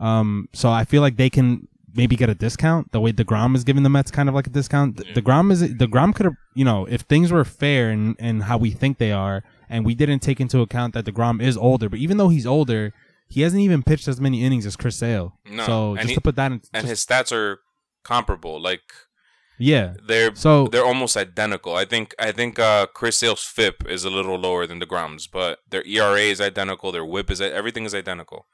Um, 0.00 0.48
so 0.52 0.68
I 0.70 0.84
feel 0.84 1.02
like 1.02 1.16
they 1.16 1.30
can 1.30 1.66
maybe 1.94 2.16
get 2.16 2.28
a 2.28 2.34
discount. 2.34 2.92
The 2.92 3.00
way 3.00 3.12
deGrom 3.12 3.54
is 3.56 3.64
giving 3.64 3.82
the 3.82 3.88
Mets 3.88 4.10
kind 4.10 4.28
of 4.28 4.34
like 4.34 4.46
a 4.46 4.50
discount. 4.50 5.00
Yeah. 5.04 5.12
deGrom 5.14 5.50
is 5.50 5.62
deGrom 5.62 6.14
could 6.14 6.24
have 6.26 6.34
you 6.54 6.64
know 6.64 6.86
if 6.86 7.02
things 7.02 7.32
were 7.32 7.44
fair 7.44 7.90
and 7.90 8.14
and 8.18 8.44
how 8.44 8.58
we 8.58 8.70
think 8.70 8.98
they 8.98 9.12
are, 9.12 9.42
and 9.68 9.84
we 9.86 9.94
didn't 9.94 10.20
take 10.20 10.40
into 10.40 10.60
account 10.60 10.94
that 10.94 11.04
deGrom 11.04 11.40
is 11.42 11.56
older. 11.56 11.88
But 11.88 11.98
even 12.00 12.16
though 12.16 12.28
he's 12.28 12.46
older, 12.46 12.92
he 13.28 13.40
hasn't 13.42 13.62
even 13.62 13.82
pitched 13.82 14.08
as 14.08 14.20
many 14.20 14.44
innings 14.44 14.66
as 14.66 14.76
Chris 14.76 14.96
Sale. 14.96 15.38
No, 15.50 15.64
so 15.66 15.90
and 15.92 16.00
just 16.00 16.08
he- 16.10 16.14
to 16.16 16.20
put 16.20 16.36
that 16.36 16.46
in, 16.52 16.60
And 16.72 16.86
just- 16.86 16.86
his 16.86 17.04
stats 17.06 17.32
are 17.32 17.60
comparable. 18.04 18.60
Like 18.60 18.82
yeah. 19.58 19.94
they're 20.06 20.34
So 20.34 20.66
they're 20.68 20.84
almost 20.84 21.16
identical. 21.16 21.74
I 21.74 21.84
think 21.84 22.14
I 22.18 22.32
think 22.32 22.58
uh, 22.58 22.86
Chris 22.86 23.16
Sale's 23.16 23.44
FIP 23.44 23.86
is 23.88 24.04
a 24.04 24.10
little 24.10 24.36
lower 24.38 24.66
than 24.66 24.80
deGrom's, 24.80 25.26
but 25.26 25.58
their 25.68 25.84
ERA 25.86 26.20
is 26.20 26.40
identical. 26.40 26.92
Their 26.92 27.04
WHIP 27.04 27.30
is 27.30 27.40
everything 27.40 27.84
is 27.84 27.94
identical. 27.94 28.46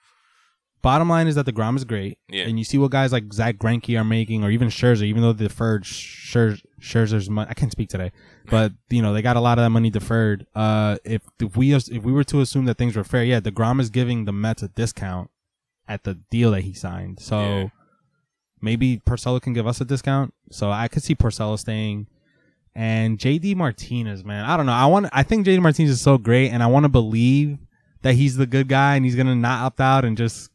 Bottom 0.83 1.09
line 1.09 1.27
is 1.29 1.35
that 1.37 1.47
deGrom 1.47 1.77
is 1.77 1.85
great, 1.85 2.19
Yeah. 2.29 2.45
and 2.45 2.59
you 2.59 2.64
see 2.67 2.77
what 2.77 2.90
guys 2.90 3.11
like 3.11 3.33
Zack 3.33 3.57
Greinke 3.57 3.99
are 3.99 4.05
making, 4.05 4.45
or 4.45 4.51
even 4.51 4.69
Scherzer, 4.69 5.05
even 5.05 5.23
though 5.23 5.33
they 5.33 5.45
deferred 5.47 5.85
Scher- 5.85 6.61
Scherzer's 6.79 7.31
money. 7.31 7.49
I 7.49 7.55
can't 7.55 7.73
speak 7.73 7.88
today, 7.88 8.12
but 8.51 8.73
you 8.90 9.01
know 9.01 9.14
they 9.14 9.23
got 9.23 9.37
a 9.37 9.40
lot 9.40 9.57
of 9.59 9.64
that 9.64 9.71
money 9.71 9.88
deferred. 9.88 10.47
Uh, 10.55 10.99
if 11.03 11.23
if 11.40 11.57
we 11.57 11.73
if 11.73 11.88
we 12.03 12.12
were 12.12 12.25
to 12.25 12.43
assume 12.43 12.67
that 12.67 12.77
things 12.77 12.97
were 12.97 13.05
fair, 13.05 13.25
yeah, 13.25 13.40
deGrom 13.40 13.81
is 13.81 13.88
giving 13.88 14.27
the 14.27 14.33
Mets 14.33 14.62
a 14.62 14.69
discount 14.69 15.31
at 15.88 16.05
the 16.05 16.17
deal 16.31 16.51
that 16.51 16.62
he 16.64 16.75
signed. 16.75 17.19
So 17.19 17.40
Yeah. 17.40 17.69
maybe 18.61 18.99
Porcello 19.07 19.40
can 19.40 19.55
give 19.55 19.67
us 19.67 19.81
a 19.81 19.87
discount. 19.87 20.34
So 20.50 20.70
I 20.70 20.88
could 20.88 21.02
see 21.02 21.14
Porcello 21.14 21.59
staying. 21.59 22.07
And 22.74 23.18
JD 23.18 23.54
Martinez, 23.54 24.24
man, 24.24 24.44
I 24.44 24.57
don't 24.57 24.66
know. 24.66 24.72
I 24.72 24.87
want. 24.87 25.07
I 25.12 25.22
think 25.22 25.46
JD 25.46 25.61
Martinez 25.61 25.92
is 25.92 26.00
so 26.00 26.18
great, 26.18 26.50
and 26.50 26.61
I 26.62 26.66
want 26.66 26.85
to 26.85 26.88
believe 26.88 27.59
that 28.02 28.14
he's 28.14 28.37
the 28.37 28.46
good 28.46 28.68
guy 28.68 28.96
and 28.96 29.04
he's 29.04 29.14
gonna 29.14 29.35
not 29.35 29.62
opt 29.62 29.80
out 29.80 30.04
and 30.04 30.16
just 30.16 30.50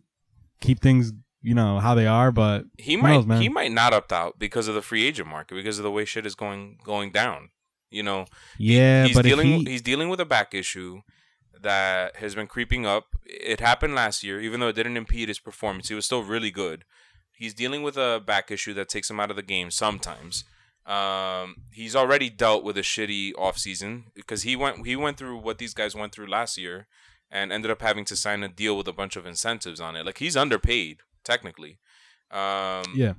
keep 0.60 0.82
things, 0.82 1.13
you 1.41 1.56
know, 1.56 1.80
how 1.80 1.95
they 1.95 2.08
are. 2.08 2.32
But 2.32 2.65
He 2.78 2.97
might 2.97 3.25
knows, 3.25 3.39
he 3.39 3.47
might 3.49 3.71
not 3.71 3.93
opt 3.93 4.12
out 4.12 4.38
because 4.38 4.67
of 4.67 4.75
the 4.75 4.82
free 4.82 5.06
agent 5.06 5.30
market 5.30 5.56
because 5.56 5.80
of 5.80 5.84
the 5.84 5.91
way 5.91 6.06
shit 6.06 6.25
is 6.25 6.36
going 6.36 6.78
going 6.84 7.12
down. 7.12 7.49
You 7.89 8.04
know, 8.04 8.25
yeah, 8.58 9.06
he's 9.06 9.15
but 9.15 9.23
dealing 9.23 9.47
he, 9.47 9.71
he's 9.71 9.82
dealing 9.82 10.10
with 10.10 10.19
a 10.19 10.25
back 10.25 10.54
issue 10.54 11.02
that 11.62 12.17
has 12.17 12.36
been 12.36 12.47
creeping 12.47 12.86
up. 12.86 13.08
It 13.25 13.60
happened 13.60 13.95
last 13.95 14.23
year, 14.23 14.39
even 14.39 14.60
though 14.60 14.67
it 14.67 14.75
didn't 14.75 14.97
impede 14.97 15.28
his 15.28 15.39
performance. 15.39 15.89
He 15.89 15.95
was 15.95 16.06
still 16.06 16.23
really 16.23 16.52
good. 16.52 16.86
He's 17.39 17.54
dealing 17.54 17.84
with 17.84 17.97
a 17.97 18.21
back 18.23 18.52
issue 18.52 18.73
that 18.73 18.89
takes 18.89 19.10
him 19.10 19.19
out 19.19 19.30
of 19.30 19.36
the 19.38 19.41
game 19.41 19.71
sometimes. 19.71 20.43
Um, 20.86 21.56
he's 21.71 21.95
already 21.95 22.30
dealt 22.30 22.63
with 22.63 22.78
a 22.78 22.82
shitty 22.82 23.34
offseason 23.34 24.06
because 24.13 24.43
he 24.43 24.56
went 24.56 24.86
he 24.86 24.95
went 24.95 25.17
through 25.17 25.38
what 25.38 25.58
these 25.58 25.73
guys 25.73 25.95
went 25.95 26.12
through 26.12 26.28
last 26.28 26.58
year 26.58 26.88
and 27.32 27.52
ended 27.52 27.71
up 27.71 27.82
having 27.82 28.06
to 28.06 28.15
sign 28.15 28.43
a 28.43 28.49
deal 28.49 28.75
with 28.75 28.88
a 28.88 28.93
bunch 28.93 29.15
of 29.15 29.25
incentives 29.25 29.80
on 29.80 29.95
it. 29.95 30.06
Like 30.06 30.17
he's 30.17 30.36
underpaid 30.36 30.99
technically. 31.23 31.80
Um, 32.32 32.84
yeah, 32.93 33.13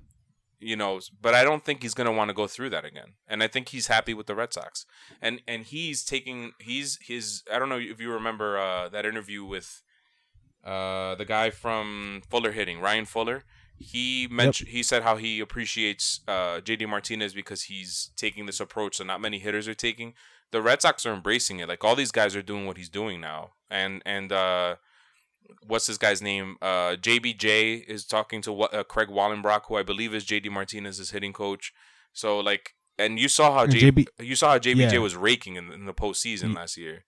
you 0.60 0.76
know 0.76 1.00
but 1.20 1.34
i 1.34 1.42
don't 1.42 1.64
think 1.64 1.82
he's 1.82 1.94
going 1.94 2.06
to 2.06 2.12
want 2.12 2.28
to 2.28 2.34
go 2.34 2.46
through 2.46 2.70
that 2.70 2.84
again 2.84 3.14
and 3.26 3.42
i 3.42 3.48
think 3.48 3.70
he's 3.70 3.86
happy 3.86 4.14
with 4.14 4.26
the 4.26 4.34
red 4.34 4.52
sox 4.52 4.84
and 5.20 5.40
and 5.48 5.64
he's 5.64 6.04
taking 6.04 6.52
he's 6.60 6.98
his 7.02 7.42
i 7.52 7.58
don't 7.58 7.70
know 7.70 7.78
if 7.78 8.00
you 8.00 8.12
remember 8.12 8.58
uh 8.58 8.88
that 8.88 9.06
interview 9.06 9.44
with 9.44 9.82
uh 10.64 11.14
the 11.14 11.24
guy 11.24 11.50
from 11.50 12.22
fuller 12.28 12.52
hitting 12.52 12.80
ryan 12.80 13.06
fuller 13.06 13.42
he 13.82 14.28
mentioned 14.30 14.68
he 14.68 14.82
said 14.82 15.02
how 15.02 15.16
he 15.16 15.40
appreciates 15.40 16.20
uh 16.28 16.60
jd 16.60 16.86
martinez 16.86 17.32
because 17.34 17.62
he's 17.62 18.10
taking 18.14 18.44
this 18.46 18.60
approach 18.60 18.98
that 18.98 19.06
not 19.06 19.20
many 19.20 19.38
hitters 19.38 19.66
are 19.66 19.74
taking 19.74 20.12
the 20.52 20.60
red 20.60 20.82
sox 20.82 21.06
are 21.06 21.14
embracing 21.14 21.60
it 21.60 21.68
like 21.68 21.82
all 21.82 21.96
these 21.96 22.12
guys 22.12 22.36
are 22.36 22.42
doing 22.42 22.66
what 22.66 22.76
he's 22.76 22.90
doing 22.90 23.20
now 23.20 23.50
and 23.70 24.02
and 24.04 24.30
uh 24.32 24.76
what's 25.66 25.86
this 25.88 25.98
guy's 25.98 26.22
name? 26.22 26.56
Uh, 26.62 26.94
JBJ 26.96 27.84
is 27.88 28.04
talking 28.04 28.40
to 28.42 28.52
what 28.52 28.72
uh, 28.72 28.84
Craig 28.84 29.08
Wallenbrock, 29.08 29.62
who 29.66 29.74
I 29.76 29.82
believe 29.82 30.14
is 30.14 30.24
JD 30.24 30.48
Martinez's 30.50 31.10
hitting 31.10 31.32
coach. 31.32 31.72
So 32.12 32.38
like, 32.38 32.74
and 32.98 33.18
you 33.18 33.28
saw 33.28 33.52
how 33.54 33.66
J- 33.66 33.90
JB 33.90 34.06
you 34.20 34.36
saw 34.36 34.50
how 34.52 34.58
JBJ 34.58 34.92
Yeah. 34.92 34.98
was 34.98 35.16
raking 35.16 35.56
in, 35.56 35.72
in 35.72 35.86
the 35.86 35.94
postseason 35.94 36.50
Ye- 36.50 36.54
last 36.54 36.76
year. 36.76 37.04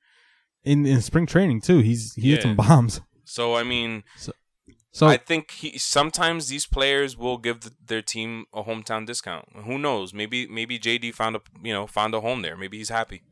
in 0.64 0.86
in 0.86 1.00
spring 1.02 1.26
training 1.26 1.60
too. 1.60 1.78
He's 1.78 2.14
he 2.14 2.30
hit 2.32 2.42
some 2.42 2.56
bombs. 2.56 3.00
So 3.24 3.54
I 3.54 3.62
mean, 3.62 4.02
So 4.16 4.32
I 5.06 5.16
think 5.16 5.50
he 5.52 5.78
sometimes 5.78 6.48
these 6.48 6.66
players 6.66 7.16
will 7.16 7.38
give 7.38 7.62
the, 7.62 7.72
their 7.84 8.02
team 8.02 8.44
a 8.52 8.62
hometown 8.62 9.06
discount. 9.06 9.46
Who 9.64 9.78
knows? 9.78 10.12
Maybe 10.12 10.46
maybe 10.46 10.78
JD 10.78 11.14
found 11.14 11.36
a 11.36 11.40
you 11.62 11.72
know 11.72 11.86
found 11.86 12.14
a 12.14 12.20
home 12.20 12.42
there. 12.42 12.56
Maybe 12.56 12.76
he's 12.76 12.90
happy. 12.90 13.22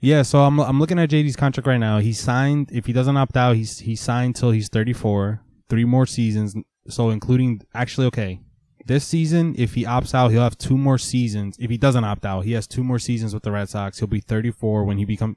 yeah, 0.00 0.22
so 0.22 0.40
I'm 0.40 0.60
I'm 0.60 0.78
looking 0.78 0.98
at 1.00 1.10
JD's 1.10 1.34
contract 1.34 1.66
right 1.66 1.78
now. 1.78 1.98
He 1.98 2.12
signed 2.12 2.70
if 2.72 2.86
he 2.86 2.92
doesn't 2.92 3.16
opt 3.16 3.36
out, 3.36 3.56
he's 3.56 3.80
he 3.80 3.96
signed 3.96 4.36
till 4.36 4.52
he's 4.52 4.68
34, 4.68 5.42
three 5.68 5.84
more 5.84 6.06
seasons. 6.06 6.54
So 6.88 7.10
including 7.10 7.62
actually 7.74 8.06
okay, 8.06 8.40
this 8.86 9.04
season 9.04 9.56
if 9.58 9.74
he 9.74 9.84
opts 9.84 10.14
out, 10.14 10.30
he'll 10.30 10.42
have 10.42 10.58
two 10.58 10.78
more 10.78 10.98
seasons. 10.98 11.56
If 11.58 11.70
he 11.70 11.76
doesn't 11.76 12.04
opt 12.04 12.24
out, 12.24 12.44
he 12.44 12.52
has 12.52 12.68
two 12.68 12.84
more 12.84 13.00
seasons 13.00 13.34
with 13.34 13.42
the 13.42 13.50
Red 13.50 13.68
Sox. 13.68 13.98
He'll 13.98 14.06
be 14.06 14.20
34 14.20 14.84
when 14.84 14.98
he 14.98 15.04
become 15.04 15.36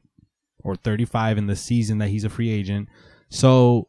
or 0.63 0.75
35 0.75 1.39
in 1.39 1.47
the 1.47 1.55
season 1.55 1.97
that 1.97 2.09
he's 2.09 2.23
a 2.23 2.29
free 2.29 2.51
agent. 2.51 2.87
So 3.29 3.87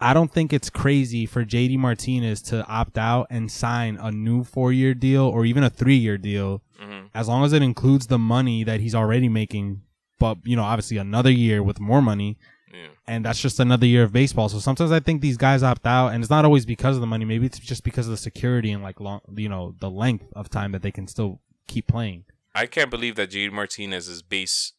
I 0.00 0.14
don't 0.14 0.32
think 0.32 0.52
it's 0.52 0.70
crazy 0.70 1.26
for 1.26 1.44
JD 1.44 1.76
Martinez 1.78 2.40
to 2.42 2.64
opt 2.66 2.96
out 2.96 3.26
and 3.30 3.50
sign 3.50 3.98
a 4.00 4.10
new 4.10 4.44
four 4.44 4.72
year 4.72 4.94
deal 4.94 5.22
or 5.24 5.44
even 5.44 5.62
a 5.62 5.70
three 5.70 5.96
year 5.96 6.16
deal 6.18 6.62
hmm 6.78 7.00
as 7.12 7.26
long 7.28 7.44
as 7.44 7.52
it 7.52 7.60
includes 7.60 8.06
the 8.06 8.18
money 8.18 8.62
that 8.64 8.78
he's 8.80 8.94
already 8.94 9.28
making, 9.28 9.82
but 10.20 10.38
you 10.44 10.54
know, 10.56 10.62
obviously 10.62 10.96
another 10.96 11.30
year 11.30 11.60
with 11.62 11.80
more 11.80 12.00
money, 12.00 12.38
Yeah. 12.72 12.86
and 13.08 13.24
that's 13.24 13.40
just 13.40 13.58
another 13.58 13.84
year 13.84 14.04
of 14.04 14.12
baseball. 14.12 14.48
So 14.48 14.60
sometimes 14.60 14.92
I 14.92 15.00
think 15.00 15.20
these 15.20 15.36
guys 15.36 15.62
opt 15.64 15.86
out, 15.86 16.08
and 16.12 16.22
it's 16.22 16.30
not 16.30 16.44
always 16.44 16.64
because 16.64 16.94
of 16.96 17.00
the 17.00 17.08
money. 17.08 17.24
Maybe 17.24 17.46
it's 17.46 17.58
just 17.58 17.82
because 17.82 18.06
of 18.06 18.12
the 18.12 18.16
security 18.16 18.70
and 18.70 18.82
like 18.82 19.00
long, 19.00 19.20
you 19.34 19.48
know, 19.48 19.74
the 19.80 19.90
length 19.90 20.26
of 20.36 20.48
time 20.48 20.70
that 20.72 20.82
they 20.82 20.92
can 20.92 21.08
still 21.08 21.40
keep 21.66 21.88
playing. 21.88 22.24
I 22.54 22.66
can't 22.66 22.90
believe 22.90 23.16
that 23.16 23.30
JD 23.30 23.50
Martinez's 23.52 24.22
base 24.22 24.72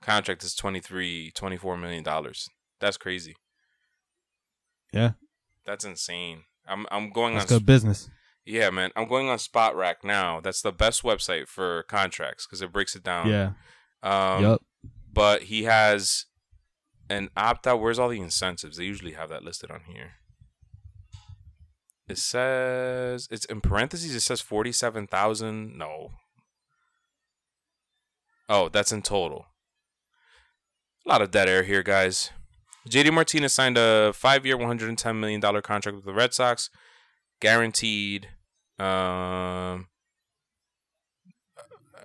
contract 0.00 0.44
is 0.44 0.54
23 0.54 1.32
24 1.34 1.76
million 1.76 2.04
dollars. 2.04 2.48
That's 2.80 2.96
crazy. 2.96 3.34
Yeah. 4.92 5.12
That's 5.64 5.84
insane. 5.84 6.44
I'm 6.66 6.86
I'm 6.90 7.10
going 7.10 7.34
That's 7.34 7.50
on 7.50 7.58
good 7.58 7.66
business. 7.66 8.10
Yeah, 8.44 8.70
man. 8.70 8.90
I'm 8.96 9.08
going 9.08 9.28
on 9.28 9.38
Spotrac 9.38 9.96
now. 10.04 10.40
That's 10.40 10.62
the 10.62 10.72
best 10.72 11.02
website 11.02 11.48
for 11.48 11.82
contracts 11.84 12.46
because 12.46 12.62
it 12.62 12.72
breaks 12.72 12.96
it 12.96 13.02
down. 13.02 13.28
Yeah. 13.28 13.52
Um, 14.02 14.42
yep. 14.42 14.60
But 15.12 15.44
he 15.44 15.64
has 15.64 16.26
an 17.10 17.28
opt 17.36 17.66
out. 17.66 17.80
Where's 17.80 17.98
all 17.98 18.08
the 18.08 18.20
incentives? 18.20 18.78
They 18.78 18.84
usually 18.84 19.12
have 19.12 19.28
that 19.28 19.44
listed 19.44 19.70
on 19.70 19.80
here. 19.86 20.12
It 22.08 22.16
says 22.16 23.28
it's 23.30 23.44
in 23.44 23.60
parentheses. 23.60 24.14
It 24.14 24.20
says 24.20 24.40
forty 24.40 24.72
seven 24.72 25.06
thousand. 25.06 25.76
No. 25.76 26.12
Oh, 28.48 28.70
that's 28.70 28.92
in 28.92 29.02
total. 29.02 29.46
A 31.04 31.08
lot 31.10 31.20
of 31.20 31.30
dead 31.30 31.50
air 31.50 31.64
here, 31.64 31.82
guys. 31.82 32.30
JD 32.88 33.12
Martinez 33.12 33.52
signed 33.52 33.76
a 33.78 34.12
five 34.12 34.44
year, 34.46 34.56
one 34.56 34.66
hundred 34.68 34.88
and 34.88 34.98
ten 34.98 35.18
million 35.20 35.40
dollar 35.40 35.62
contract 35.62 35.96
with 35.96 36.04
the 36.04 36.12
Red 36.14 36.34
Sox, 36.34 36.70
guaranteed. 37.40 38.28
Um, 38.78 39.88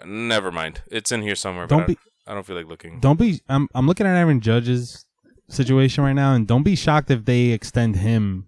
never 0.05 0.51
mind. 0.51 0.81
It's 0.88 1.11
in 1.11 1.21
here 1.21 1.36
somewhere. 1.36 1.67
Don't 1.67 1.81
but 1.81 1.88
be 1.88 1.97
I, 2.27 2.31
I 2.31 2.34
don't 2.36 2.45
feel 2.45 2.55
like 2.55 2.67
looking. 2.67 2.99
don't 2.99 3.19
be 3.19 3.41
I'm 3.49 3.67
I'm 3.75 3.88
looking 3.88 4.05
at 4.07 4.15
Aaron 4.15 4.39
Judge's 4.41 5.05
situation 5.49 6.03
right 6.03 6.13
now 6.13 6.34
and 6.34 6.47
don't 6.47 6.63
be 6.63 6.75
shocked 6.75 7.11
if 7.11 7.25
they 7.25 7.47
extend 7.47 7.97
him 7.97 8.47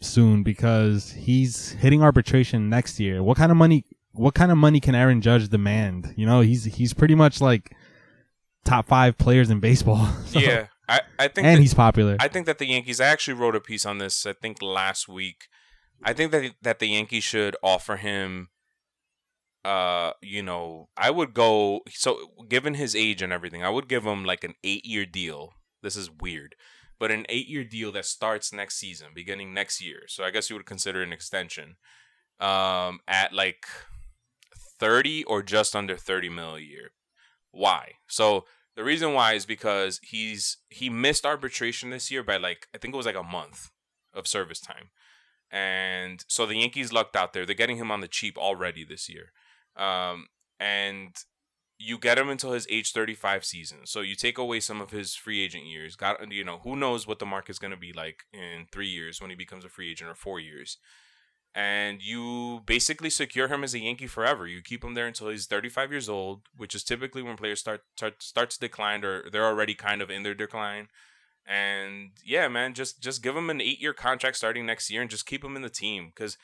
soon 0.00 0.42
because 0.42 1.12
he's 1.12 1.72
hitting 1.72 2.02
arbitration 2.02 2.68
next 2.68 3.00
year. 3.00 3.22
What 3.22 3.36
kind 3.36 3.50
of 3.50 3.56
money 3.56 3.84
what 4.12 4.34
kind 4.34 4.50
of 4.52 4.58
money 4.58 4.80
can 4.80 4.94
Aaron 4.94 5.20
Judge 5.20 5.48
demand? 5.48 6.12
You 6.16 6.26
know, 6.26 6.40
he's 6.40 6.64
he's 6.64 6.92
pretty 6.92 7.14
much 7.14 7.40
like 7.40 7.72
top 8.64 8.86
5 8.88 9.16
players 9.16 9.48
in 9.50 9.60
baseball. 9.60 10.06
So- 10.26 10.40
Yeah, 10.40 10.66
I, 10.88 11.00
I 11.18 11.28
think 11.28 11.46
And 11.46 11.56
that- 11.56 11.60
he's 11.60 11.74
popular. 11.74 12.16
I 12.18 12.28
think 12.28 12.46
that 12.46 12.58
the 12.58 12.66
Yankees. 12.66 13.00
I 13.00 13.06
actually 13.06 13.34
wrote 13.34 13.54
a 13.56 13.60
piece 13.60 13.84
on 13.84 13.98
this. 13.98 14.24
I 14.26 14.32
think 14.32 14.62
last 14.62 15.08
week. 15.08 15.48
I 16.02 16.12
think 16.12 16.32
that 16.32 16.54
that 16.62 16.78
the 16.78 16.86
Yankees 16.88 17.24
should 17.24 17.56
offer 17.62 17.96
him. 17.96 18.48
Uh, 19.64 20.12
you 20.22 20.42
know, 20.42 20.88
I 20.96 21.10
would 21.10 21.34
go. 21.34 21.80
So, 21.90 22.18
given 22.48 22.74
his 22.74 22.94
age 22.96 23.20
and 23.20 23.32
everything, 23.32 23.62
I 23.64 23.68
would 23.68 23.88
give 23.88 24.04
him 24.04 24.24
like 24.24 24.44
an 24.44 24.54
eight-year 24.64 25.04
deal. 25.06 25.54
This 25.82 25.96
is 25.96 26.10
weird, 26.10 26.54
but 26.98 27.10
an 27.10 27.26
eight-year 27.28 27.64
deal 27.64 27.92
that 27.92 28.06
starts 28.06 28.52
next 28.52 28.76
season, 28.78 29.08
beginning 29.14 29.52
next 29.52 29.82
year. 29.82 30.02
So, 30.06 30.24
I 30.24 30.30
guess 30.30 30.48
you 30.48 30.56
would 30.56 30.64
consider 30.66 31.02
an 31.02 31.12
extension. 31.12 31.76
Um, 32.40 33.00
at 33.08 33.32
like 33.32 33.66
thirty 34.78 35.24
or 35.24 35.42
just 35.42 35.74
under 35.74 35.96
thirty 35.96 36.28
mil 36.28 36.54
a 36.54 36.60
year. 36.60 36.92
Why? 37.50 37.94
So 38.06 38.44
the 38.78 38.84
reason 38.84 39.12
why 39.12 39.32
is 39.32 39.44
because 39.44 39.98
he's 40.04 40.58
he 40.70 40.88
missed 40.88 41.26
arbitration 41.26 41.90
this 41.90 42.12
year 42.12 42.22
by 42.22 42.36
like 42.36 42.68
I 42.72 42.78
think 42.78 42.94
it 42.94 42.96
was 42.96 43.06
like 43.06 43.16
a 43.16 43.24
month 43.24 43.72
of 44.14 44.28
service 44.28 44.60
time. 44.60 44.90
And 45.50 46.24
so 46.28 46.46
the 46.46 46.54
Yankees 46.54 46.92
lucked 46.92 47.16
out 47.16 47.32
there. 47.32 47.44
They're 47.44 47.56
getting 47.56 47.78
him 47.78 47.90
on 47.90 48.02
the 48.02 48.06
cheap 48.06 48.38
already 48.38 48.84
this 48.84 49.08
year. 49.08 49.32
Um, 49.76 50.28
and 50.60 51.16
you 51.76 51.98
get 51.98 52.18
him 52.18 52.28
until 52.28 52.52
his 52.52 52.68
age 52.70 52.92
35 52.92 53.44
season. 53.44 53.78
So 53.84 54.00
you 54.00 54.14
take 54.14 54.38
away 54.38 54.60
some 54.60 54.80
of 54.80 54.92
his 54.92 55.12
free 55.16 55.42
agent 55.42 55.66
years. 55.66 55.96
Got 55.96 56.30
you 56.32 56.44
know, 56.44 56.60
who 56.62 56.76
knows 56.76 57.04
what 57.04 57.18
the 57.18 57.26
market's 57.26 57.58
going 57.58 57.72
to 57.72 57.76
be 57.76 57.92
like 57.92 58.26
in 58.32 58.66
3 58.70 58.86
years 58.86 59.20
when 59.20 59.30
he 59.30 59.36
becomes 59.36 59.64
a 59.64 59.68
free 59.68 59.90
agent 59.90 60.08
or 60.08 60.14
4 60.14 60.38
years. 60.38 60.78
And 61.54 62.00
you 62.02 62.60
basically 62.66 63.10
secure 63.10 63.48
him 63.48 63.64
as 63.64 63.74
a 63.74 63.78
Yankee 63.80 64.06
forever. 64.06 64.46
You 64.46 64.62
keep 64.62 64.84
him 64.84 64.94
there 64.94 65.06
until 65.06 65.28
he's 65.30 65.46
35 65.46 65.90
years 65.90 66.08
old, 66.08 66.42
which 66.56 66.74
is 66.74 66.84
typically 66.84 67.22
when 67.22 67.36
players 67.36 67.58
start, 67.60 67.82
start 67.96 68.22
start 68.22 68.50
to 68.50 68.60
decline 68.60 69.04
or 69.04 69.28
they're 69.30 69.46
already 69.46 69.74
kind 69.74 70.00
of 70.00 70.10
in 70.10 70.22
their 70.22 70.34
decline. 70.34 70.88
And 71.46 72.10
yeah, 72.24 72.46
man, 72.48 72.74
just 72.74 73.00
just 73.02 73.22
give 73.22 73.36
him 73.36 73.50
an 73.50 73.60
eight 73.60 73.80
year 73.80 73.94
contract 73.94 74.36
starting 74.36 74.66
next 74.66 74.90
year 74.90 75.00
and 75.00 75.10
just 75.10 75.26
keep 75.26 75.42
him 75.42 75.56
in 75.56 75.62
the 75.62 75.70
team. 75.70 76.12
Because 76.14 76.36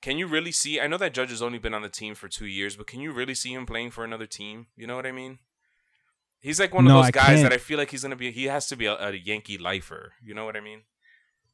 can 0.00 0.16
you 0.16 0.26
really 0.26 0.52
see? 0.52 0.80
I 0.80 0.86
know 0.86 0.98
that 0.98 1.12
Judge 1.14 1.30
has 1.30 1.42
only 1.42 1.58
been 1.58 1.74
on 1.74 1.82
the 1.82 1.88
team 1.88 2.14
for 2.14 2.28
two 2.28 2.46
years, 2.46 2.76
but 2.76 2.86
can 2.86 3.00
you 3.00 3.12
really 3.12 3.34
see 3.34 3.52
him 3.52 3.66
playing 3.66 3.90
for 3.90 4.04
another 4.04 4.26
team? 4.26 4.68
You 4.76 4.86
know 4.86 4.94
what 4.96 5.06
I 5.06 5.12
mean? 5.12 5.40
He's 6.40 6.60
like 6.60 6.72
one 6.72 6.84
No, 6.84 6.98
of 6.98 7.02
those 7.02 7.08
I 7.08 7.10
guys 7.10 7.26
can't. 7.26 7.42
that 7.42 7.52
I 7.52 7.58
feel 7.58 7.76
like 7.78 7.90
he's 7.90 8.02
gonna 8.02 8.14
be. 8.14 8.30
He 8.30 8.44
has 8.44 8.68
to 8.68 8.76
be 8.76 8.86
a, 8.86 8.94
a 8.94 9.12
Yankee 9.12 9.58
lifer. 9.58 10.12
You 10.22 10.32
know 10.34 10.44
what 10.44 10.56
I 10.56 10.60
mean? 10.60 10.82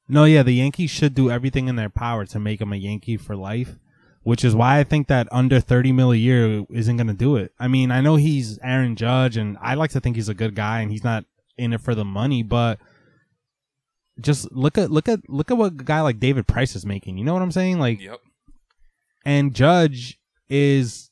No, 0.09 0.25
yeah, 0.25 0.43
the 0.43 0.53
Yankees 0.53 0.91
should 0.91 1.15
do 1.15 1.31
everything 1.31 1.69
in 1.69 1.77
their 1.77 1.89
power 1.89 2.25
to 2.27 2.39
make 2.39 2.61
him 2.61 2.73
a 2.73 2.77
Yankee 2.77 3.17
for 3.17 3.37
life, 3.37 3.79
which 4.23 4.45
is 4.45 4.55
why 4.55 4.79
I 4.79 4.85
think 4.85 5.09
that 5.09 5.29
under 5.31 5.61
30 5.61 5.93
mil 5.93 6.13
a 6.13 6.17
year 6.17 6.65
isn't 6.71 6.97
going 6.97 7.07
to 7.07 7.15
do 7.15 7.37
it. 7.37 7.53
I 7.59 7.69
mean, 7.69 7.91
I 7.91 8.01
know 8.01 8.17
he's 8.17 8.59
Aaron 8.63 8.97
Judge 8.97 9.37
and 9.37 9.57
I 9.61 9.75
like 9.75 9.91
to 9.93 10.01
think 10.01 10.17
he's 10.17 10.29
a 10.29 10.35
good 10.35 10.55
guy 10.55 10.81
and 10.81 10.91
he's 10.91 11.05
not 11.05 11.25
in 11.57 11.73
it 11.73 11.81
for 11.81 11.95
the 11.95 12.05
money, 12.05 12.43
but 12.43 12.79
just 14.21 14.51
look 14.53 14.77
at 14.77 14.91
look 14.91 15.09
at 15.09 15.29
look 15.29 15.51
at 15.51 15.57
what 15.57 15.73
a 15.73 15.85
guy 15.85 16.01
like 16.01 16.21
David 16.21 16.47
Price 16.47 16.77
is 16.77 16.85
making. 16.85 17.17
You 17.17 17.25
know 17.25 17.33
what 17.33 17.43
I'm 17.43 17.53
saying? 17.53 17.79
Like 17.79 18.01
Yep. 18.01 18.21
and 19.25 19.55
Judge 19.55 20.19
is 20.49 21.11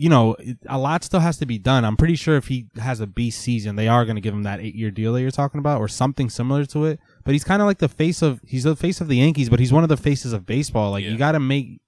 you 0.00 0.08
know, 0.08 0.36
a 0.68 0.78
lot 0.78 1.02
still 1.02 1.18
has 1.18 1.38
to 1.38 1.46
be 1.46 1.58
done. 1.58 1.84
I'm 1.84 1.96
pretty 1.96 2.14
sure 2.14 2.36
if 2.36 2.46
he 2.46 2.68
has 2.76 3.00
a 3.00 3.06
beast 3.06 3.40
season, 3.40 3.74
they 3.74 3.88
are 3.88 4.04
going 4.04 4.14
to 4.14 4.22
give 4.22 4.32
him 4.32 4.44
that 4.44 4.60
eight 4.60 4.76
year 4.76 4.92
deal 4.92 5.12
that 5.12 5.20
you're 5.22 5.32
talking 5.32 5.58
about, 5.58 5.80
or 5.80 5.88
something 5.88 6.30
similar 6.30 6.64
to 6.66 6.84
it. 6.84 7.00
But 7.24 7.32
he's 7.32 7.44
kind 7.44 7.60
of 7.62 7.66
like 7.66 7.78
the 7.78 7.88
face 7.88 8.22
of 8.22 8.40
he's 8.46 8.64
the 8.64 8.76
face 8.76 9.00
of 9.00 9.08
the 9.08 9.16
Yankees, 9.16 9.48
but 9.50 9.60
he's 9.60 9.72
one 9.72 9.82
of 9.82 9.88
the 9.88 9.96
faces 9.96 10.32
of 10.32 10.46
baseball. 10.46 10.90
Like 10.92 11.04
Yeah. 11.04 11.10
you 11.10 11.18
got 11.18 11.32
to 11.32 11.40
make 11.40 11.80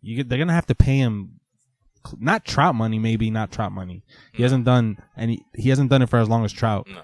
you 0.00 0.24
they're 0.24 0.38
gonna 0.38 0.52
have 0.52 0.66
to 0.66 0.74
pay 0.74 0.98
him 0.98 1.40
not 2.18 2.44
Trout 2.44 2.74
money, 2.74 2.98
maybe 2.98 3.30
not 3.30 3.50
Trout 3.52 3.72
money. 3.72 4.02
He 4.32 4.42
hasn't 4.42 4.64
done 4.64 4.98
any. 5.16 5.44
He 5.54 5.68
hasn't 5.68 5.90
done 5.90 6.02
it 6.02 6.08
for 6.08 6.18
as 6.18 6.28
long 6.28 6.44
as 6.44 6.52
Trout, 6.52 6.86
No. 6.88 7.02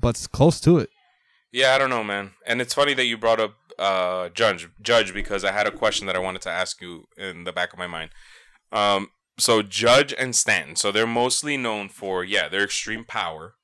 but 0.00 0.10
it's 0.10 0.26
close 0.26 0.60
to 0.60 0.78
it. 0.78 0.90
Yeah, 1.52 1.74
I 1.74 1.78
don't 1.78 1.90
know, 1.90 2.04
man. 2.04 2.32
And 2.46 2.60
it's 2.60 2.74
funny 2.74 2.92
that 2.94 3.06
you 3.06 3.16
brought 3.16 3.40
up 3.40 3.54
uh, 3.78 4.28
Judge, 4.30 4.68
Judge, 4.82 5.12
because 5.14 5.44
I 5.44 5.52
had 5.52 5.66
a 5.66 5.70
question 5.70 6.06
that 6.06 6.16
I 6.16 6.18
wanted 6.20 6.42
to 6.42 6.50
ask 6.50 6.80
you 6.80 7.04
in 7.16 7.44
the 7.44 7.52
back 7.52 7.72
of 7.72 7.78
my 7.78 7.86
mind. 7.86 8.10
Um, 8.72 9.08
so 9.38 9.62
Judge 9.62 10.14
and 10.18 10.34
Stanton, 10.34 10.76
so 10.76 10.90
they're 10.92 11.06
mostly 11.06 11.56
known 11.56 11.88
for 11.88 12.24
yeah, 12.24 12.48
their 12.48 12.64
extreme 12.64 13.04
power, 13.04 13.54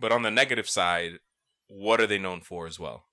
but 0.00 0.12
on 0.12 0.22
the 0.22 0.30
negative 0.30 0.68
side, 0.68 1.18
what 1.68 2.00
are 2.00 2.06
they 2.06 2.18
known 2.18 2.40
for 2.40 2.66
as 2.66 2.78
well? 2.78 3.04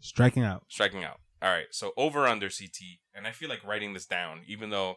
Striking 0.00 0.42
out. 0.44 0.64
Striking 0.68 1.04
out. 1.04 1.20
All 1.42 1.50
right, 1.50 1.66
so 1.70 1.92
over 1.96 2.26
under 2.26 2.48
CT, 2.48 2.98
and 3.14 3.26
I 3.26 3.32
feel 3.32 3.48
like 3.48 3.64
writing 3.64 3.92
this 3.92 4.06
down, 4.06 4.40
even 4.46 4.70
though 4.70 4.96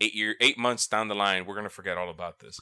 eight 0.00 0.14
year, 0.14 0.34
eight 0.40 0.58
months 0.58 0.86
down 0.86 1.08
the 1.08 1.14
line, 1.14 1.46
we're 1.46 1.54
gonna 1.56 1.68
forget 1.70 1.96
all 1.98 2.10
about 2.10 2.38
this. 2.40 2.58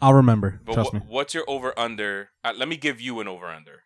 I'll 0.00 0.14
remember. 0.14 0.60
But 0.64 0.74
trust 0.74 0.92
wha- 0.92 0.98
me. 1.00 1.04
what's 1.08 1.34
your 1.34 1.44
over 1.48 1.78
under? 1.78 2.30
Uh, 2.42 2.52
let 2.56 2.68
me 2.68 2.76
give 2.76 3.00
you 3.00 3.20
an 3.20 3.28
over 3.28 3.46
under. 3.46 3.82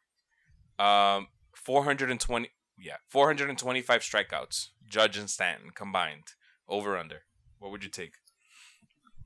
Um, 0.82 1.28
four 1.55 1.84
hundred 1.84 2.11
and 2.11 2.20
twenty. 2.20 2.51
Yeah, 2.78 2.97
four 3.09 3.26
hundred 3.26 3.51
and 3.51 3.59
twenty-five 3.59 4.01
strikeouts. 4.03 4.68
Judge 4.86 5.16
and 5.18 5.28
Stanton 5.28 5.70
combined. 5.74 6.34
Over 6.68 6.97
under. 6.97 7.22
What 7.59 7.70
would 7.72 7.82
you 7.82 7.91
take? 7.91 8.12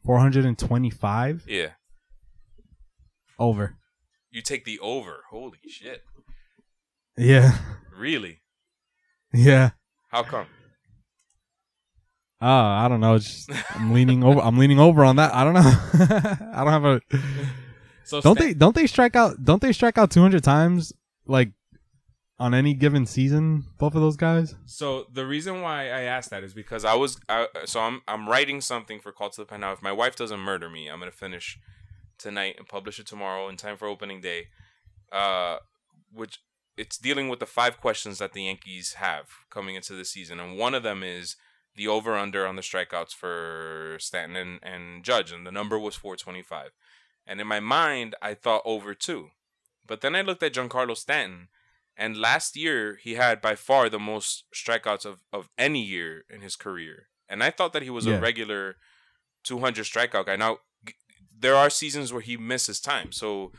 425 0.05 1.45
Yeah, 1.47 1.71
over. 3.39 3.77
You 4.33 4.43
take 4.43 4.64
the 4.64 4.78
over. 4.80 5.20
Holy 5.30 5.59
shit! 5.68 6.03
Yeah. 7.16 7.59
Really? 7.97 8.41
Yeah. 9.33 9.70
How 10.11 10.22
come? 10.24 10.47
Uh, 12.41 12.47
I 12.47 12.89
don't 12.89 12.99
know. 13.01 13.14
It's 13.14 13.47
just, 13.47 13.51
I'm 13.76 13.93
leaning 13.93 14.24
over. 14.24 14.41
I'm 14.41 14.59
leaning 14.59 14.80
over 14.80 15.05
on 15.05 15.16
that. 15.16 15.33
I 15.33 15.45
don't 15.45 15.55
know. 15.55 15.61
I 16.53 16.64
don't 16.64 16.72
have 16.72 16.85
a. 16.85 17.01
So 18.05 18.20
Don't 18.20 18.35
Stan- 18.37 18.49
they? 18.49 18.55
Don't 18.55 18.74
they 18.74 18.87
strike 18.89 19.14
out? 19.14 19.45
Don't 19.45 19.62
they 19.62 19.72
strike 19.72 19.97
out 19.97 20.11
200 20.11 20.43
times 20.43 20.93
like 21.24 21.53
on 22.41 22.53
any 22.53 22.74
given 22.74 23.07
season? 23.07 23.64
Both 23.78 23.95
of 23.95 24.01
those 24.01 24.16
guys. 24.16 24.57
So 24.66 25.07
the 25.12 25.24
reason 25.24 25.61
why 25.61 25.85
I 25.85 26.03
asked 26.03 26.30
that 26.30 26.43
is 26.43 26.53
because 26.53 26.85
I 26.85 26.95
was 26.95 27.16
I, 27.28 27.47
so 27.64 27.78
I'm 27.80 28.03
I'm 28.09 28.28
writing 28.28 28.61
something 28.61 28.99
for 28.99 29.12
Call 29.12 29.30
to 29.30 29.41
the 29.43 29.47
Pen 29.47 29.61
now. 29.61 29.70
If 29.72 29.83
my 29.83 29.93
wife 29.93 30.16
doesn't 30.16 30.41
murder 30.41 30.68
me, 30.68 30.89
I'm 30.89 30.99
gonna 30.99 31.12
finish 31.12 31.59
tonight 32.23 32.55
and 32.59 32.68
publish 32.68 32.99
it 32.99 33.07
tomorrow 33.07 33.49
in 33.49 33.57
time 33.57 33.77
for 33.77 33.87
opening 33.89 34.20
day. 34.20 34.47
Uh, 35.11 35.59
which 36.12 36.39
it's 36.77 36.97
dealing 36.97 37.29
with 37.29 37.39
the 37.41 37.47
five 37.47 37.79
questions 37.81 38.18
that 38.18 38.33
the 38.33 38.45
Yankees 38.45 38.95
have 38.95 39.27
coming 39.51 39.75
into 39.75 39.93
the 39.95 40.05
season, 40.05 40.41
and 40.41 40.57
one 40.57 40.75
of 40.75 40.83
them 40.83 41.03
is 41.03 41.37
the 41.77 41.89
over 41.89 42.16
under 42.16 42.47
on 42.47 42.57
the 42.57 42.62
strikeouts 42.62 43.14
for 43.14 43.97
Stanton 44.01 44.37
and, 44.37 44.59
and 44.62 45.05
Judge, 45.05 45.33
and 45.33 45.47
the 45.47 45.53
number 45.53 45.79
was 45.79 45.97
425. 45.97 46.70
And 47.27 47.41
in 47.41 47.47
my 47.47 47.61
mind, 47.61 48.14
I 48.23 48.35
thought 48.35 48.62
over 48.64 48.95
two, 48.95 49.29
but 49.87 50.01
then 50.01 50.14
I 50.16 50.23
looked 50.23 50.43
at 50.43 50.55
Giancarlo 50.55 50.97
Stanton. 50.97 51.49
And 51.95 52.16
last 52.16 52.57
year, 52.57 52.97
he 53.03 53.14
had 53.14 53.43
by 53.43 53.55
far 53.55 53.91
the 53.91 53.99
most 53.99 54.45
strikeouts 54.55 55.05
of, 55.05 55.20
of 55.31 55.51
any 55.59 55.83
year 55.83 56.25
in 56.31 56.41
his 56.41 56.57
career. 56.57 57.09
And 57.29 57.43
I 57.45 57.51
thought 57.51 57.75
that 57.75 57.83
he 57.83 57.91
was 57.91 58.07
Yeah. 58.07 58.14
a 58.16 58.20
regular 58.20 58.77
200 59.45 59.85
strikeout 59.85 60.25
guy. 60.27 60.37
Now, 60.37 60.59
there 61.43 61.57
are 61.57 61.68
seasons 61.68 62.12
where 62.12 62.22
he 62.22 62.36
misses 62.36 62.80
time. 62.80 63.12
So, 63.12 63.53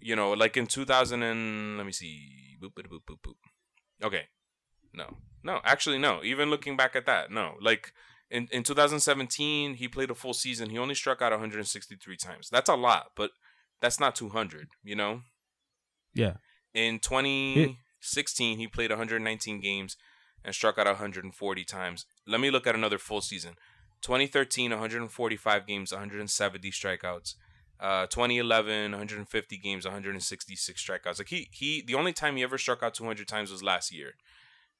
you 0.00 0.16
know, 0.16 0.32
like 0.32 0.56
in 0.56 0.66
2000 0.66 1.22
and 1.22 1.76
let 1.76 1.86
me 1.86 1.92
see. 1.92 2.56
Boop, 2.60 2.74
boop, 2.74 2.88
boop, 2.88 3.04
boop, 3.08 3.18
boop. 3.24 4.04
Okay. 4.04 4.24
No. 4.92 5.18
No, 5.44 5.60
actually, 5.64 5.98
no. 5.98 6.20
Even 6.24 6.50
looking 6.50 6.76
back 6.76 6.96
at 6.96 7.06
that, 7.06 7.30
no. 7.30 7.54
Like 7.60 7.92
in, 8.30 8.48
in 8.50 8.62
2017, 8.62 9.74
he 9.74 9.88
played 9.88 10.10
a 10.10 10.14
full 10.14 10.34
season. 10.34 10.70
He 10.70 10.78
only 10.78 10.94
struck 10.94 11.20
out 11.20 11.32
163 11.32 12.16
times. 12.16 12.48
That's 12.50 12.68
a 12.70 12.74
lot, 12.74 13.10
but 13.16 13.30
that's 13.80 14.00
not 14.00 14.14
200, 14.14 14.68
you 14.82 14.96
know? 14.96 15.22
Yeah. 16.14 16.34
In 16.72 16.98
2016, 17.00 18.58
he 18.58 18.66
played 18.68 18.90
119 18.90 19.60
games 19.60 19.96
and 20.44 20.54
struck 20.54 20.78
out 20.78 20.86
140 20.86 21.64
times. 21.64 22.06
Let 22.26 22.40
me 22.40 22.50
look 22.50 22.66
at 22.66 22.74
another 22.74 22.98
full 22.98 23.20
season. 23.20 23.54
2013, 24.02 24.70
145 24.70 25.66
games, 25.66 25.92
170 25.92 26.70
strikeouts. 26.70 27.34
Uh, 27.80 28.06
2011, 28.06 28.92
150 28.92 29.58
games, 29.58 29.84
166 29.84 30.84
strikeouts. 30.84 31.18
Like 31.18 31.28
he 31.28 31.48
he, 31.50 31.82
the 31.84 31.94
only 31.94 32.12
time 32.12 32.36
he 32.36 32.42
ever 32.42 32.56
struck 32.56 32.82
out 32.82 32.94
200 32.94 33.26
times 33.26 33.50
was 33.50 33.62
last 33.62 33.92
year. 33.92 34.14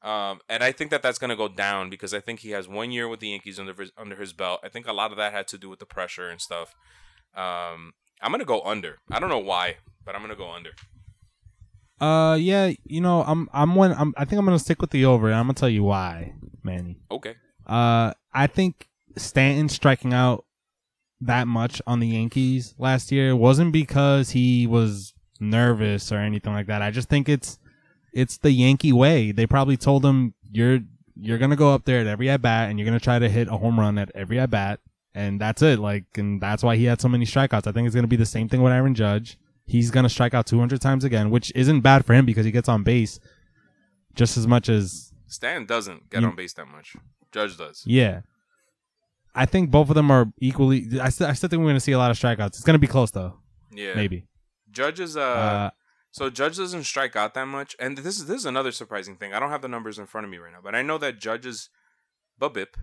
Um, 0.02 0.40
and 0.48 0.62
I 0.62 0.72
think 0.72 0.90
that 0.90 1.02
that's 1.02 1.18
going 1.18 1.30
to 1.30 1.36
go 1.36 1.48
down 1.48 1.88
because 1.88 2.12
I 2.12 2.20
think 2.20 2.40
he 2.40 2.50
has 2.50 2.68
one 2.68 2.90
year 2.90 3.08
with 3.08 3.20
the 3.20 3.28
Yankees 3.28 3.58
under 3.60 3.72
his, 3.72 3.92
under 3.96 4.16
his 4.16 4.32
belt. 4.32 4.60
I 4.64 4.68
think 4.68 4.86
a 4.88 4.92
lot 4.92 5.12
of 5.12 5.16
that 5.16 5.32
had 5.32 5.46
to 5.48 5.58
do 5.58 5.68
with 5.68 5.78
the 5.78 5.86
pressure 5.86 6.28
and 6.28 6.40
stuff. 6.40 6.74
Um, 7.34 7.92
I'm 8.20 8.30
going 8.30 8.40
to 8.40 8.44
go 8.44 8.62
under. 8.62 8.98
I 9.10 9.20
don't 9.20 9.28
know 9.28 9.38
why, 9.38 9.76
but 10.04 10.14
I'm 10.16 10.20
going 10.20 10.30
to 10.30 10.36
go 10.36 10.50
under. 10.50 10.70
Uh, 12.00 12.34
yeah, 12.34 12.72
you 12.84 13.00
know, 13.00 13.22
I'm 13.22 13.48
I'm 13.52 13.76
one. 13.76 13.92
I'm, 13.96 14.12
I 14.16 14.24
think 14.24 14.40
I'm 14.40 14.44
gonna 14.44 14.58
stick 14.58 14.80
with 14.80 14.90
the 14.90 15.04
over, 15.04 15.28
and 15.28 15.36
I'm 15.36 15.44
gonna 15.44 15.54
tell 15.54 15.68
you 15.68 15.84
why, 15.84 16.34
Manny. 16.64 16.96
Okay. 17.12 17.36
Uh, 17.64 18.12
I 18.34 18.48
think 18.48 18.88
Stanton 19.16 19.68
striking 19.68 20.12
out 20.12 20.44
that 21.20 21.46
much 21.46 21.80
on 21.86 22.00
the 22.00 22.08
Yankees 22.08 22.74
last 22.78 23.12
year 23.12 23.34
wasn't 23.36 23.72
because 23.72 24.30
he 24.30 24.66
was 24.66 25.14
nervous 25.40 26.10
or 26.12 26.16
anything 26.18 26.52
like 26.52 26.66
that. 26.66 26.82
I 26.82 26.90
just 26.90 27.08
think 27.08 27.28
it's 27.28 27.58
it's 28.12 28.38
the 28.38 28.50
Yankee 28.52 28.92
way. 28.92 29.32
They 29.32 29.46
probably 29.46 29.76
told 29.76 30.04
him 30.04 30.34
you're 30.50 30.80
you're 31.14 31.38
gonna 31.38 31.56
go 31.56 31.72
up 31.74 31.84
there 31.84 32.00
at 32.00 32.06
every 32.06 32.28
at 32.30 32.42
bat 32.42 32.70
and 32.70 32.78
you're 32.78 32.86
gonna 32.86 32.98
try 33.00 33.18
to 33.18 33.28
hit 33.28 33.48
a 33.48 33.56
home 33.56 33.78
run 33.78 33.98
at 33.98 34.10
every 34.14 34.38
at 34.40 34.50
bat, 34.50 34.80
and 35.14 35.40
that's 35.40 35.62
it. 35.62 35.78
Like, 35.78 36.04
and 36.16 36.40
that's 36.40 36.62
why 36.62 36.76
he 36.76 36.84
had 36.84 37.00
so 37.00 37.08
many 37.08 37.24
strikeouts. 37.24 37.66
I 37.66 37.72
think 37.72 37.86
it's 37.86 37.94
gonna 37.94 38.06
be 38.08 38.16
the 38.16 38.26
same 38.26 38.48
thing 38.48 38.62
with 38.62 38.72
Aaron 38.72 38.94
Judge. 38.94 39.38
He's 39.64 39.90
gonna 39.90 40.08
strike 40.08 40.34
out 40.34 40.46
200 40.46 40.80
times 40.80 41.04
again, 41.04 41.30
which 41.30 41.52
isn't 41.54 41.80
bad 41.82 42.04
for 42.04 42.14
him 42.14 42.26
because 42.26 42.44
he 42.44 42.50
gets 42.50 42.68
on 42.68 42.82
base 42.82 43.20
just 44.14 44.36
as 44.36 44.46
much 44.46 44.68
as 44.68 45.12
Stan 45.28 45.64
doesn't 45.66 46.10
get 46.10 46.22
You- 46.22 46.28
on 46.28 46.36
base 46.36 46.52
that 46.54 46.66
much. 46.66 46.96
Judge 47.30 47.56
does. 47.56 47.82
yeah. 47.86 48.22
I 49.34 49.46
think 49.46 49.70
both 49.70 49.88
of 49.88 49.94
them 49.94 50.10
are 50.10 50.32
equally. 50.40 51.00
I 51.00 51.08
still, 51.08 51.26
I 51.26 51.32
still 51.32 51.48
think 51.48 51.60
we're 51.60 51.68
gonna 51.70 51.80
see 51.80 51.92
a 51.92 51.98
lot 51.98 52.10
of 52.10 52.18
strikeouts. 52.18 52.48
It's 52.48 52.62
gonna 52.64 52.78
be 52.78 52.86
close 52.86 53.10
though, 53.10 53.38
Yeah. 53.70 53.94
maybe. 53.94 54.26
Judge 54.70 55.00
is 55.00 55.16
uh, 55.16 55.20
Uh, 55.20 55.70
so 56.10 56.28
Judge 56.30 56.56
doesn't 56.58 56.84
strike 56.84 57.16
out 57.16 57.34
that 57.34 57.46
much, 57.46 57.74
and 57.78 57.96
this 57.98 58.18
is 58.18 58.26
this 58.26 58.38
is 58.38 58.46
another 58.46 58.72
surprising 58.72 59.16
thing. 59.16 59.32
I 59.32 59.40
don't 59.40 59.50
have 59.50 59.62
the 59.62 59.68
numbers 59.68 59.98
in 59.98 60.06
front 60.06 60.24
of 60.26 60.30
me 60.30 60.38
right 60.38 60.52
now, 60.52 60.60
but 60.62 60.74
I 60.74 60.82
know 60.82 60.98
that 60.98 61.18
Judge's 61.18 61.70
BABIP, 62.40 62.74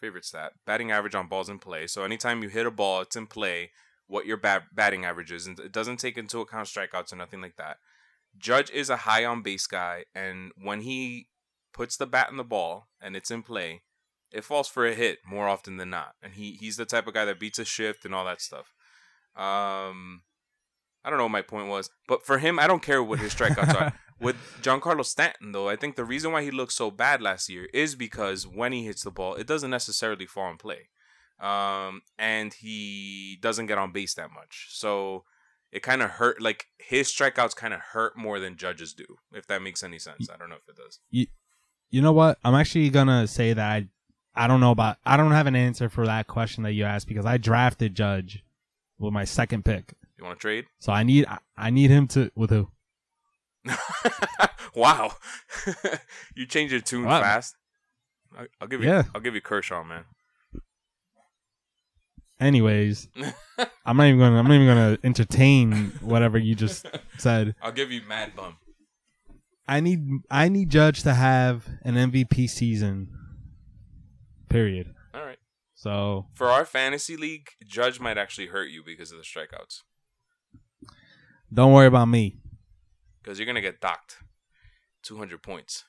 favorite 0.00 0.24
stat, 0.24 0.52
batting 0.66 0.90
average 0.90 1.14
on 1.14 1.28
balls 1.28 1.48
in 1.48 1.58
play. 1.58 1.86
So 1.86 2.02
anytime 2.04 2.42
you 2.42 2.48
hit 2.48 2.66
a 2.66 2.70
ball, 2.70 3.02
it's 3.02 3.16
in 3.16 3.26
play. 3.26 3.70
What 4.06 4.26
your 4.26 4.36
bat- 4.36 4.74
batting 4.74 5.04
average 5.06 5.32
is, 5.32 5.46
and 5.46 5.58
it 5.58 5.72
doesn't 5.72 5.96
take 5.96 6.18
into 6.18 6.40
account 6.40 6.68
strikeouts 6.68 7.12
or 7.12 7.16
nothing 7.16 7.40
like 7.40 7.56
that. 7.56 7.78
Judge 8.36 8.70
is 8.70 8.90
a 8.90 8.98
high 8.98 9.24
on 9.24 9.42
base 9.42 9.66
guy, 9.66 10.04
and 10.14 10.52
when 10.56 10.82
he 10.82 11.28
puts 11.72 11.96
the 11.96 12.06
bat 12.06 12.28
in 12.30 12.36
the 12.36 12.44
ball 12.44 12.88
and 13.00 13.16
it's 13.16 13.30
in 13.30 13.42
play, 13.42 13.82
it 14.34 14.44
falls 14.44 14.68
for 14.68 14.86
a 14.86 14.94
hit 14.94 15.20
more 15.26 15.48
often 15.48 15.76
than 15.76 15.90
not. 15.90 16.14
And 16.22 16.34
he 16.34 16.52
he's 16.52 16.76
the 16.76 16.84
type 16.84 17.06
of 17.06 17.14
guy 17.14 17.24
that 17.24 17.40
beats 17.40 17.58
a 17.58 17.64
shift 17.64 18.04
and 18.04 18.14
all 18.14 18.24
that 18.24 18.40
stuff. 18.40 18.74
Um, 19.36 20.22
I 21.04 21.10
don't 21.10 21.18
know 21.18 21.24
what 21.24 21.30
my 21.30 21.42
point 21.42 21.68
was, 21.68 21.90
but 22.08 22.24
for 22.24 22.38
him, 22.38 22.58
I 22.58 22.66
don't 22.66 22.82
care 22.82 23.02
what 23.02 23.20
his 23.20 23.34
strikeouts 23.34 23.80
are. 23.80 23.92
With 24.20 24.36
Giancarlo 24.62 25.04
Stanton, 25.04 25.52
though, 25.52 25.68
I 25.68 25.76
think 25.76 25.96
the 25.96 26.04
reason 26.04 26.30
why 26.30 26.42
he 26.42 26.52
looked 26.52 26.72
so 26.72 26.90
bad 26.90 27.20
last 27.20 27.48
year 27.48 27.68
is 27.74 27.94
because 27.96 28.46
when 28.46 28.72
he 28.72 28.84
hits 28.84 29.02
the 29.02 29.10
ball, 29.10 29.34
it 29.34 29.46
doesn't 29.46 29.70
necessarily 29.70 30.24
fall 30.24 30.50
in 30.50 30.56
play, 30.56 30.88
um, 31.40 32.02
and 32.16 32.54
he 32.54 33.38
doesn't 33.42 33.66
get 33.66 33.76
on 33.76 33.92
base 33.92 34.14
that 34.14 34.30
much. 34.32 34.68
So 34.70 35.24
it 35.72 35.82
kind 35.82 36.00
of 36.00 36.10
hurt. 36.10 36.40
Like 36.40 36.68
his 36.78 37.08
strikeouts 37.08 37.56
kind 37.56 37.74
of 37.74 37.80
hurt 37.80 38.16
more 38.16 38.38
than 38.38 38.56
Judges 38.56 38.94
do, 38.94 39.04
if 39.32 39.46
that 39.48 39.62
makes 39.62 39.82
any 39.82 39.98
sense. 39.98 40.30
I 40.32 40.36
don't 40.36 40.48
know 40.48 40.56
if 40.56 40.68
it 40.68 40.76
does. 40.76 41.00
you 41.10 41.26
you 41.90 42.00
know 42.00 42.12
what? 42.12 42.38
I'm 42.44 42.54
actually 42.54 42.88
gonna 42.90 43.26
say 43.26 43.52
that 43.52 43.64
I, 43.64 43.88
I 44.36 44.46
don't 44.48 44.60
know 44.60 44.70
about. 44.72 44.96
I 45.06 45.16
don't 45.16 45.30
have 45.32 45.46
an 45.46 45.54
answer 45.56 45.88
for 45.88 46.06
that 46.06 46.26
question 46.26 46.64
that 46.64 46.72
you 46.72 46.84
asked 46.84 47.06
because 47.08 47.24
I 47.26 47.36
drafted 47.38 47.94
Judge 47.94 48.42
with 48.98 49.12
my 49.12 49.24
second 49.24 49.64
pick, 49.64 49.94
You 50.18 50.24
want 50.24 50.38
to 50.38 50.40
trade? 50.40 50.66
so 50.80 50.92
I 50.92 51.02
need 51.04 51.26
I, 51.26 51.38
I 51.56 51.70
need 51.70 51.90
him 51.90 52.06
to 52.08 52.30
with 52.34 52.50
who? 52.50 52.68
wow, 54.74 55.12
you 56.34 56.46
change 56.46 56.72
your 56.72 56.80
tune 56.80 57.04
Wow. 57.04 57.20
fast. 57.20 57.56
I, 58.36 58.46
I'll 58.60 58.68
give 58.68 58.82
you. 58.82 58.88
Yeah. 58.88 59.04
I'll 59.14 59.20
give 59.20 59.34
you 59.34 59.40
Kershaw, 59.40 59.84
man. 59.84 60.04
Anyways, 62.40 63.08
I'm 63.86 63.96
not 63.96 64.06
even 64.06 64.18
gonna 64.18 64.36
I'm 64.38 64.46
not 64.48 64.54
even 64.54 64.66
gonna 64.66 64.98
entertain 65.04 65.92
whatever 66.00 66.36
you 66.36 66.54
just 66.54 66.86
said. 67.16 67.54
I'll 67.62 67.72
give 67.72 67.92
you 67.92 68.02
Mad 68.08 68.34
Bum. 68.34 68.56
I 69.68 69.80
need 69.80 70.00
I 70.30 70.48
need 70.48 70.68
Judge 70.70 71.04
to 71.04 71.14
have 71.14 71.68
an 71.82 71.94
MVP 71.94 72.50
season. 72.50 73.08
Period. 74.48 74.94
All 75.12 75.24
right. 75.24 75.38
So 75.74 76.26
For 76.34 76.48
our 76.48 76.64
fantasy 76.64 77.16
league, 77.16 77.48
Judge 77.66 77.98
might 78.00 78.16
actually 78.18 78.46
hurt 78.48 78.70
you 78.70 78.82
because 78.84 79.10
of 79.12 79.18
the 79.18 79.24
strikeouts. 79.24 79.80
don't 81.52 81.72
worry 81.72 81.86
about 81.86 82.06
me. 82.06 82.38
Because 83.22 83.38
you're 83.38 83.46
gonna 83.46 83.60
get 83.60 83.80
docked. 83.80 84.18
Two 85.02 85.18
hundred 85.18 85.42
points. 85.42 85.84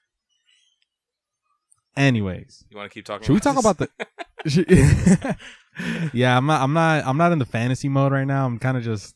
Anyways, 1.97 2.65
You 2.69 2.77
want 2.77 2.91
to 2.91 2.93
keep 2.93 3.05
talking? 3.05 3.25
should 3.25 3.33
we 3.33 3.39
talk 3.39 3.55
this? 3.55 3.65
about 3.65 3.77
the? 3.77 5.37
yeah, 6.13 6.35
I'm 6.37 6.45
not. 6.45 6.61
I'm 6.61 6.73
not. 6.73 7.05
I'm 7.05 7.17
not 7.17 7.31
in 7.31 7.39
the 7.39 7.45
fantasy 7.45 7.87
mode 7.87 8.11
right 8.11 8.25
now. 8.25 8.45
I'm 8.45 8.59
kind 8.59 8.75
of 8.75 8.83
just, 8.83 9.15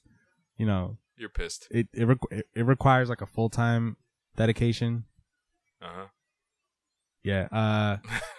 you 0.57 0.65
know, 0.65 0.97
You're 1.17 1.27
pissed. 1.29 1.67
it 1.71 1.87
it, 1.93 2.07
requ- 2.07 2.41
it, 2.55 2.65
requires 2.65 3.09
like 3.09 3.21
a 3.21 3.25
full 3.25 3.49
time 3.49 3.97
dedication. 4.37 5.03
Uh 5.81 5.87
huh. 5.93 6.05
Yeah. 7.23 7.47
Uh, 7.51 7.97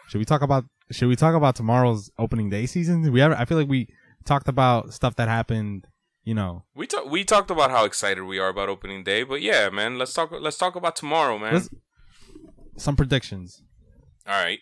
should 0.09 0.19
we 0.19 0.25
talk 0.25 0.41
about? 0.41 0.65
Should 0.91 1.09
we 1.09 1.17
talk 1.17 1.35
about 1.35 1.57
tomorrow's 1.57 2.11
opening 2.19 2.51
day 2.51 2.67
season? 2.67 3.11
We 3.13 3.21
ever? 3.21 3.35
I 3.35 3.45
feel 3.45 3.59
like 3.59 3.69
we 3.69 3.89
talked 4.25 4.49
about 4.49 4.93
stuff 4.93 5.17
that 5.17 5.29
happened. 5.29 5.87
You 6.23 6.35
know, 6.35 6.65
We 6.75 6.87
talk. 6.87 7.07
We 7.11 7.25
talked 7.25 7.51
about 7.51 7.71
how 7.71 7.85
excited 7.85 8.23
we 8.25 8.39
are 8.39 8.49
about 8.51 8.69
opening 8.69 9.03
day, 9.05 9.23
but 9.23 9.41
yeah, 9.41 9.71
man. 9.71 9.97
Let's 9.99 10.13
talk. 10.13 10.31
Let's 10.31 10.59
talk 10.59 10.77
about 10.77 10.95
tomorrow, 10.95 11.39
man. 11.39 11.55
Let's- 11.55 11.71
some 12.77 12.95
predictions. 12.97 13.63
All 14.27 14.35
right. 14.43 14.59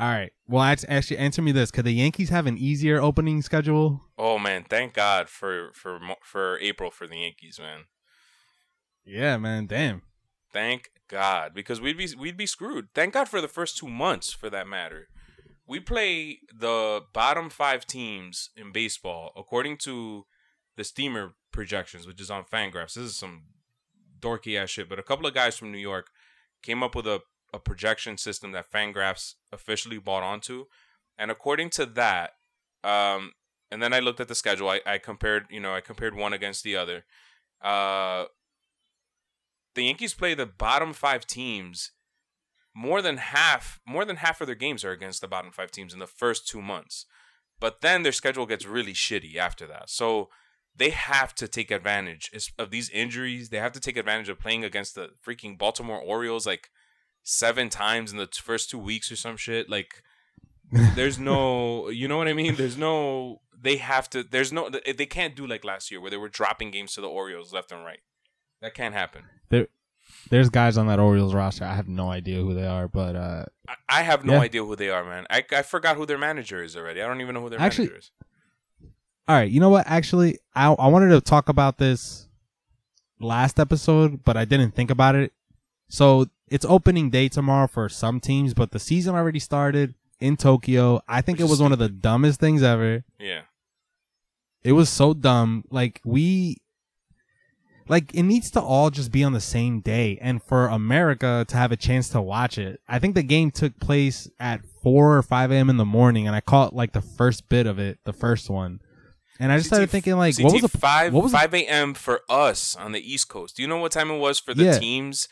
All 0.00 0.08
right. 0.08 0.30
Well, 0.46 0.62
act- 0.62 0.84
actually, 0.88 1.18
answer 1.18 1.42
me 1.42 1.50
this: 1.50 1.72
Could 1.72 1.84
the 1.84 1.92
Yankees 1.92 2.28
have 2.28 2.46
an 2.46 2.56
easier 2.56 3.00
opening 3.00 3.42
schedule? 3.42 4.00
Oh 4.16 4.38
man, 4.38 4.64
thank 4.68 4.94
God 4.94 5.28
for 5.28 5.72
for 5.74 5.98
for 6.22 6.58
April 6.60 6.90
for 6.92 7.08
the 7.08 7.18
Yankees, 7.18 7.58
man. 7.58 7.84
Yeah, 9.04 9.36
man. 9.36 9.66
Damn. 9.66 10.02
Thank 10.52 10.90
God, 11.08 11.52
because 11.54 11.80
we'd 11.80 11.98
be 11.98 12.08
we'd 12.18 12.36
be 12.36 12.46
screwed. 12.46 12.88
Thank 12.94 13.14
God 13.14 13.28
for 13.28 13.40
the 13.40 13.48
first 13.48 13.76
two 13.76 13.88
months, 13.88 14.32
for 14.32 14.50
that 14.50 14.66
matter. 14.66 15.08
We 15.66 15.80
play 15.80 16.40
the 16.52 17.02
bottom 17.12 17.50
five 17.50 17.86
teams 17.86 18.50
in 18.56 18.72
baseball 18.72 19.32
according 19.36 19.76
to 19.78 20.24
the 20.76 20.84
Steamer 20.84 21.34
projections, 21.52 22.06
which 22.06 22.20
is 22.20 22.30
on 22.30 22.44
Fangraphs. 22.44 22.94
This 22.94 23.04
is 23.04 23.16
some 23.16 23.42
dorky 24.18 24.58
ass 24.58 24.70
shit, 24.70 24.88
but 24.88 24.98
a 24.98 25.02
couple 25.02 25.26
of 25.26 25.34
guys 25.34 25.56
from 25.56 25.70
New 25.70 25.78
York 25.78 26.08
came 26.62 26.82
up 26.82 26.94
with 26.94 27.06
a, 27.06 27.20
a 27.52 27.58
projection 27.58 28.16
system 28.16 28.52
that 28.52 28.70
Fangraphs 28.70 29.34
officially 29.52 29.98
bought 29.98 30.22
onto, 30.22 30.64
and 31.18 31.30
according 31.30 31.70
to 31.70 31.84
that, 31.84 32.32
um, 32.82 33.32
and 33.70 33.82
then 33.82 33.92
I 33.92 34.00
looked 34.00 34.20
at 34.20 34.28
the 34.28 34.34
schedule. 34.34 34.70
I, 34.70 34.80
I 34.86 34.98
compared, 34.98 35.46
you 35.50 35.60
know, 35.60 35.74
I 35.74 35.82
compared 35.82 36.16
one 36.16 36.32
against 36.32 36.64
the 36.64 36.76
other. 36.76 37.04
Uh, 37.60 38.24
the 39.74 39.84
Yankees 39.84 40.14
play 40.14 40.34
the 40.34 40.46
bottom 40.46 40.92
five 40.92 41.26
teams. 41.26 41.92
More 42.74 43.02
than 43.02 43.16
half, 43.16 43.80
more 43.86 44.04
than 44.04 44.16
half 44.16 44.40
of 44.40 44.46
their 44.46 44.54
games 44.54 44.84
are 44.84 44.92
against 44.92 45.20
the 45.20 45.26
bottom 45.26 45.50
five 45.50 45.72
teams 45.72 45.92
in 45.92 45.98
the 45.98 46.06
first 46.06 46.46
two 46.46 46.62
months, 46.62 47.06
but 47.58 47.80
then 47.80 48.02
their 48.04 48.12
schedule 48.12 48.46
gets 48.46 48.66
really 48.66 48.92
shitty 48.92 49.34
after 49.36 49.66
that. 49.66 49.90
So 49.90 50.28
they 50.78 50.90
have 50.90 51.34
to 51.34 51.48
take 51.48 51.72
advantage 51.72 52.30
of 52.56 52.70
these 52.70 52.88
injuries. 52.90 53.48
They 53.48 53.58
have 53.58 53.72
to 53.72 53.80
take 53.80 53.96
advantage 53.96 54.28
of 54.28 54.38
playing 54.38 54.64
against 54.64 54.94
the 54.94 55.10
freaking 55.26 55.58
Baltimore 55.58 56.00
Orioles 56.00 56.46
like 56.46 56.70
seven 57.24 57.68
times 57.68 58.12
in 58.12 58.18
the 58.18 58.28
first 58.32 58.70
two 58.70 58.78
weeks 58.78 59.10
or 59.10 59.16
some 59.16 59.36
shit. 59.36 59.68
Like, 59.68 60.02
there's 60.94 61.18
no, 61.18 61.88
you 61.90 62.06
know 62.06 62.16
what 62.16 62.28
I 62.28 62.32
mean? 62.32 62.54
There's 62.54 62.78
no. 62.78 63.40
They 63.60 63.78
have 63.78 64.08
to. 64.10 64.22
There's 64.22 64.52
no. 64.52 64.70
They 64.70 65.06
can't 65.06 65.34
do 65.34 65.46
like 65.46 65.64
last 65.64 65.90
year 65.90 66.00
where 66.00 66.12
they 66.12 66.16
were 66.16 66.28
dropping 66.28 66.70
games 66.70 66.94
to 66.94 67.00
the 67.00 67.08
Orioles 67.08 67.52
left 67.52 67.72
and 67.72 67.84
right. 67.84 68.00
That 68.60 68.74
can't 68.74 68.94
happen. 68.94 69.22
There, 69.50 69.68
There's 70.30 70.48
guys 70.50 70.76
on 70.76 70.86
that 70.88 70.98
Orioles 70.98 71.34
roster. 71.34 71.64
I 71.64 71.74
have 71.74 71.88
no 71.88 72.10
idea 72.10 72.36
who 72.42 72.54
they 72.54 72.66
are, 72.66 72.88
but 72.88 73.14
uh, 73.16 73.44
I, 73.68 73.74
I 73.88 74.02
have 74.02 74.24
no 74.24 74.34
Yeah. 74.34 74.40
idea 74.40 74.64
who 74.64 74.74
they 74.76 74.90
are, 74.90 75.04
man. 75.04 75.26
I, 75.30 75.44
I 75.52 75.62
forgot 75.62 75.96
who 75.96 76.06
their 76.06 76.18
manager 76.18 76.62
is 76.62 76.76
already. 76.76 77.00
I 77.02 77.06
don't 77.06 77.20
even 77.20 77.34
know 77.34 77.42
who 77.42 77.50
their 77.50 77.60
Actually- 77.60 77.86
manager 77.88 77.98
is. 78.00 78.10
all 79.28 79.36
right. 79.36 79.50
You 79.50 79.60
know 79.60 79.70
what? 79.70 79.86
Actually, 79.86 80.38
I 80.54 80.66
I 80.72 80.88
wanted 80.88 81.10
to 81.10 81.20
talk 81.20 81.48
about 81.48 81.78
this 81.78 82.28
last 83.20 83.58
episode, 83.60 84.24
but 84.24 84.36
I 84.36 84.44
didn't 84.44 84.72
think 84.72 84.90
about 84.90 85.14
it. 85.14 85.32
So 85.88 86.26
it's 86.48 86.64
opening 86.64 87.10
day 87.10 87.28
tomorrow 87.28 87.66
for 87.66 87.88
some 87.88 88.20
teams, 88.20 88.54
but 88.54 88.70
the 88.72 88.78
season 88.78 89.14
already 89.14 89.38
started 89.38 89.94
in 90.20 90.36
Tokyo. 90.36 91.00
I 91.08 91.20
think 91.20 91.38
Which 91.38 91.46
it 91.46 91.50
was 91.50 91.60
one 91.62 91.72
of 91.72 91.78
the 91.78 91.88
dumbest 91.88 92.40
things 92.40 92.62
ever. 92.62 93.04
Yeah. 93.18 93.42
It 94.62 94.72
was 94.72 94.88
so 94.88 95.14
dumb. 95.14 95.64
Like 95.70 96.00
we 96.04 96.56
like 97.88 98.14
it 98.14 98.22
needs 98.22 98.50
to 98.52 98.60
all 98.60 98.90
just 98.90 99.10
be 99.12 99.24
on 99.24 99.32
the 99.32 99.40
same 99.40 99.80
day 99.80 100.18
and 100.20 100.42
for 100.42 100.66
America 100.66 101.44
to 101.48 101.56
have 101.56 101.72
a 101.72 101.76
chance 101.76 102.08
to 102.10 102.20
watch 102.20 102.58
it. 102.58 102.80
I 102.88 102.98
think 102.98 103.14
the 103.14 103.22
game 103.22 103.50
took 103.50 103.78
place 103.80 104.28
at 104.38 104.60
4 104.82 105.16
or 105.18 105.22
5 105.22 105.50
a.m. 105.52 105.70
in 105.70 105.76
the 105.76 105.84
morning 105.84 106.26
and 106.26 106.34
I 106.36 106.40
caught 106.40 106.74
like 106.74 106.92
the 106.92 107.00
first 107.02 107.48
bit 107.48 107.66
of 107.66 107.78
it, 107.78 107.98
the 108.04 108.12
first 108.12 108.50
one. 108.50 108.80
And 109.40 109.52
I 109.52 109.56
just 109.58 109.68
started 109.68 109.88
thinking 109.90 110.16
like 110.16 110.36
CT 110.36 110.44
what 110.44 110.52
was 110.54 110.62
the 110.62 110.78
five 110.78 111.12
what 111.14 111.22
was 111.22 111.32
five 111.32 111.54
a.m. 111.54 111.94
for 111.94 112.22
us 112.28 112.74
on 112.76 112.92
the 112.92 113.00
East 113.00 113.28
Coast? 113.28 113.56
Do 113.56 113.62
you 113.62 113.68
know 113.68 113.76
what 113.78 113.92
time 113.92 114.10
it 114.10 114.18
was 114.18 114.38
for 114.40 114.52
the 114.54 114.64
Yeah. 114.64 114.78
teams 114.78 115.28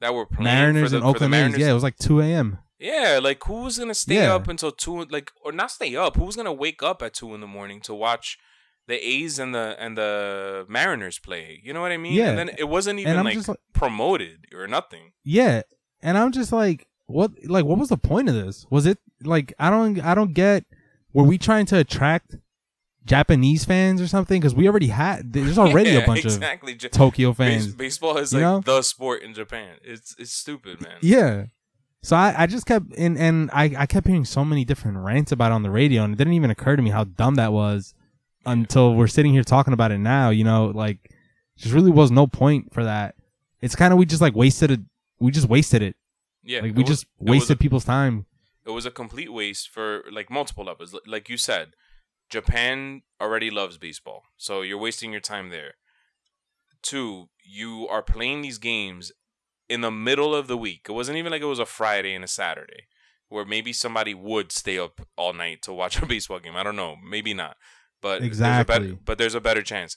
that 0.00 0.12
were 0.12 0.26
playing 0.26 0.44
Mariners 0.44 0.82
for 0.84 0.88
the, 0.90 0.96
and 0.96 1.04
Oakland 1.06 1.30
Mariners? 1.30 1.58
Yeah, 1.60 1.70
it 1.70 1.74
was 1.74 1.84
like 1.84 1.96
2 1.98 2.20
a.m. 2.20 2.58
Yeah, 2.80 3.20
like 3.22 3.42
who 3.44 3.62
was 3.62 3.78
gonna 3.78 3.94
stay 3.94 4.16
Yeah. 4.16 4.34
up 4.34 4.48
until 4.48 4.72
two? 4.72 5.04
Like 5.04 5.30
or 5.44 5.52
not 5.52 5.70
stay 5.70 5.94
up? 5.96 6.16
Who 6.16 6.24
was 6.24 6.34
gonna 6.36 6.52
wake 6.52 6.82
up 6.82 7.00
at 7.00 7.14
two 7.14 7.32
in 7.34 7.40
the 7.40 7.46
morning 7.46 7.80
to 7.82 7.94
watch 7.94 8.36
the 8.86 8.94
A's 8.96 9.38
and 9.38 9.54
the 9.54 9.76
and 9.78 9.96
the 9.96 10.66
Mariners 10.68 11.18
play? 11.18 11.60
You 11.64 11.72
know 11.72 11.80
what 11.80 11.92
I 11.92 11.96
mean? 11.96 12.12
Yeah. 12.14 12.30
And 12.30 12.38
then 12.38 12.50
it 12.58 12.68
wasn't 12.68 13.00
even 13.00 13.22
like, 13.24 13.48
like- 13.48 13.58
promoted 13.72 14.46
or 14.54 14.66
nothing. 14.66 15.12
Yeah, 15.24 15.62
and 16.02 16.16
I'm 16.18 16.32
just 16.32 16.52
like, 16.52 16.86
what? 17.06 17.32
Like, 17.46 17.64
what 17.64 17.78
was 17.78 17.88
the 17.88 17.96
point 17.96 18.28
of 18.28 18.34
this? 18.34 18.66
Was 18.70 18.86
it 18.86 18.98
like 19.22 19.52
I 19.58 19.70
don't, 19.70 20.00
I 20.00 20.14
don't 20.14 20.32
get. 20.34 20.64
Were 21.12 21.22
we 21.24 21.38
trying 21.38 21.64
to 21.66 21.78
attract 21.78 22.36
Japanese 23.04 23.64
fans 23.64 24.00
or 24.00 24.06
something? 24.08 24.40
Because 24.40 24.54
we 24.54 24.68
already 24.68 24.88
had. 24.88 25.32
There's 25.32 25.58
already 25.64 25.90
Yeah, 25.90 25.98
a 26.00 26.06
bunch 26.06 26.24
exactly. 26.24 26.72
of 26.72 26.90
Tokyo 26.90 27.32
base- 27.32 27.64
fans. 27.64 27.74
baseball 27.74 28.16
is 28.18 28.32
like 28.32 28.40
know? 28.42 28.60
the 28.60 28.82
sport 28.82 29.22
in 29.22 29.34
Japan. 29.34 29.76
It's 29.82 30.14
it's 30.18 30.32
stupid, 30.32 30.80
man. 30.80 30.96
Yeah. 31.02 31.44
So 32.02 32.16
I, 32.16 32.34
I 32.42 32.46
just 32.46 32.66
kept 32.66 32.86
and 32.98 33.16
and 33.16 33.50
I, 33.52 33.74
I 33.78 33.86
kept 33.86 34.06
hearing 34.06 34.24
so 34.26 34.44
many 34.44 34.64
different 34.64 34.98
rants 34.98 35.32
about 35.32 35.52
it 35.52 35.54
on 35.54 35.62
the 35.62 35.70
radio, 35.70 36.02
and 36.04 36.12
it 36.14 36.16
didn't 36.16 36.34
even 36.34 36.50
occur 36.50 36.76
to 36.76 36.82
me 36.82 36.90
how 36.90 37.04
dumb 37.04 37.36
that 37.36 37.52
was 37.52 37.94
until 38.46 38.94
we're 38.94 39.06
sitting 39.06 39.32
here 39.32 39.44
talking 39.44 39.72
about 39.72 39.92
it 39.92 39.98
now. 39.98 40.30
You 40.30 40.44
know, 40.44 40.66
like 40.66 41.10
just 41.56 41.74
really 41.74 41.90
was 41.90 42.10
no 42.10 42.26
point 42.26 42.72
for 42.72 42.84
that. 42.84 43.14
It's 43.60 43.74
kind 43.76 43.92
of 43.92 43.98
we 43.98 44.06
just 44.06 44.20
like 44.22 44.34
wasted 44.34 44.70
it. 44.70 44.80
We 45.20 45.30
just 45.30 45.48
wasted 45.48 45.82
it. 45.82 45.96
Yeah, 46.42 46.60
Like 46.60 46.74
we 46.76 46.82
was- 46.82 46.88
just 46.90 47.06
wasted 47.18 47.56
a- 47.56 47.58
people's 47.58 47.84
time. 47.84 48.26
it 48.66 48.70
was 48.70 48.84
a 48.86 48.90
complete 48.90 49.32
waste 49.32 49.68
for 49.70 50.04
like 50.12 50.30
multiple 50.30 50.64
levels. 50.64 50.94
Like 51.06 51.28
you 51.28 51.36
said, 51.38 51.74
Japan 52.28 53.02
already 53.20 53.50
loves 53.50 53.78
baseball, 53.78 54.24
so 54.36 54.60
you're 54.62 54.78
wasting 54.78 55.12
your 55.12 55.20
time 55.22 55.48
there. 55.50 55.74
Two, 56.82 57.28
you 57.42 57.86
are 57.88 58.02
playing 58.02 58.42
these 58.42 58.58
games 58.58 59.12
in 59.68 59.80
the 59.80 59.90
middle 59.90 60.34
of 60.34 60.46
the 60.48 60.56
week. 60.56 60.86
It 60.88 60.92
wasn't 60.92 61.16
even 61.16 61.32
like 61.32 61.40
it 61.42 61.46
was 61.46 61.58
a 61.58 61.64
Friday 61.66 62.14
and 62.14 62.24
a 62.24 62.28
Saturday, 62.28 62.88
where 63.28 63.44
maybe 63.46 63.72
somebody 63.72 64.12
would 64.12 64.52
stay 64.52 64.78
up 64.78 65.00
all 65.16 65.32
night 65.32 65.62
to 65.62 65.72
watch 65.72 65.96
a 66.02 66.06
baseball 66.06 66.40
game. 66.40 66.56
I 66.56 66.62
don't 66.62 66.76
know, 66.76 66.96
maybe 67.02 67.32
not, 67.32 67.56
but 68.04 68.20
There's 68.20 68.22
a 68.22 68.26
Exactly. 68.26 68.78
better, 68.78 68.98
but 69.04 69.16
there's 69.18 69.34
a 69.34 69.40
better 69.40 69.62
chance. 69.62 69.96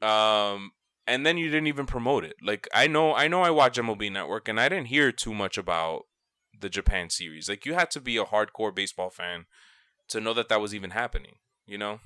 Um, 0.00 0.72
and 1.06 1.24
then 1.26 1.36
you 1.36 1.46
didn't 1.50 1.66
even 1.66 1.84
promote 1.86 2.24
it. 2.24 2.36
Like 2.42 2.66
I 2.74 2.86
know, 2.86 3.14
I 3.14 3.28
know, 3.28 3.42
I 3.42 3.50
watch 3.50 3.78
MLB 3.78 4.10
Network, 4.10 4.48
and 4.48 4.58
I 4.58 4.68
didn't 4.70 4.86
hear 4.86 5.12
too 5.12 5.34
much 5.34 5.58
about 5.58 6.04
the 6.58 6.70
Japan 6.70 7.10
series. 7.10 7.48
Like 7.48 7.66
you 7.66 7.74
had 7.74 7.90
to 7.92 8.00
be 8.00 8.16
a 8.16 8.24
hardcore 8.24 8.74
baseball 8.74 9.10
fan 9.10 9.44
to 10.08 10.20
know 10.20 10.32
that 10.34 10.48
that 10.48 10.60
was 10.60 10.74
even 10.74 10.90
happening. 10.90 11.36
You 11.66 11.76
know? 11.78 12.00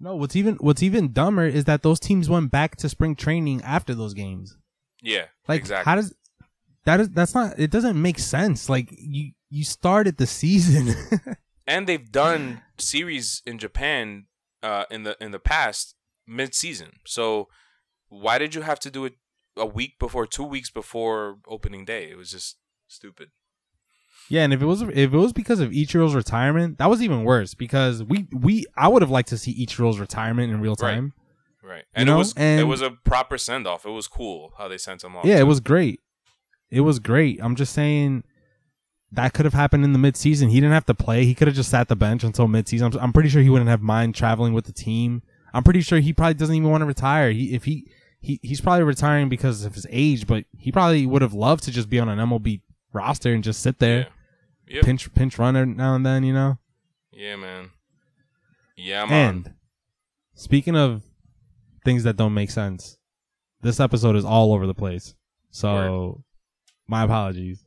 No, 0.00 0.14
what's 0.14 0.36
even 0.36 0.54
what's 0.56 0.82
even 0.82 1.12
dumber 1.12 1.46
is 1.46 1.64
that 1.64 1.82
those 1.82 1.98
teams 1.98 2.28
went 2.28 2.50
back 2.50 2.76
to 2.76 2.88
spring 2.88 3.16
training 3.16 3.62
after 3.62 3.94
those 3.94 4.14
games. 4.14 4.56
Yeah. 5.02 5.26
Like 5.48 5.60
exactly. 5.60 5.90
how 5.90 5.96
does 5.96 6.14
that 6.84 7.00
is 7.00 7.08
that's 7.10 7.34
not 7.34 7.58
it 7.58 7.70
doesn't 7.70 8.00
make 8.00 8.18
sense. 8.18 8.68
Like 8.68 8.88
you 8.92 9.32
you 9.50 9.64
started 9.64 10.18
the 10.18 10.26
season. 10.42 10.94
and 11.66 11.86
they've 11.86 12.10
done 12.12 12.62
series 12.78 13.42
in 13.46 13.58
Japan 13.58 14.26
uh, 14.62 14.84
in 14.90 15.02
the 15.02 15.16
in 15.20 15.30
the 15.30 15.38
past 15.38 15.94
mid 16.26 16.54
season. 16.54 16.92
So 17.06 17.48
why 18.08 18.38
did 18.38 18.54
you 18.54 18.62
have 18.62 18.80
to 18.80 18.90
do 18.90 19.04
it 19.04 19.14
a 19.56 19.66
week 19.66 19.98
before, 19.98 20.26
two 20.26 20.44
weeks 20.44 20.70
before 20.70 21.38
opening 21.46 21.84
day? 21.84 22.10
It 22.10 22.16
was 22.16 22.30
just 22.30 22.56
stupid. 22.86 23.30
yeah, 24.28 24.42
and 24.42 24.52
if 24.52 24.62
it 24.62 24.66
was 24.66 24.82
if 24.82 24.96
it 24.96 25.10
was 25.10 25.32
because 25.32 25.60
of 25.60 25.70
Ichiro's 25.70 26.14
retirement, 26.14 26.78
that 26.78 26.90
was 26.90 27.02
even 27.02 27.24
worse 27.24 27.54
because 27.54 28.02
we 28.02 28.26
we 28.32 28.66
I 28.76 28.88
would 28.88 29.02
have 29.02 29.10
liked 29.10 29.28
to 29.30 29.38
see 29.38 29.66
Ichiro's 29.66 29.98
retirement 29.98 30.52
in 30.52 30.60
real 30.60 30.76
time. 30.76 31.12
Right. 31.62 31.84
And 31.92 32.06
know, 32.06 32.14
it 32.14 32.18
was 32.18 32.34
it 32.36 32.66
was 32.66 32.80
a 32.80 32.90
proper 32.90 33.36
send 33.36 33.66
off. 33.66 33.84
It 33.84 33.90
was 33.90 34.08
cool 34.08 34.54
how 34.56 34.68
they 34.68 34.78
sent 34.78 35.04
him 35.04 35.16
off. 35.16 35.24
Yeah, 35.24 35.38
it 35.38 35.46
was 35.46 35.60
great. 35.60 36.00
It 36.70 36.80
was 36.80 36.98
great. 36.98 37.40
I'm 37.42 37.56
just 37.56 37.72
saying 37.72 38.24
that 39.12 39.32
could 39.32 39.44
have 39.46 39.54
happened 39.54 39.84
in 39.84 39.92
the 39.92 39.98
midseason. 39.98 40.50
He 40.50 40.56
didn't 40.60 40.72
have 40.72 40.86
to 40.86 40.94
play. 40.94 41.24
He 41.24 41.34
could 41.34 41.48
have 41.48 41.56
just 41.56 41.70
sat 41.70 41.88
the 41.88 41.96
bench 41.96 42.24
until 42.24 42.46
midseason. 42.46 42.94
I'm, 42.94 43.00
I'm 43.00 43.12
pretty 43.12 43.28
sure 43.30 43.40
he 43.42 43.48
wouldn't 43.50 43.70
have 43.70 43.80
mind 43.80 44.14
traveling 44.14 44.52
with 44.52 44.66
the 44.66 44.72
team. 44.72 45.22
I'm 45.54 45.62
pretty 45.64 45.80
sure 45.80 45.98
he 45.98 46.12
probably 46.12 46.34
doesn't 46.34 46.54
even 46.54 46.70
want 46.70 46.82
to 46.82 46.86
retire. 46.86 47.30
He 47.30 47.54
if 47.54 47.64
he 47.64 47.90
he 48.20 48.38
he's 48.42 48.60
probably 48.60 48.84
retiring 48.84 49.28
because 49.28 49.64
of 49.64 49.74
his 49.74 49.86
age, 49.90 50.26
but 50.26 50.44
he 50.58 50.70
probably 50.70 51.06
would 51.06 51.22
have 51.22 51.32
loved 51.32 51.64
to 51.64 51.70
just 51.70 51.88
be 51.88 51.98
on 51.98 52.08
an 52.08 52.18
MLB 52.18 52.60
roster 52.92 53.32
and 53.32 53.42
just 53.42 53.60
sit 53.62 53.78
there, 53.78 54.08
Yeah. 54.66 54.74
Yep. 54.76 54.84
pinch 54.84 55.14
pinch 55.14 55.38
runner 55.38 55.64
now 55.64 55.94
and 55.94 56.04
then, 56.04 56.22
you 56.24 56.34
know. 56.34 56.58
Yeah, 57.10 57.36
man. 57.36 57.70
Yeah, 58.76 59.06
man. 59.06 59.28
And 59.34 59.54
speaking 60.34 60.76
of 60.76 61.02
things 61.84 62.04
that 62.04 62.16
don't 62.16 62.34
make 62.34 62.50
sense, 62.50 62.98
this 63.62 63.80
episode 63.80 64.16
is 64.16 64.24
all 64.24 64.52
over 64.52 64.66
the 64.66 64.74
place. 64.74 65.14
So 65.50 66.24
my 66.86 67.04
apologies. 67.04 67.64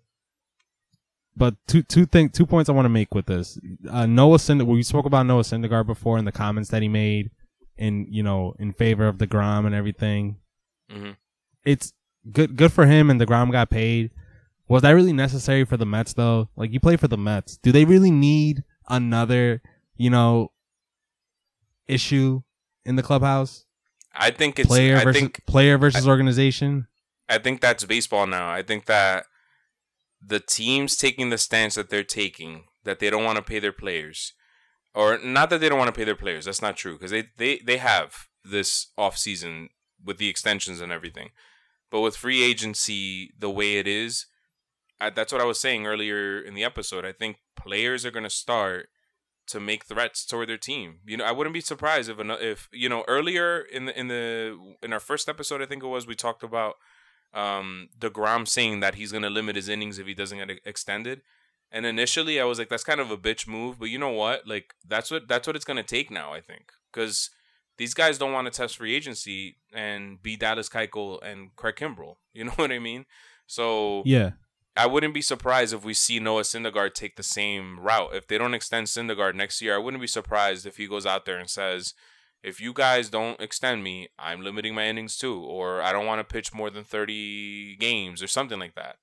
But 1.36 1.56
two 1.68 1.82
two 1.84 2.06
thing 2.06 2.30
two 2.30 2.46
points 2.46 2.70
I 2.70 2.74
want 2.74 2.86
to 2.86 2.90
make 2.90 3.14
with 3.16 3.26
this. 3.26 3.58
Uh, 3.90 4.06
Noah 4.06 4.38
Synd 4.38 4.66
we 4.66 4.84
spoke 4.84 5.06
about 5.06 5.26
Noah 5.26 5.44
Syndergaard 5.44 5.88
before 5.88 6.18
in 6.18 6.26
the 6.26 6.32
comments 6.32 6.70
that 6.70 6.82
he 6.82 6.88
made 6.88 7.32
in 7.78 8.06
you 8.10 8.22
know 8.22 8.54
in 8.60 8.74
favor 8.74 9.08
of 9.08 9.18
deGrom 9.18 9.66
and 9.66 9.74
everything. 9.74 10.38
Mhm. 10.92 11.16
It's 11.66 11.94
good 12.32 12.56
good 12.58 12.74
for 12.74 12.86
him 12.86 13.10
and 13.10 13.20
deGrom 13.20 13.52
got 13.52 13.70
paid. 13.70 14.12
Was 14.68 14.82
that 14.84 14.92
really 14.92 15.14
necessary 15.14 15.64
for 15.66 15.78
the 15.78 15.86
Mets 15.86 16.14
though? 16.14 16.50
Like 16.56 16.72
you 16.74 16.80
play 16.80 16.98
for 16.98 17.08
the 17.08 17.18
Mets. 17.18 17.58
Do 17.58 17.72
they 17.72 17.86
really 17.86 18.12
need 18.12 18.64
another, 18.90 19.62
you 19.96 20.10
know, 20.10 20.52
issue 21.88 22.42
in 22.86 22.96
the 22.96 23.04
clubhouse? 23.04 23.66
I 24.14 24.32
think 24.32 24.60
it's 24.60 24.68
Player 24.68 24.98
I 24.98 25.04
versus 25.04 25.22
think 25.22 25.46
player 25.46 25.78
versus 25.78 26.08
organization. 26.08 26.88
I 27.30 27.38
think 27.38 27.62
that's 27.62 27.86
baseball 27.86 28.28
now. 28.28 28.50
I 28.50 28.62
think 28.62 28.86
that 28.88 29.26
the 30.26 30.40
teams 30.40 30.96
taking 30.96 31.30
the 31.30 31.38
stance 31.38 31.76
that 31.76 31.90
they're 31.90 32.04
taking, 32.04 32.66
that 32.84 33.00
they 33.00 33.10
don't 33.10 33.24
want 33.24 33.38
to 33.38 33.44
pay 33.44 33.60
their 33.60 33.72
players, 33.72 34.34
or 34.94 35.18
not 35.18 35.50
that 35.50 35.62
they 35.62 35.70
don't 35.70 35.80
want 35.80 35.94
to 35.94 35.98
pay 35.98 36.06
their 36.06 36.16
players. 36.16 36.46
That's 36.46 36.62
not 36.62 36.78
true 36.78 36.94
because 36.94 37.12
they, 37.12 37.26
they 37.38 37.60
they 37.60 37.78
have 37.78 38.28
this 38.44 38.88
off 38.98 39.18
season 39.18 39.70
with 40.04 40.18
the 40.18 40.30
extensions 40.30 40.82
and 40.82 40.92
everything. 40.92 41.30
But 41.90 42.02
with 42.02 42.16
free 42.16 42.44
agency 42.44 43.32
the 43.38 43.50
way 43.50 43.78
it 43.78 43.88
is, 43.88 44.28
I, 45.00 45.10
that's 45.10 45.32
what 45.32 45.42
I 45.42 45.46
was 45.46 45.60
saying 45.60 45.86
earlier 45.86 46.40
in 46.40 46.54
the 46.54 46.64
episode. 46.64 47.06
I 47.06 47.12
think 47.12 47.38
players 47.56 48.06
are 48.06 48.12
going 48.12 48.24
to 48.24 48.30
start 48.30 48.90
to 49.48 49.60
make 49.60 49.86
threats 49.86 50.26
toward 50.26 50.48
their 50.48 50.58
team. 50.58 51.00
You 51.06 51.18
know, 51.18 51.26
I 51.26 51.32
wouldn't 51.32 51.54
be 51.54 51.62
surprised 51.62 52.10
if 52.10 52.18
if 52.20 52.70
you 52.72 52.88
know 52.88 53.04
earlier 53.08 53.60
in 53.60 53.86
the 53.86 54.00
in 54.00 54.08
the 54.08 54.76
in 54.82 54.94
our 54.94 55.00
first 55.00 55.28
episode, 55.28 55.62
I 55.62 55.66
think 55.66 55.84
it 55.84 55.88
was, 55.88 56.08
we 56.08 56.16
talked 56.16 56.44
about 56.44 56.76
um 57.34 57.90
deGrom 57.98 58.48
saying 58.48 58.80
that 58.82 58.96
he's 58.96 59.12
gonna 59.12 59.30
limit 59.30 59.56
his 59.56 59.70
innings 59.70 60.00
if 60.00 60.08
he 60.08 60.14
doesn't 60.14 60.38
get 60.38 60.60
extended. 60.66 61.22
And 61.74 61.86
initially, 61.86 62.42
I 62.42 62.44
was 62.44 62.60
like, 62.60 62.68
that's 62.68 62.84
kind 62.84 63.00
of 63.00 63.12
a 63.12 63.18
bitch 63.18 63.48
move. 63.48 63.80
But 63.80 63.90
you 63.90 63.98
know 63.98 64.10
what? 64.10 64.48
Like 64.48 64.74
that's 64.88 65.10
what 65.10 65.28
that's 65.28 65.48
what 65.48 65.56
it's 65.56 65.66
gonna 65.66 65.84
take 65.84 66.12
now. 66.12 66.34
I 66.34 66.42
think 66.42 66.72
because 66.92 67.30
these 67.78 67.94
guys 67.94 68.18
don't 68.18 68.34
want 68.34 68.46
to 68.46 68.52
test 68.52 68.78
free 68.78 68.96
agency 68.96 69.58
and 69.74 70.22
be 70.22 70.36
Dallas 70.36 70.70
Keuchel 70.70 71.20
and 71.24 71.56
Craig 71.56 71.76
Kimbrel. 71.76 72.18
You 72.34 72.46
know 72.46 72.54
what 72.56 72.72
I 72.72 72.80
mean? 72.80 73.06
So 73.48 74.04
Yeah. 74.06 74.32
I 74.78 74.86
wouldn't 74.86 75.14
be 75.14 75.22
surprised 75.22 75.74
if 75.74 75.84
we 75.84 75.94
see 75.94 76.20
Noah 76.20 76.44
Syndergaard 76.44 76.94
take 76.94 77.18
the 77.18 77.24
same 77.24 77.80
route. 77.80 78.16
If 78.16 78.28
they 78.28 78.38
don't 78.38 78.54
extend 78.54 78.88
Syndergaard 78.88 79.36
next 79.36 79.62
year, 79.62 79.76
I 79.76 79.80
wouldn't 79.80 80.00
be 80.00 80.08
surprised 80.08 80.66
if 80.66 80.78
he 80.78 80.88
goes 80.88 81.06
out 81.06 81.26
there 81.26 81.38
and 81.38 81.50
says, 81.50 81.94
if 82.44 82.60
you 82.60 82.74
guys 82.74 83.10
don't 83.10 83.40
extend 83.40 83.84
me, 83.84 84.10
I'm 84.18 84.42
limiting 84.42 84.74
my 84.74 84.88
innings 84.88 85.18
too, 85.18 85.40
or 85.42 85.82
I 85.82 85.92
don't 85.92 86.06
want 86.06 86.20
to 86.28 86.34
pitch 86.34 86.54
more 86.54 86.70
than 86.70 86.84
30 86.84 87.76
games 87.78 88.22
or 88.24 88.28
something 88.28 88.60
like 88.60 88.76
that. 88.76 88.98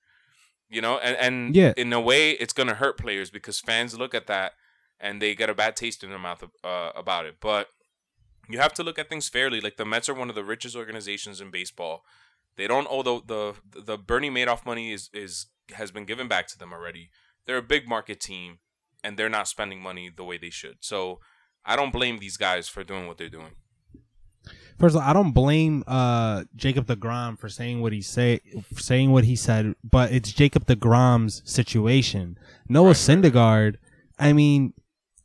You 0.69 0.81
know, 0.83 0.99
and, 0.99 1.17
and 1.17 1.57
Yeah. 1.57 1.73
in 1.77 1.93
a 1.93 2.01
way, 2.01 2.33
it's 2.33 2.53
going 2.53 2.69
to 2.69 2.75
hurt 2.75 2.99
players 2.99 3.31
because 3.31 3.61
fans 3.61 3.97
look 3.99 4.15
at 4.15 4.27
that 4.27 4.53
and 5.01 5.23
they 5.23 5.35
get 5.35 5.49
a 5.49 5.55
bad 5.55 5.77
taste 5.77 6.03
in 6.03 6.11
their 6.11 6.19
mouth 6.19 6.43
uh, 6.65 6.91
about 6.97 7.25
it. 7.27 7.37
But 7.41 7.69
you 8.49 8.59
have 8.59 8.75
to 8.75 8.83
look 8.83 8.99
at 8.99 9.09
things 9.09 9.29
fairly. 9.29 9.61
Like 9.61 9.77
the 9.77 9.85
Mets 9.85 10.09
are 10.09 10.15
one 10.15 10.29
of 10.29 10.35
the 10.35 10.45
richest 10.45 10.75
organizations 10.77 11.41
in 11.41 11.51
baseball. 11.51 12.05
They 12.57 12.67
don't 12.67 12.89
owe 12.91 13.03
the 13.03 13.21
the 13.25 13.81
the 13.83 13.97
Bernie 13.97 14.31
Madoff 14.31 14.67
money 14.67 14.91
is 14.93 15.11
is 15.13 15.47
has 15.75 15.91
been 15.93 16.05
given 16.05 16.27
back 16.29 16.49
to 16.49 16.59
them 16.59 16.73
already. 16.73 17.11
They're 17.47 17.59
a 17.59 17.63
big 17.63 17.87
market 17.89 18.21
team, 18.21 18.59
and 19.05 19.17
they're 19.17 19.29
not 19.29 19.47
spending 19.49 19.81
money 19.81 20.11
the 20.15 20.25
way 20.25 20.39
they 20.39 20.51
should. 20.51 20.79
So 20.81 21.21
I 21.69 21.77
don't 21.77 21.93
blame 21.93 22.19
these 22.19 22.39
guys 22.39 22.67
for 22.67 22.83
doing 22.83 23.07
what 23.07 23.19
they're 23.19 23.29
doing. 23.29 23.53
First 24.79 24.97
of 24.97 25.03
all, 25.03 25.09
I 25.09 25.13
don't 25.13 25.33
blame 25.33 25.85
uh 25.87 26.45
Jacob 26.57 26.87
deGrom 26.87 27.39
for 27.39 27.49
saying 27.49 27.83
what 27.83 27.93
he 27.93 28.01
say 28.01 28.41
for 28.73 28.81
saying 28.81 29.13
what 29.13 29.25
he 29.25 29.37
said, 29.37 29.75
but 29.85 30.11
it's 30.13 30.33
Jacob 30.33 30.67
deGrom's 30.67 31.43
situation. 31.45 32.39
Noah 32.69 32.89
Right. 32.89 32.97
Syndergaard, 32.97 33.77
I 34.19 34.33
mean, 34.33 34.73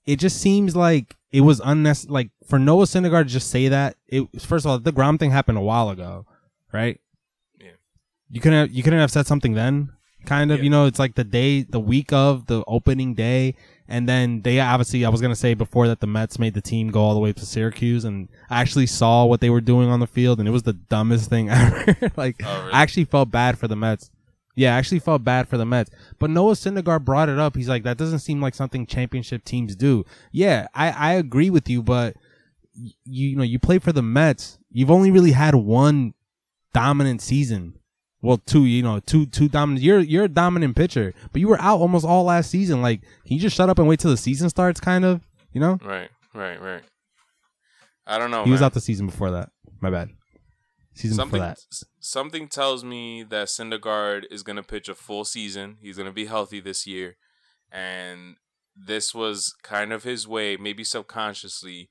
it 0.06 0.18
just 0.18 0.42
seems 0.42 0.76
like 0.76 1.16
it 1.32 1.42
was 1.42 1.62
unnecessary. 1.64 2.14
Like 2.14 2.30
for 2.48 2.60
Noah 2.60 2.86
Syndergaard 2.86 3.24
to 3.24 3.30
just 3.30 3.50
say 3.50 3.68
that, 3.70 3.96
it 4.08 4.28
first 4.42 4.66
of 4.66 4.72
all, 4.72 4.80
deGrom 4.80 5.20
thing 5.20 5.32
happened 5.32 5.58
a 5.58 5.62
while 5.62 5.90
ago, 5.90 6.26
right? 6.74 7.00
Yeah. 7.60 7.78
You 8.30 8.42
couldn't 8.42 8.60
have, 8.60 8.72
you 8.72 8.84
couldn't 8.84 9.00
have 9.00 9.12
said 9.12 9.28
something 9.28 9.54
then, 9.54 9.94
kind 10.26 10.52
of. 10.52 10.60
Yeah. 10.60 10.64
You 10.66 10.70
know, 10.70 10.86
it's 10.86 11.00
like 11.00 11.16
the 11.16 11.24
day, 11.24 11.64
the 11.64 11.80
week 11.80 12.12
of 12.14 12.48
the 12.48 12.64
opening 12.68 13.14
day, 13.14 13.56
and 13.88 14.08
then 14.08 14.42
they 14.42 14.60
obviously. 14.60 15.06
I 15.06 15.10
was 15.10 15.22
gonna 15.22 15.36
say 15.36 15.54
before 15.54 15.88
that 15.88 16.00
the 16.00 16.08
Mets 16.08 16.40
made 16.40 16.54
the 16.54 16.62
team 16.62 16.90
go 16.90 17.02
all 17.02 17.14
the 17.14 17.20
way 17.20 17.34
to 17.34 17.46
Syracuse, 17.46 18.06
and 18.06 18.30
I 18.50 18.62
actually 18.62 18.88
saw 18.88 19.26
what 19.26 19.42
they 19.42 19.50
were 19.50 19.62
doing 19.62 19.90
on 19.90 20.00
the 20.00 20.08
field, 20.08 20.40
and 20.40 20.48
it 20.48 20.52
was 20.52 20.64
the 20.64 20.74
dumbest 20.74 21.30
thing 21.30 21.50
ever. 21.52 22.12
like 22.16 22.42
Oh, 22.46 22.60
really? 22.62 22.74
I 22.74 22.82
actually 22.82 23.06
felt 23.06 23.32
bad 23.32 23.58
for 23.58 23.68
the 23.68 23.76
Mets. 23.76 24.12
Yeah, 24.56 24.76
I 24.76 24.78
actually 24.78 25.00
felt 25.00 25.24
bad 25.24 25.48
for 25.48 25.58
the 25.58 25.66
Mets. 25.66 25.90
But 26.20 26.30
Noah 26.30 26.54
Syndergaard 26.54 27.04
brought 27.04 27.28
it 27.28 27.40
up. 27.40 27.56
He's 27.56 27.70
like, 27.70 27.84
that 27.84 27.98
doesn't 27.98 28.20
seem 28.20 28.40
like 28.40 28.54
something 28.54 28.86
championship 28.86 29.44
teams 29.44 29.76
do. 29.76 30.06
Yeah, 30.32 30.68
I, 30.76 30.92
I 30.92 31.14
agree 31.14 31.50
with 31.50 31.68
you, 31.70 31.82
but 31.82 32.16
you, 32.76 32.94
you 33.04 33.36
know, 33.36 33.44
you 33.44 33.58
play 33.58 33.80
for 33.80 33.92
the 33.92 34.04
Mets. 34.04 34.60
You've 34.72 34.92
only 34.92 35.10
really 35.10 35.32
had 35.32 35.56
one 35.56 36.14
dominant 36.72 37.22
season. 37.22 37.76
Well, 38.24 38.38
two, 38.38 38.64
you 38.64 38.82
know, 38.82 39.02
two, 39.02 39.26
two 39.26 39.50
dominant. 39.50 39.84
You're, 39.84 40.00
you're 40.00 40.24
a 40.24 40.30
dominant 40.30 40.78
pitcher, 40.78 41.14
but 41.34 41.42
you 41.42 41.50
were 41.50 41.60
out 41.60 41.82
almost 41.82 42.06
all 42.06 42.24
last 42.24 42.50
season. 42.50 42.82
Like, 42.82 43.02
can 43.02 43.36
you 43.36 43.40
just 43.40 43.56
shut 43.56 43.70
up 43.70 43.78
and 43.78 43.88
wait 43.88 44.00
till 44.00 44.12
the 44.12 44.18
season 44.18 44.50
starts? 44.50 44.80
Kind 44.80 45.04
of, 45.04 45.28
you 45.52 45.60
know. 45.60 45.78
Right, 45.84 46.10
right, 46.34 46.60
right. 46.60 46.84
I 48.08 48.18
don't 48.18 48.32
know. 48.32 48.46
he 48.46 48.52
was 48.52 48.62
out 48.62 48.74
the 48.74 48.80
season 48.80 49.08
before 49.08 49.30
that. 49.32 49.50
My 49.82 49.90
bad. 49.90 50.10
Season 50.94 51.18
something 51.18 51.42
before 51.42 51.56
that. 51.56 51.86
something 52.00 52.48
tells 52.48 52.86
me 52.86 53.24
that 53.24 53.50
Syndergaard 53.50 54.24
is 54.32 54.42
going 54.42 54.56
to 54.56 54.64
pitch 54.64 54.88
a 54.88 54.96
full 54.96 55.26
season. 55.26 55.78
He's 55.82 55.98
going 55.98 56.08
to 56.08 56.14
be 56.14 56.26
healthy 56.26 56.62
this 56.62 56.88
year, 56.88 57.18
and 57.72 58.36
this 58.74 59.14
was 59.14 59.54
kind 59.64 59.92
of 59.92 60.04
his 60.04 60.30
way, 60.30 60.56
maybe 60.56 60.86
subconsciously, 60.86 61.90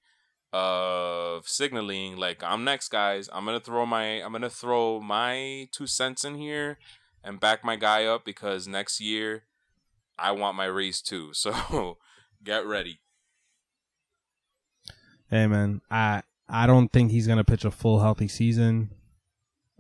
of 0.53 1.49
signaling 1.49 2.17
like 2.17 2.43
I'm 2.43 2.65
next, 2.65 2.89
guys. 2.89 3.29
I'm 3.33 3.45
gonna 3.45 3.61
throw 3.61 3.87
my 3.87 4.23
I'm 4.23 4.33
gonna 4.33 4.51
throw 4.51 5.01
my 5.01 5.69
two 5.73 5.87
cents 5.87 6.25
in 6.25 6.35
here 6.37 6.79
and 7.25 7.41
back 7.41 7.65
my 7.65 7.77
guy 7.77 8.05
up 8.05 8.25
because 8.25 8.69
next 8.69 9.01
year 9.01 9.45
I 10.19 10.33
want 10.33 10.57
my 10.57 10.67
raise 10.67 11.01
too. 11.01 11.33
So 11.43 11.99
get 12.45 12.67
ready. 12.67 13.01
Hey 15.31 15.47
man, 15.47 15.81
I 15.91 16.23
I 16.49 16.67
don't 16.67 16.93
think 16.93 17.11
he's 17.11 17.27
gonna 17.27 17.45
pitch 17.45 17.65
a 17.65 17.71
full 17.71 18.01
healthy 18.01 18.29
season. 18.29 18.91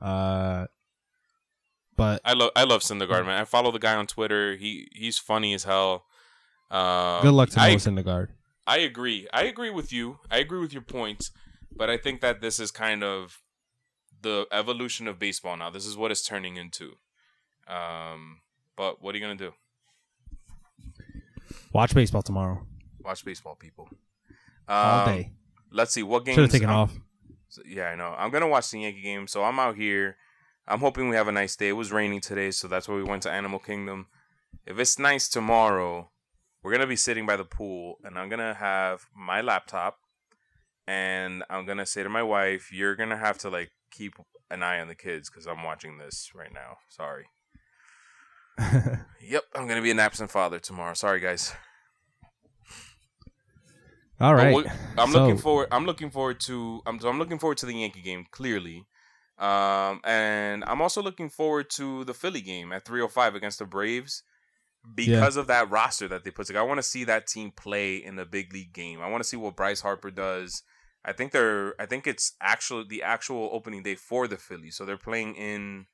Uh, 0.00 0.66
but 1.96 2.20
I 2.24 2.32
love 2.32 2.50
I 2.56 2.64
love 2.64 2.80
Syndergaard, 2.80 3.26
man. 3.26 3.40
I 3.40 3.44
follow 3.44 3.70
the 3.70 3.78
guy 3.78 3.94
on 3.94 4.06
Twitter. 4.06 4.56
He 4.56 4.88
he's 4.92 5.18
funny 5.18 5.52
as 5.54 5.64
hell. 5.64 6.06
Um, 6.70 7.22
good 7.22 7.34
luck 7.34 7.50
to 7.50 7.60
I, 7.60 7.68
Noah 7.68 7.76
Syndergaard. 7.76 8.28
I 8.66 8.78
agree. 8.78 9.26
I 9.32 9.42
agree 9.44 9.70
with 9.70 9.92
you. 9.92 10.18
I 10.30 10.38
agree 10.38 10.60
with 10.60 10.72
your 10.72 10.82
points, 10.82 11.30
but 11.74 11.90
I 11.90 11.96
think 11.96 12.20
that 12.20 12.40
this 12.40 12.60
is 12.60 12.70
kind 12.70 13.02
of 13.02 13.38
the 14.20 14.46
evolution 14.52 15.08
of 15.08 15.18
baseball 15.18 15.56
now. 15.56 15.70
This 15.70 15.84
is 15.86 15.96
what 15.96 16.10
it's 16.10 16.22
turning 16.24 16.56
into. 16.56 16.92
Um, 17.66 18.40
but 18.76 19.02
what 19.02 19.14
are 19.14 19.18
you 19.18 19.24
gonna 19.24 19.34
do? 19.36 19.52
Watch 21.72 21.94
baseball 21.94 22.22
tomorrow 22.22 22.66
Watch 23.00 23.24
baseball, 23.24 23.56
people. 23.56 23.88
all 24.68 25.00
Um, 25.00 25.14
day. 25.16 25.32
Let's 25.70 25.92
see 25.92 26.02
what 26.02 26.24
games. 26.24 26.36
Should 26.36 26.42
have 26.44 26.52
taken 26.52 26.68
I'm- 26.68 26.78
off. 26.78 26.94
Yeah, 27.66 27.88
I 27.90 27.96
know. 27.96 28.14
I'm 28.16 28.30
gonna 28.30 28.46
watch 28.48 28.70
the 28.70 28.80
Yankee 28.80 29.02
game, 29.02 29.26
so 29.26 29.42
I'm 29.44 29.58
out 29.58 29.76
here. 29.76 30.16
I'm 30.66 30.80
hoping 30.80 31.08
we 31.08 31.16
have 31.16 31.28
a 31.28 31.32
nice 31.32 31.56
day. 31.56 31.68
It 31.68 31.72
was 31.72 31.90
raining 31.92 32.20
today, 32.20 32.50
so 32.52 32.68
that's 32.68 32.88
why 32.88 32.94
we 32.94 33.02
went 33.02 33.22
to 33.24 33.30
Animal 33.30 33.58
Kingdom. 33.58 34.06
If 34.64 34.78
it's 34.78 34.98
nice 34.98 35.28
tomorrow, 35.28 36.10
we're 36.62 36.72
gonna 36.72 36.86
be 36.86 36.96
sitting 36.96 37.26
by 37.26 37.36
the 37.36 37.44
pool, 37.44 37.96
and 38.04 38.18
I'm 38.18 38.28
gonna 38.28 38.54
have 38.54 39.06
my 39.16 39.40
laptop, 39.40 39.98
and 40.86 41.42
I'm 41.50 41.64
gonna 41.66 41.86
say 41.86 42.02
to 42.02 42.08
my 42.08 42.22
wife, 42.22 42.72
"You're 42.72 42.96
gonna 42.96 43.16
have 43.18 43.38
to 43.38 43.48
like 43.50 43.70
keep 43.90 44.14
an 44.50 44.62
eye 44.62 44.80
on 44.80 44.88
the 44.88 44.94
kids 44.94 45.28
because 45.30 45.46
I'm 45.46 45.62
watching 45.62 45.98
this 45.98 46.30
right 46.34 46.52
now." 46.52 46.76
Sorry. 46.88 47.26
Yep, 49.24 49.44
I'm 49.54 49.68
gonna 49.68 49.80
be 49.82 49.90
an 49.92 50.00
absent 50.00 50.30
father 50.32 50.58
tomorrow. 50.58 50.94
Sorry, 50.94 51.20
guys. 51.20 51.54
All 54.20 54.34
right. 54.34 54.52
What- 54.52 54.66
I'm 54.98 55.10
So- 55.10 55.20
looking 55.22 55.38
forward. 55.38 55.68
I'm 55.72 55.86
looking 55.86 56.10
forward 56.10 56.40
to. 56.40 56.82
I'm. 56.86 57.00
So 57.00 57.08
I'm 57.08 57.18
looking 57.18 57.38
forward 57.38 57.58
to 57.58 57.66
the 57.66 57.74
Yankee 57.74 58.02
game. 58.02 58.26
Clearly, 58.30 58.86
um, 59.38 60.00
and 60.04 60.64
I'm 60.64 60.80
also 60.82 61.02
looking 61.02 61.30
forward 61.30 61.70
to 61.70 62.04
the 62.04 62.14
Philly 62.14 62.40
game 62.40 62.72
at 62.72 62.84
3:05 62.84 63.34
against 63.34 63.58
the 63.58 63.64
Braves 63.64 64.22
because 64.94 65.36
of 65.36 65.46
that 65.46 65.70
roster 65.70 66.08
that 66.08 66.24
they 66.24 66.30
put 66.30 66.46
together. 66.46 66.64
I 66.64 66.68
want 66.68 66.78
to 66.78 66.82
see 66.82 67.04
that 67.04 67.26
team 67.26 67.52
play 67.52 67.96
in 67.96 68.18
a 68.18 68.24
big 68.24 68.52
league 68.52 68.72
game. 68.72 69.00
I 69.00 69.08
want 69.08 69.22
to 69.22 69.28
see 69.28 69.36
what 69.36 69.56
Bryce 69.56 69.80
Harper 69.80 70.10
does. 70.10 70.62
I 71.04 71.12
think 71.12 71.32
they're. 71.32 71.74
I 71.80 71.86
think 71.86 72.06
it's 72.06 72.32
actually 72.40 72.84
the 72.88 73.02
actual 73.02 73.50
opening 73.52 73.82
day 73.82 73.94
for 73.94 74.28
the 74.28 74.36
Phillies. 74.36 74.76
So 74.76 74.84
they're 74.84 74.96
playing 74.96 75.34
in 75.34 75.86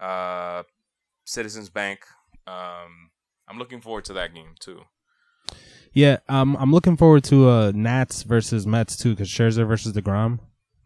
uh, 0.00 0.64
Citizens 1.24 1.70
Bank. 1.70 2.00
Um, 2.46 3.10
I'm 3.48 3.58
looking 3.58 3.80
forward 3.80 4.04
to 4.06 4.12
that 4.14 4.34
game 4.34 4.54
too. 4.60 4.82
Yeah, 5.92 6.18
um, 6.28 6.56
I'm 6.58 6.72
looking 6.72 6.96
forward 6.96 7.24
to 7.24 7.48
uh 7.48 7.72
Nats 7.74 8.22
versus 8.22 8.66
Mets 8.66 8.96
too, 8.96 9.10
because 9.10 9.28
Scherzer 9.28 9.66
versus 9.66 9.92
deGrom. 9.92 10.40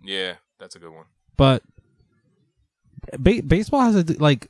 Yeah, 0.05 0.35
that's 0.61 0.77
a 0.77 0.79
good 0.79 0.93
one. 0.93 1.07
But 1.37 1.63
ba- 3.19 3.43
baseball 3.43 3.81
has 3.81 3.97
a 3.97 4.05
like, 4.21 4.49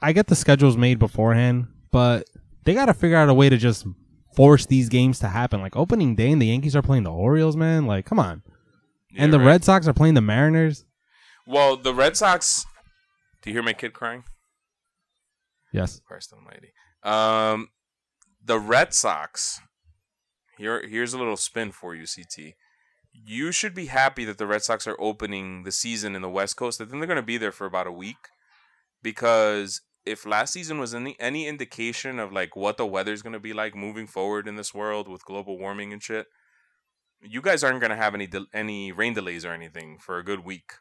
I 0.00 0.12
get 0.12 0.28
the 0.28 0.36
schedules 0.36 0.76
made 0.76 0.98
beforehand, 0.98 1.66
but 1.92 2.28
they 2.64 2.74
got 2.74 2.86
to 2.86 2.94
figure 2.94 3.16
out 3.16 3.28
a 3.28 3.34
way 3.34 3.48
to 3.48 3.56
just 3.56 3.86
force 4.34 4.66
these 4.66 4.88
games 4.88 5.18
to 5.20 5.28
happen. 5.28 5.60
Like 5.60 5.76
opening 5.76 6.16
day, 6.16 6.32
and 6.32 6.42
the 6.42 6.46
Yankees 6.46 6.74
are 6.74 6.82
playing 6.82 7.04
the 7.04 7.12
Orioles, 7.12 7.56
man. 7.56 7.86
Like, 7.86 8.06
come 8.06 8.18
on. 8.18 8.42
Yeah, 9.10 9.24
and 9.24 9.32
the 9.32 9.38
right. 9.38 9.46
Red 9.46 9.64
Sox 9.64 9.86
are 9.86 9.92
playing 9.92 10.14
the 10.14 10.20
Mariners. 10.20 10.84
Well, 11.46 11.76
the 11.76 11.94
Red 11.94 12.16
Sox. 12.16 12.64
Do 13.42 13.50
you 13.50 13.54
hear 13.54 13.62
my 13.62 13.72
kid 13.72 13.92
crying? 13.92 14.24
Yes. 15.72 16.00
Christ 16.06 16.32
Almighty. 16.32 16.72
Um, 17.02 17.68
the 18.44 18.58
Red 18.58 18.94
Sox. 18.94 19.60
Here, 20.58 20.86
here's 20.86 21.12
a 21.12 21.18
little 21.18 21.36
spin 21.36 21.72
for 21.72 21.94
you, 21.94 22.04
CT. 22.06 22.54
You 23.12 23.52
should 23.52 23.74
be 23.74 23.86
happy 23.86 24.24
that 24.24 24.38
the 24.38 24.46
Red 24.46 24.62
Sox 24.62 24.86
are 24.86 24.96
opening 25.00 25.64
the 25.64 25.72
season 25.72 26.14
in 26.14 26.22
the 26.22 26.28
West 26.28 26.56
Coast. 26.56 26.80
I 26.80 26.84
think 26.84 26.98
they're 26.98 27.06
going 27.06 27.16
to 27.16 27.22
be 27.22 27.38
there 27.38 27.52
for 27.52 27.66
about 27.66 27.86
a 27.86 27.92
week, 27.92 28.28
because 29.02 29.82
if 30.04 30.26
last 30.26 30.52
season 30.52 30.78
was 30.78 30.94
any 30.94 31.16
any 31.20 31.46
indication 31.46 32.18
of 32.18 32.32
like 32.32 32.56
what 32.56 32.76
the 32.76 32.86
weather's 32.86 33.22
going 33.22 33.32
to 33.34 33.40
be 33.40 33.52
like 33.52 33.74
moving 33.74 34.06
forward 34.06 34.48
in 34.48 34.56
this 34.56 34.74
world 34.74 35.08
with 35.08 35.24
global 35.24 35.58
warming 35.58 35.92
and 35.92 36.02
shit, 36.02 36.26
you 37.22 37.40
guys 37.40 37.62
aren't 37.62 37.80
going 37.80 37.90
to 37.90 37.96
have 37.96 38.14
any 38.14 38.26
del- 38.26 38.46
any 38.52 38.92
rain 38.92 39.14
delays 39.14 39.44
or 39.44 39.52
anything 39.52 39.98
for 39.98 40.18
a 40.18 40.24
good 40.24 40.44
week. 40.44 40.72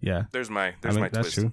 Yeah. 0.00 0.24
There's 0.32 0.50
my 0.50 0.68
I 0.68 0.74
there's 0.80 0.94
mean, 0.94 1.02
my 1.02 1.08
that's 1.08 1.34
twist. 1.34 1.38
true. 1.38 1.52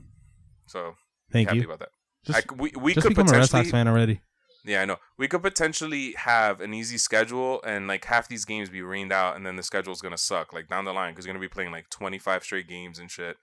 So 0.68 0.96
Thank 1.32 1.48
happy 1.50 1.60
you. 1.60 1.66
about 1.66 1.80
that. 1.80 1.90
Just, 2.26 2.40
I 2.52 2.54
we 2.54 2.72
we 2.80 2.94
just 2.94 3.06
could 3.06 3.10
become 3.16 3.28
a 3.28 3.32
Red 3.32 3.42
potentially 3.42 3.64
Sox 3.66 3.72
fan 3.72 3.88
already. 3.88 4.22
yeah 4.66 4.82
I 4.82 4.86
know 4.86 4.98
we 5.18 5.28
could 5.28 5.44
potentially 5.44 6.14
have 6.18 6.60
an 6.60 6.74
easy 6.74 6.98
schedule 6.98 7.62
and 7.64 7.88
like 7.88 8.06
half 8.06 8.28
these 8.28 8.46
games 8.46 8.70
be 8.70 8.82
rained 8.82 9.12
out 9.12 9.36
and 9.36 9.46
then 9.46 9.56
the 9.58 9.64
schedule's 9.64 10.02
gonna 10.02 10.18
suck 10.18 10.52
like 10.54 10.68
down 10.68 10.86
the 10.86 10.94
line 10.94 11.14
because 11.14 11.26
you're 11.26 11.34
gonna 11.34 11.42
be 11.42 11.48
playing 11.50 11.72
like 11.72 11.90
25 11.90 12.44
straight 12.44 12.68
games 12.68 12.98
and 13.00 13.12
shit. 13.12 13.38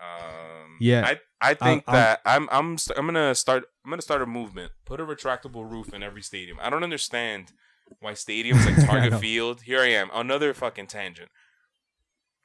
Um, 0.00 0.76
Yeah. 0.80 1.06
I 1.06 1.20
I 1.40 1.54
think 1.54 1.84
I'll- 1.86 1.94
that 1.94 2.20
I'm 2.26 2.48
I'm 2.50 2.78
st- 2.78 2.98
I'm 2.98 3.06
gonna 3.06 3.34
start 3.34 3.64
I'm 3.84 3.90
gonna 3.90 4.02
start 4.02 4.22
a 4.22 4.26
movement. 4.26 4.72
Put 4.84 5.00
a 5.00 5.04
retractable 5.06 5.70
roof 5.70 5.92
in 5.94 6.02
every 6.02 6.22
stadium. 6.22 6.58
I 6.60 6.68
don't 6.70 6.82
understand 6.84 7.52
why 8.00 8.12
stadiums 8.12 8.64
like 8.66 8.86
Target. 8.86 9.20
Field. 9.20 9.62
Here 9.62 9.80
I 9.80 9.88
am, 9.90 10.10
another 10.12 10.52
fucking 10.54 10.88
tangent. 10.88 11.30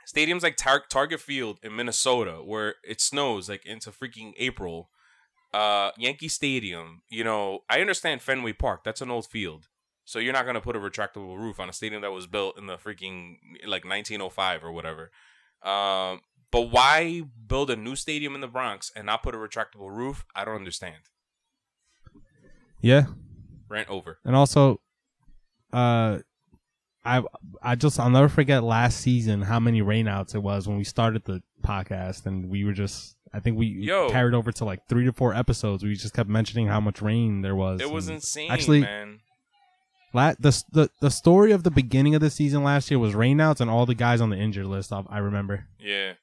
Stadiums 0.08 0.44
like 0.44 0.56
Tar- 0.58 0.86
Target 0.90 1.20
Field 1.22 1.60
in 1.64 1.76
Minnesota, 1.76 2.42
where 2.44 2.76
it 2.84 3.00
snows 3.00 3.48
like 3.50 3.66
into 3.66 3.92
freaking 3.92 4.34
April. 4.38 4.90
Uh, 5.54 5.92
Yankee 5.98 6.30
Stadium. 6.30 7.02
You 7.10 7.24
know, 7.26 7.60
I 7.70 7.82
understand 7.82 8.22
Fenway 8.22 8.54
Park. 8.54 8.84
That's 8.86 9.02
an 9.02 9.12
old 9.12 9.28
field, 9.28 9.68
so 10.06 10.18
you're 10.20 10.32
not 10.34 10.46
gonna 10.46 10.62
put 10.62 10.76
a 10.76 10.80
retractable 10.80 11.38
roof 11.38 11.60
on 11.60 11.68
a 11.70 11.74
stadium 11.74 12.02
that 12.04 12.12
was 12.12 12.26
built 12.28 12.58
in 12.58 12.68
the 12.68 12.78
freaking 12.78 13.36
like 13.66 13.84
1905 13.86 14.64
or 14.64 14.72
whatever. 14.72 15.12
Um, 15.64 16.22
but 16.52 16.64
why 16.72 17.24
build 17.48 17.70
a 17.70 17.76
new 17.76 17.96
stadium 17.96 18.36
in 18.36 18.42
the 18.42 18.48
Bronx 18.48 18.92
and 18.96 19.06
not 19.06 19.24
put 19.24 19.34
a 19.36 19.38
retractable 19.38 19.90
roof? 19.90 20.26
I 20.36 20.46
don't 20.46 20.56
understand. 20.56 20.96
Yeah. 22.82 23.06
Rant 23.70 23.90
over. 23.90 24.18
And 24.26 24.36
also, 24.36 24.82
uh, 25.72 26.20
I 27.04 27.24
I 27.62 27.76
just 27.76 28.00
I'll 28.00 28.10
never 28.10 28.30
forget 28.30 28.64
last 28.64 29.00
season 29.00 29.42
how 29.42 29.60
many 29.60 29.82
rainouts 29.82 30.36
it 30.36 30.40
was 30.40 30.68
when 30.68 30.78
we 30.78 30.84
started 30.84 31.24
the 31.26 31.42
podcast, 31.64 32.26
and 32.26 32.50
we 32.50 32.64
were 32.64 32.74
just 32.74 33.16
I 33.34 33.40
think 33.40 33.58
we 33.58 33.68
Yo. 33.68 34.10
carried 34.10 34.34
over 34.34 34.52
to 34.52 34.66
like 34.66 34.88
three 34.90 35.06
to 35.06 35.14
four 35.14 35.34
episodes. 35.34 35.84
We 35.84 35.96
just 35.96 36.14
kept 36.14 36.30
mentioning 36.30 36.68
how 36.68 36.80
much 36.82 37.02
rain 37.02 37.42
there 37.42 37.56
was. 37.56 37.82
It 37.82 37.90
was 37.90 38.10
insane, 38.10 38.52
actually- 38.52 38.82
man. 38.82 39.20
la- 40.14 40.36
the 40.40 40.62
the 40.72 40.90
the 41.00 41.10
story 41.10 41.52
of 41.54 41.64
the 41.64 41.72
beginning 41.72 42.14
of 42.14 42.22
the 42.22 42.30
season 42.30 42.64
last 42.64 42.92
year 42.92 43.00
was 43.00 43.14
rainouts 43.14 43.62
and 43.62 43.70
all 43.70 43.86
the 43.86 43.96
guys 43.96 44.20
on 44.22 44.30
the 44.30 44.38
injured 44.38 44.66
list. 44.68 44.92
I, 44.92 45.04
I 45.10 45.20
remember. 45.20 45.66
Yeah. 45.80 46.14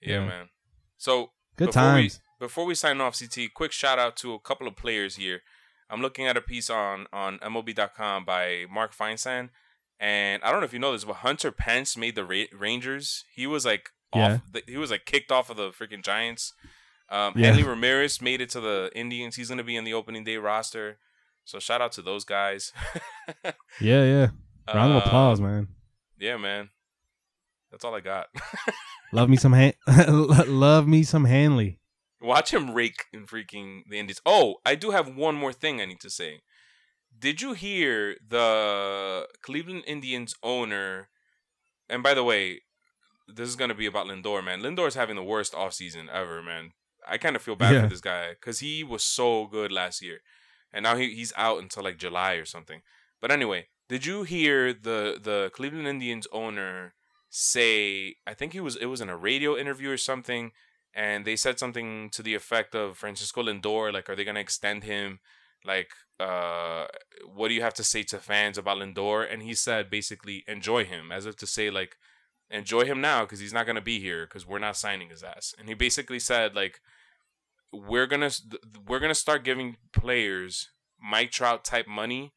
Yeah, 0.00 0.20
Yeah. 0.20 0.26
man. 0.26 0.48
So 0.96 1.32
Good 1.56 1.66
before 1.68 1.82
times. 1.82 2.20
We, 2.40 2.46
before 2.46 2.64
we 2.66 2.74
sign 2.74 3.00
off, 3.00 3.18
CT, 3.18 3.52
quick 3.54 3.72
shout 3.72 3.98
out 3.98 4.16
to 4.18 4.34
a 4.34 4.38
couple 4.40 4.66
of 4.68 4.76
players 4.76 5.16
here. 5.16 5.42
I'm 5.88 6.02
looking 6.02 6.26
at 6.26 6.36
a 6.36 6.40
piece 6.40 6.68
on 6.70 7.06
on 7.12 7.38
MLB.com 7.38 8.24
by 8.24 8.66
Mark 8.70 8.94
Feinsand, 8.94 9.50
and 10.00 10.42
I 10.42 10.50
don't 10.50 10.60
know 10.60 10.66
if 10.66 10.72
you 10.72 10.78
know 10.78 10.92
this, 10.92 11.04
but 11.04 11.16
Hunter 11.16 11.52
Pence 11.52 11.96
made 11.96 12.14
the 12.16 12.24
Ra- 12.24 12.50
Rangers. 12.58 13.24
He 13.34 13.46
was 13.46 13.64
like 13.64 13.90
Yeah. 14.14 14.38
The, 14.52 14.62
he 14.66 14.76
was 14.76 14.90
like 14.90 15.04
kicked 15.06 15.30
off 15.32 15.48
of 15.50 15.56
the 15.56 15.70
freaking 15.70 16.02
Giants. 16.04 16.52
Um, 17.08 17.34
Yeah. 17.36 17.46
Hanley 17.46 17.62
Ramirez 17.62 18.20
made 18.20 18.40
it 18.40 18.50
to 18.50 18.60
the 18.60 18.90
Indians. 18.94 19.36
He's 19.36 19.48
gonna 19.48 19.62
be 19.64 19.76
in 19.76 19.84
the 19.84 19.94
opening 19.94 20.24
day 20.24 20.36
roster. 20.38 20.98
So 21.44 21.60
shout 21.60 21.80
out 21.80 21.92
to 21.92 22.02
those 22.02 22.24
guys. 22.24 22.72
Yeah, 23.80 24.04
yeah. 24.04 24.28
Round 24.74 24.92
of 24.94 25.02
Uh, 25.02 25.06
applause, 25.06 25.40
man. 25.40 25.68
Yeah, 26.18 26.36
man. 26.36 26.70
That's 27.70 27.84
all 27.84 27.94
I 27.94 28.00
got. 28.00 28.26
Love 29.12 29.28
me 29.28 29.36
some 29.36 29.52
Han- 29.52 29.74
love 30.48 30.88
me 30.88 31.02
some 31.04 31.24
Hanley. 31.26 31.78
Watch 32.20 32.52
him 32.52 32.72
rake 32.74 33.04
in 33.12 33.24
freaking 33.26 33.82
the 33.88 33.98
Indians. 33.98 34.20
Oh, 34.26 34.56
I 34.66 34.74
do 34.74 34.90
have 34.90 35.14
one 35.14 35.36
more 35.36 35.52
thing 35.52 35.80
I 35.80 35.84
need 35.86 36.00
to 36.00 36.10
say. 36.10 36.40
Did 37.16 37.40
you 37.40 37.52
hear 37.52 38.16
the 38.26 39.28
Cleveland 39.42 39.84
Indians 39.86 40.34
owner? 40.42 41.08
And 41.88 42.02
by 42.02 42.14
the 42.14 42.24
way, 42.24 42.62
this 43.28 43.48
is 43.48 43.54
gonna 43.56 43.74
be 43.74 43.86
about 43.86 44.06
Lindor, 44.06 44.44
man. 44.44 44.60
Lindor's 44.60 44.94
having 44.96 45.16
the 45.16 45.22
worst 45.22 45.52
offseason 45.52 46.08
ever, 46.08 46.42
man. 46.42 46.72
I 47.08 47.16
kind 47.18 47.36
of 47.36 47.42
feel 47.42 47.56
bad 47.56 47.74
Yeah. 47.74 47.82
for 47.82 47.88
this 47.88 48.00
guy 48.00 48.30
because 48.30 48.58
he 48.58 48.82
was 48.82 49.04
so 49.04 49.46
good 49.46 49.70
last 49.70 50.02
year, 50.02 50.18
and 50.72 50.82
now 50.82 50.96
he, 50.96 51.14
he's 51.14 51.32
out 51.36 51.62
until 51.62 51.84
like 51.84 51.96
July 51.98 52.34
or 52.34 52.44
something. 52.44 52.82
But 53.20 53.30
anyway, 53.30 53.68
did 53.88 54.04
you 54.04 54.24
hear 54.24 54.72
the 54.72 55.18
the 55.22 55.50
Cleveland 55.54 55.86
Indians 55.86 56.26
owner 56.32 56.94
say? 57.30 58.16
I 58.26 58.34
think 58.34 58.52
he 58.52 58.60
was 58.60 58.76
it 58.76 58.86
was 58.86 59.00
in 59.00 59.08
a 59.08 59.16
radio 59.16 59.56
interview 59.56 59.90
or 59.90 59.96
something 59.96 60.52
and 60.96 61.26
they 61.26 61.36
said 61.36 61.58
something 61.58 62.08
to 62.10 62.22
the 62.22 62.34
effect 62.34 62.74
of 62.74 62.96
Francisco 62.96 63.42
Lindor, 63.42 63.92
like, 63.92 64.08
are 64.08 64.16
they 64.16 64.24
gonna 64.24 64.40
extend 64.40 64.82
him? 64.82 65.20
Like, 65.62 65.90
uh, 66.18 66.86
what 67.34 67.48
do 67.48 67.54
you 67.54 67.60
have 67.60 67.74
to 67.74 67.84
say 67.84 68.02
to 68.04 68.18
fans 68.18 68.56
about 68.56 68.78
Lindor? 68.78 69.30
And 69.30 69.42
he 69.42 69.52
said 69.52 69.90
basically, 69.90 70.42
enjoy 70.48 70.84
him, 70.84 71.12
as 71.12 71.26
if 71.26 71.36
to 71.36 71.46
say 71.46 71.70
like, 71.70 71.96
enjoy 72.50 72.86
him 72.86 73.02
now 73.02 73.22
because 73.24 73.40
he's 73.40 73.52
not 73.52 73.66
gonna 73.66 73.82
be 73.82 74.00
here 74.00 74.26
because 74.26 74.46
we're 74.46 74.58
not 74.58 74.76
signing 74.76 75.10
his 75.10 75.22
ass. 75.22 75.54
And 75.58 75.68
he 75.68 75.74
basically 75.74 76.18
said 76.18 76.54
like, 76.54 76.80
we're 77.72 78.06
gonna 78.06 78.30
we're 78.86 79.00
gonna 79.00 79.14
start 79.14 79.44
giving 79.44 79.76
players 79.92 80.70
Mike 80.98 81.30
Trout 81.30 81.62
type 81.62 81.86
money 81.86 82.32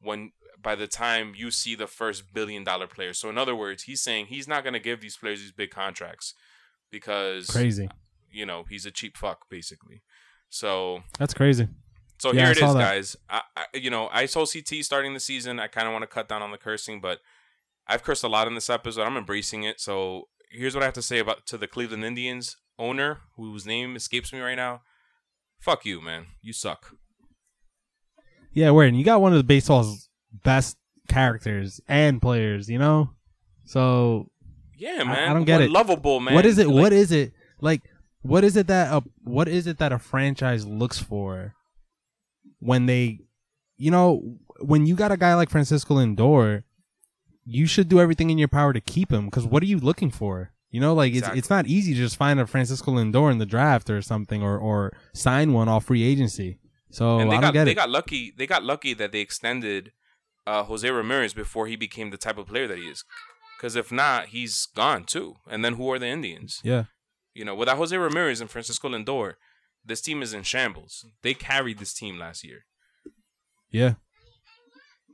when 0.00 0.30
by 0.64 0.74
the 0.74 0.88
time 0.88 1.34
you 1.36 1.50
see 1.52 1.74
the 1.76 1.86
first 1.86 2.34
billion 2.34 2.64
dollar 2.64 2.86
player. 2.88 3.12
So 3.12 3.28
in 3.30 3.38
other 3.38 3.54
words, 3.54 3.84
he's 3.84 4.00
saying 4.02 4.26
he's 4.26 4.48
not 4.48 4.64
gonna 4.64 4.80
give 4.80 5.00
these 5.00 5.16
players 5.16 5.40
these 5.40 5.52
big 5.52 5.70
contracts 5.70 6.34
because 6.90 7.46
Crazy. 7.46 7.88
you 8.30 8.44
know 8.46 8.64
he's 8.68 8.86
a 8.86 8.90
cheap 8.90 9.16
fuck 9.16 9.48
basically. 9.48 10.02
So 10.48 11.02
That's 11.18 11.34
crazy. 11.34 11.68
so 12.18 12.32
Yeah, 12.32 12.40
here 12.40 12.48
I 12.48 12.50
it 12.52 12.56
saw 12.58 12.68
is, 12.68 12.74
that. 12.74 12.80
guys. 12.80 13.16
I, 13.28 13.42
I 13.56 13.64
you 13.74 13.90
know 13.90 14.08
I 14.12 14.26
told 14.26 14.50
CT 14.52 14.84
starting 14.84 15.14
the 15.14 15.20
season. 15.20 15.60
I 15.60 15.68
kind 15.68 15.86
of 15.86 15.92
want 15.92 16.02
to 16.02 16.08
cut 16.08 16.28
down 16.28 16.42
on 16.42 16.50
the 16.50 16.58
cursing, 16.58 17.00
but 17.00 17.18
I've 17.86 18.02
cursed 18.02 18.24
a 18.24 18.28
lot 18.28 18.46
in 18.48 18.54
this 18.54 18.70
episode. 18.70 19.02
I'm 19.02 19.16
embracing 19.16 19.62
it. 19.64 19.78
So 19.80 20.28
here's 20.50 20.74
what 20.74 20.82
I 20.82 20.86
have 20.86 20.94
to 20.94 21.02
say 21.02 21.18
about 21.18 21.46
to 21.46 21.58
the 21.58 21.66
Cleveland 21.68 22.04
Indians 22.04 22.56
owner, 22.78 23.18
whose 23.36 23.66
name 23.66 23.94
escapes 23.96 24.32
me 24.32 24.40
right 24.40 24.54
now. 24.56 24.80
Fuck 25.60 25.84
you, 25.84 26.00
man. 26.00 26.26
You 26.40 26.52
suck. 26.52 26.94
Yeah. 28.52 28.70
And 28.80 28.96
you 28.98 29.04
got 29.04 29.20
one 29.20 29.32
of 29.32 29.38
the 29.38 29.44
baseball's 29.44 30.08
best 30.42 30.76
characters 31.08 31.80
and 31.88 32.20
players, 32.20 32.68
you 32.68 32.78
know? 32.78 33.10
So 33.64 34.30
Yeah, 34.76 35.04
man. 35.04 35.30
I 35.30 35.32
don't 35.34 35.44
get 35.44 35.60
it. 35.60 35.70
Lovable, 35.70 36.20
man. 36.20 36.34
what 36.34 36.46
is 36.46 36.58
it? 36.58 36.66
Like, 36.66 36.76
what 36.82 36.92
is 36.92 37.12
it? 37.12 37.32
Like 37.60 37.82
what 38.22 38.42
is 38.44 38.56
it 38.56 38.66
that 38.68 38.92
a 38.92 39.02
what 39.22 39.48
is 39.48 39.66
it 39.66 39.78
that 39.78 39.92
a 39.92 39.98
franchise 39.98 40.66
looks 40.66 40.98
for 40.98 41.54
when 42.58 42.86
they 42.86 43.20
you 43.76 43.90
know, 43.90 44.38
when 44.60 44.86
you 44.86 44.94
got 44.94 45.10
a 45.12 45.16
guy 45.16 45.34
like 45.34 45.50
Francisco 45.50 45.96
Lindor, 45.96 46.62
you 47.44 47.66
should 47.66 47.88
do 47.88 48.00
everything 48.00 48.30
in 48.30 48.38
your 48.38 48.48
power 48.48 48.72
to 48.72 48.80
keep 48.80 49.12
him 49.12 49.30
cuz 49.30 49.44
what 49.46 49.62
are 49.62 49.66
you 49.66 49.78
looking 49.78 50.10
for? 50.10 50.52
You 50.70 50.80
know, 50.80 50.94
like 50.94 51.14
Exactly. 51.14 51.38
it's 51.38 51.46
it's 51.46 51.50
not 51.50 51.66
easy 51.66 51.92
to 51.94 51.98
just 51.98 52.16
find 52.16 52.40
a 52.40 52.46
Francisco 52.46 52.92
Lindor 52.92 53.30
in 53.30 53.38
the 53.38 53.46
draft 53.46 53.90
or 53.90 54.00
something 54.02 54.42
or 54.42 54.58
or 54.58 54.92
sign 55.12 55.52
one 55.52 55.68
off 55.68 55.84
free 55.84 56.02
agency. 56.02 56.58
So 56.90 57.18
and 57.18 57.30
they 57.30 57.36
I 57.36 57.40
don't 57.40 57.52
got 57.54 57.64
they 57.64 57.72
it. 57.72 57.74
got 57.74 57.90
lucky. 57.90 58.32
They 58.36 58.46
got 58.46 58.64
lucky 58.64 58.94
that 58.94 59.12
they 59.12 59.20
extended 59.20 59.92
uh, 60.46 60.62
Jose 60.64 60.88
Ramirez 60.88 61.34
before 61.34 61.66
he 61.66 61.76
became 61.76 62.10
the 62.10 62.16
type 62.16 62.38
of 62.38 62.46
player 62.46 62.66
that 62.66 62.78
he 62.78 62.84
is. 62.84 63.04
Because 63.56 63.76
if 63.76 63.90
not, 63.92 64.26
he's 64.26 64.66
gone 64.74 65.04
too. 65.04 65.36
And 65.48 65.64
then 65.64 65.74
who 65.74 65.90
are 65.92 65.98
the 65.98 66.06
Indians? 66.08 66.60
yeah. 66.64 66.84
You 67.34 67.44
know, 67.44 67.54
without 67.56 67.78
Jose 67.78 67.96
Ramirez 67.96 68.40
and 68.40 68.48
Francisco 68.48 68.88
Lindor, 68.88 69.34
this 69.84 70.00
team 70.00 70.22
is 70.22 70.32
in 70.32 70.44
shambles. 70.44 71.04
They 71.22 71.34
carried 71.34 71.78
this 71.78 71.92
team 71.92 72.16
last 72.16 72.44
year. 72.44 72.64
Yeah. 73.72 73.94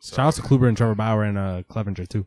So, 0.02 0.16
Shout 0.16 0.26
out 0.26 0.34
to 0.34 0.42
Kluber 0.42 0.68
and 0.68 0.76
Trevor 0.76 0.94
Bauer 0.94 1.24
and 1.24 1.38
uh, 1.38 1.62
Clevinger 1.70 2.06
too. 2.08 2.26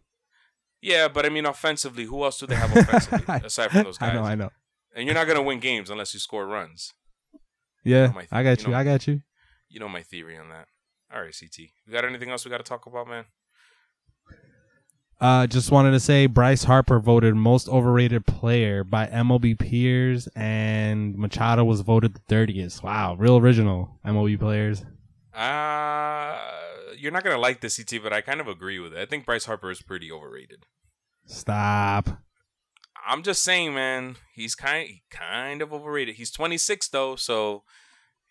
yeah, 0.82 1.08
but 1.08 1.26
I 1.26 1.30
mean, 1.30 1.45
offensively, 1.45 2.06
who 2.06 2.24
else 2.24 2.39
do 2.39 2.47
they 2.47 2.56
have 2.56 2.76
offensively 2.76 3.36
aside 3.45 3.70
from 3.72 3.84
those 3.84 3.97
guys? 3.99 4.10
I 4.12 4.14
know, 4.16 4.24
I 4.24 4.36
know. 4.36 4.49
And 4.95 5.06
you're 5.06 5.14
not 5.16 5.28
gonna 5.28 5.41
win 5.43 5.60
games 5.60 5.89
unless 5.91 6.14
you 6.14 6.20
score 6.20 6.45
runs. 6.47 6.91
Yeah, 7.84 8.08
my- 8.16 8.28
I 8.32 8.41
got 8.43 8.60
you 8.62 8.66
you. 8.68 8.72
know- 8.74 8.78
I 8.80 8.84
got 8.84 9.06
you. 9.08 9.22
You 9.70 9.80
know 9.80 9.89
my 9.89 10.01
theory 10.04 10.38
on 10.38 10.49
that. 10.49 10.68
All 11.14 11.22
right, 11.22 11.36
CT. 11.38 11.59
You 11.59 11.93
got 11.93 12.05
anything 12.05 12.30
else 12.30 12.43
we 12.43 12.51
got 12.51 12.57
to 12.57 12.64
talk 12.64 12.86
about, 12.86 13.07
man? 13.07 13.26
Uh, 15.22 15.47
just 15.47 15.72
wanted 15.72 15.91
to 15.91 15.99
say 15.99 16.26
Bryce 16.26 16.64
Harper 16.64 16.99
voted 16.99 17.36
most 17.36 17.70
overrated 17.70 18.26
player 18.26 18.84
by 18.84 19.05
MLB 19.07 19.57
peers, 19.57 20.28
and 20.36 21.16
Machado 21.18 21.64
was 21.64 21.82
voted 21.82 22.16
the 22.16 22.22
dirtiest. 22.28 22.84
Wow, 22.84 23.16
real 23.16 23.38
original 23.38 23.99
MLB 24.05 24.39
players. 24.39 24.84
Uh 25.34 26.38
you're 26.97 27.11
not 27.11 27.24
gonna 27.24 27.38
like 27.38 27.59
this, 27.61 27.78
CT, 27.78 28.01
but 28.01 28.14
I 28.14 28.22
kind 28.22 28.39
of 28.39 28.47
agree 28.47 28.80
with 28.80 28.93
it. 28.93 28.99
I 28.99 29.05
think 29.05 29.26
Bryce 29.26 29.45
Harper 29.45 29.72
is 29.72 29.82
pretty 29.82 30.11
overrated. 30.11 30.66
Stop. 31.26 32.22
I'm 33.05 33.24
just 33.24 33.43
saying, 33.43 33.74
man, 33.74 34.16
he's 34.34 34.55
kind 34.55 34.89
kind 35.09 35.61
of 35.61 35.74
overrated. 35.74 36.16
He's 36.16 36.32
26 36.32 36.88
though, 36.89 37.16
so 37.16 37.64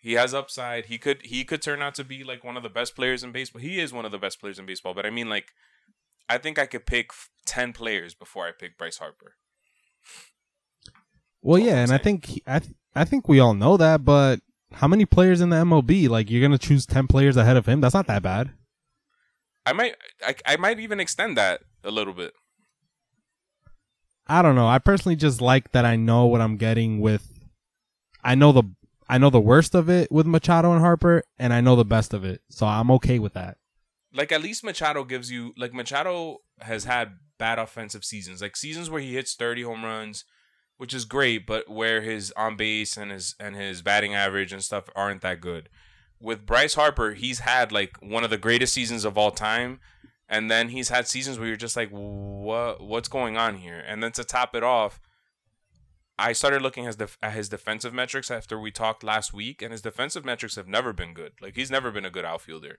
he 0.03 0.13
has 0.13 0.33
upside. 0.33 0.87
He 0.87 0.97
could 0.97 1.21
he 1.23 1.45
could 1.45 1.61
turn 1.61 1.81
out 1.81 1.95
to 1.95 2.03
be 2.03 2.25
like 2.25 2.43
one 2.43 2.57
of 2.57 2.63
the 2.63 2.69
best 2.69 2.93
players 2.93 3.23
in 3.23 3.31
baseball. 3.31 3.61
He 3.61 3.79
is 3.79 3.93
one 3.93 4.03
of 4.03 4.11
the 4.11 4.17
best 4.17 4.37
players 4.37 4.59
in 4.59 4.65
baseball, 4.65 4.93
but 4.93 5.05
I 5.05 5.09
mean 5.09 5.29
like 5.29 5.53
I 6.27 6.37
think 6.37 6.59
I 6.59 6.65
could 6.65 6.85
pick 6.85 7.11
10 7.45 7.71
players 7.71 8.13
before 8.13 8.45
I 8.45 8.51
pick 8.51 8.77
Bryce 8.77 8.97
Harper. 8.97 9.35
Well, 11.41 11.57
yeah, 11.57 11.77
and 11.77 11.91
I 11.91 11.97
think 11.97 12.41
I 12.45 12.59
th- 12.59 12.75
I 12.93 13.05
think 13.05 13.29
we 13.29 13.39
all 13.39 13.53
know 13.53 13.77
that, 13.77 14.03
but 14.03 14.41
how 14.73 14.89
many 14.89 15.05
players 15.05 15.39
in 15.39 15.49
the 15.49 15.57
MLB? 15.57 16.09
Like 16.09 16.29
you're 16.29 16.41
gonna 16.41 16.57
choose 16.57 16.85
ten 16.85 17.07
players 17.07 17.37
ahead 17.37 17.55
of 17.55 17.65
him? 17.65 17.79
That's 17.79 17.95
not 17.95 18.07
that 18.07 18.23
bad. 18.23 18.51
I 19.65 19.71
might 19.71 19.95
I, 20.25 20.35
I 20.45 20.57
might 20.57 20.81
even 20.81 20.99
extend 20.99 21.37
that 21.37 21.61
a 21.81 21.91
little 21.91 22.13
bit. 22.13 22.33
I 24.27 24.41
don't 24.41 24.55
know. 24.55 24.67
I 24.67 24.79
personally 24.79 25.15
just 25.15 25.39
like 25.39 25.71
that 25.71 25.85
I 25.85 25.95
know 25.95 26.25
what 26.25 26.41
I'm 26.41 26.57
getting 26.57 26.99
with. 26.99 27.29
I 28.21 28.35
know 28.35 28.51
the 28.51 28.63
I 29.13 29.19
know 29.19 29.29
the 29.29 29.39
worst 29.39 29.75
of 29.75 29.91
it 29.91 30.11
with 30.11 30.25
Machado 30.25 30.71
and 30.71 30.81
Harper, 30.81 31.21
and 31.37 31.53
I 31.53 31.61
know 31.61 31.75
the 31.75 31.85
best 31.85 32.15
of 32.15 32.23
it, 32.25 32.41
so 32.49 32.65
I'm 32.65 32.89
okay 32.89 33.19
with 33.19 33.33
that. 33.33 33.57
like 34.11 34.31
at 34.31 34.41
least 34.41 34.63
Machado 34.63 35.03
gives 35.03 35.29
you 35.31 35.53
like 35.55 35.71
Machado 35.71 36.37
has 36.61 36.85
had 36.85 37.17
bad 37.37 37.59
offensive 37.59 38.03
seasons, 38.03 38.41
like 38.41 38.55
seasons 38.55 38.89
where 38.89 39.01
he 39.01 39.13
hits 39.13 39.35
30 39.35 39.61
home 39.61 39.85
runs, 39.85 40.25
which 40.77 40.95
is 40.95 41.05
great, 41.05 41.45
but 41.45 41.69
where 41.69 42.01
his 42.01 42.31
on 42.35 42.55
base 42.55 42.97
and 42.97 43.11
his 43.11 43.35
and 43.39 43.55
his 43.55 43.83
batting 43.83 44.15
average 44.15 44.51
and 44.51 44.63
stuff 44.63 44.85
aren't 44.95 45.21
that 45.21 45.41
good. 45.41 45.69
With 46.19 46.45
Bryce 46.47 46.73
Harper, 46.73 47.13
he's 47.13 47.41
had 47.41 47.71
like 47.71 47.97
one 48.01 48.23
of 48.23 48.31
the 48.31 48.37
greatest 48.39 48.73
seasons 48.73 49.05
of 49.05 49.15
all 49.15 49.29
time, 49.29 49.79
and 50.27 50.49
then 50.49 50.69
he's 50.69 50.89
had 50.89 51.07
seasons 51.07 51.37
where 51.37 51.47
you're 51.47 51.55
just 51.55 51.77
like, 51.77 51.89
what 51.91 52.81
what's 52.81 53.09
going 53.09 53.37
on 53.37 53.57
here? 53.57 53.83
And 53.85 54.01
then 54.01 54.11
to 54.13 54.23
top 54.23 54.55
it 54.55 54.63
off, 54.63 54.99
I 56.17 56.33
started 56.33 56.61
looking 56.61 56.85
at, 56.85 56.97
def- 56.97 57.17
at 57.23 57.33
his 57.33 57.49
defensive 57.49 57.93
metrics 57.93 58.29
after 58.29 58.59
we 58.59 58.69
talked 58.71 59.03
last 59.03 59.33
week, 59.33 59.61
and 59.61 59.71
his 59.71 59.81
defensive 59.81 60.23
metrics 60.23 60.55
have 60.55 60.67
never 60.67 60.93
been 60.93 61.13
good. 61.13 61.33
Like 61.41 61.55
he's 61.55 61.71
never 61.71 61.89
been 61.91 62.05
a 62.05 62.11
good 62.11 62.25
outfielder. 62.25 62.77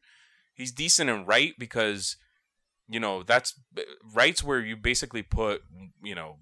He's 0.54 0.70
decent 0.72 1.10
in 1.10 1.24
right 1.26 1.52
because 1.58 2.16
you 2.88 3.00
know 3.00 3.22
that's 3.22 3.58
right's 4.14 4.44
where 4.44 4.60
you 4.60 4.76
basically 4.76 5.22
put 5.22 5.62
you 6.02 6.14
know 6.14 6.36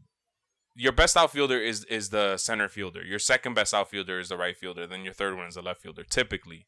your 0.74 0.92
best 0.92 1.16
outfielder 1.16 1.58
is 1.58 1.84
is 1.84 2.10
the 2.10 2.36
center 2.36 2.68
fielder. 2.68 3.02
Your 3.02 3.18
second 3.18 3.54
best 3.54 3.72
outfielder 3.72 4.18
is 4.18 4.28
the 4.28 4.36
right 4.36 4.56
fielder. 4.56 4.86
Then 4.86 5.02
your 5.04 5.14
third 5.14 5.36
one 5.36 5.46
is 5.46 5.54
the 5.54 5.62
left 5.62 5.80
fielder 5.80 6.02
typically. 6.04 6.66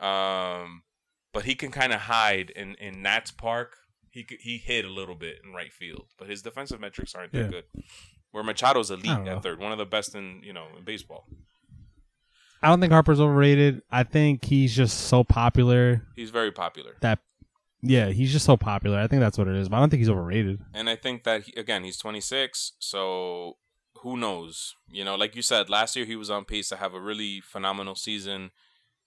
Um 0.00 0.82
but 1.32 1.44
he 1.44 1.54
can 1.54 1.70
kind 1.70 1.92
of 1.92 2.00
hide 2.02 2.50
in 2.50 2.74
in 2.76 3.02
Nats 3.02 3.30
Park. 3.30 3.76
He 4.10 4.24
could, 4.24 4.38
he 4.40 4.58
hit 4.58 4.84
a 4.84 4.90
little 4.90 5.14
bit 5.14 5.36
in 5.44 5.52
right 5.52 5.72
field 5.72 6.06
but 6.18 6.28
his 6.28 6.42
defensive 6.42 6.80
metrics 6.80 7.14
aren't 7.14 7.32
that 7.32 7.44
Yeah. 7.44 7.48
good 7.50 7.64
where 8.32 8.44
Machado's 8.44 8.90
elite 8.90 9.10
at 9.28 9.42
third 9.42 9.58
one 9.60 9.72
of 9.72 9.78
the 9.78 9.86
best 9.86 10.14
in 10.14 10.40
you 10.44 10.52
know 10.52 10.66
in 10.78 10.84
baseball 10.84 11.26
I 12.62 12.68
don't 12.68 12.78
think 12.80 12.92
Harper's 12.92 13.20
overrated. 13.20 13.80
I 13.90 14.02
think 14.02 14.44
he's 14.44 14.76
just 14.76 15.06
so 15.08 15.24
popular 15.24 16.02
he's 16.16 16.30
very 16.30 16.52
popular 16.52 16.96
that 17.00 17.20
yeah, 17.82 18.10
he's 18.10 18.30
just 18.30 18.44
so 18.44 18.58
popular. 18.58 18.98
I 18.98 19.06
think 19.06 19.20
that's 19.20 19.38
what 19.38 19.48
it 19.48 19.56
is. 19.56 19.70
But 19.70 19.78
I 19.78 19.80
don't 19.80 19.88
think 19.88 20.00
he's 20.00 20.10
overrated. 20.10 20.60
And 20.74 20.90
I 20.90 20.96
think 20.96 21.24
that 21.24 21.44
he, 21.44 21.58
again, 21.58 21.82
he's 21.82 21.96
26, 21.96 22.72
so 22.78 23.56
who 24.02 24.18
knows? 24.18 24.74
You 24.90 25.02
know, 25.02 25.14
like 25.14 25.34
you 25.34 25.40
said, 25.40 25.70
last 25.70 25.96
year 25.96 26.04
he 26.04 26.14
was 26.14 26.28
on 26.28 26.44
pace 26.44 26.68
to 26.68 26.76
have 26.76 26.92
a 26.92 27.00
really 27.00 27.40
phenomenal 27.40 27.94
season, 27.94 28.50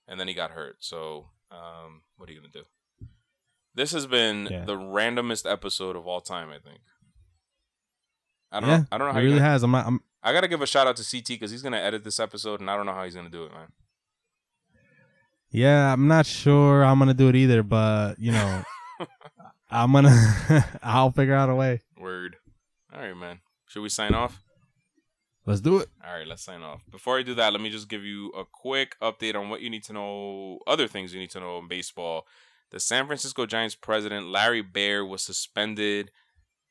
and 0.08 0.20
then 0.20 0.28
he 0.28 0.34
got 0.34 0.50
hurt. 0.52 0.78
So 0.80 1.30
Um, 1.52 2.02
what 2.18 2.28
are 2.28 2.32
you 2.34 2.40
gonna 2.40 2.52
do? 2.52 2.64
This 3.76 3.92
has 3.92 4.08
been 4.08 4.48
Yeah. 4.50 4.66
the 4.66 4.76
randomest 4.76 5.48
episode 5.48 5.96
of 5.96 6.08
all 6.08 6.22
time. 6.22 6.50
I 6.50 6.58
think. 6.58 6.82
I 8.54 8.60
don't 8.60 8.70
yeah, 8.70 8.78
know. 8.78 8.86
I 8.92 8.98
don't 8.98 9.08
know 9.08 9.14
how 9.14 9.20
you 9.20 9.26
really 9.26 9.40
gonna, 9.40 9.50
has. 9.50 9.64
I'm, 9.64 9.72
not, 9.72 9.88
I'm 9.88 10.02
I 10.22 10.32
gotta 10.32 10.48
give 10.48 10.62
a 10.62 10.68
shout 10.68 10.86
out 10.86 10.96
to 10.98 11.04
CT 11.04 11.28
because 11.28 11.50
he's 11.52 11.64
gonna 11.64 11.78
edit 11.78 12.04
this 12.04 12.20
episode, 12.20 12.62
and 12.62 12.70
I 12.70 12.78
don't 12.78 12.86
know 12.86 12.94
how 12.94 13.04
he's 13.04 13.16
gonna 13.16 13.30
do 13.30 13.46
it, 13.46 13.52
man. 13.52 13.68
Yeah, 15.50 15.92
I'm 15.92 16.08
not 16.08 16.26
sure 16.28 16.86
I'm 16.86 17.00
gonna 17.00 17.16
do 17.16 17.30
it 17.30 17.36
either, 17.36 17.64
but 17.64 18.20
you 18.20 18.32
know, 18.32 18.64
I'm 19.72 19.92
gonna 19.92 20.66
I'll 20.84 21.12
figure 21.12 21.34
out 21.34 21.50
a 21.50 21.56
way. 21.56 21.82
Word. 21.98 22.38
All 22.94 23.02
right, 23.02 23.18
man. 23.18 23.40
Should 23.68 23.82
we 23.82 23.90
sign 23.90 24.14
off? 24.14 24.40
Let's 25.46 25.62
do 25.62 25.80
it. 25.80 25.90
All 26.06 26.14
right, 26.14 26.28
let's 26.28 26.44
sign 26.44 26.62
off. 26.62 26.84
Before 26.90 27.18
I 27.18 27.24
do 27.24 27.34
that, 27.36 27.52
let 27.52 27.62
me 27.62 27.70
just 27.70 27.90
give 27.90 28.04
you 28.04 28.30
a 28.30 28.46
quick 28.46 28.96
update 29.02 29.36
on 29.36 29.50
what 29.50 29.62
you 29.62 29.70
need 29.70 29.84
to 29.86 29.94
know, 29.94 30.60
other 30.68 30.88
things 30.88 31.14
you 31.14 31.20
need 31.20 31.32
to 31.32 31.40
know 31.40 31.58
in 31.58 31.68
baseball. 31.68 32.26
The 32.70 32.80
San 32.80 33.08
Francisco 33.08 33.46
Giants 33.46 33.76
president, 33.76 34.28
Larry 34.28 34.62
Baer, 34.62 35.06
was 35.06 35.22
suspended 35.22 36.12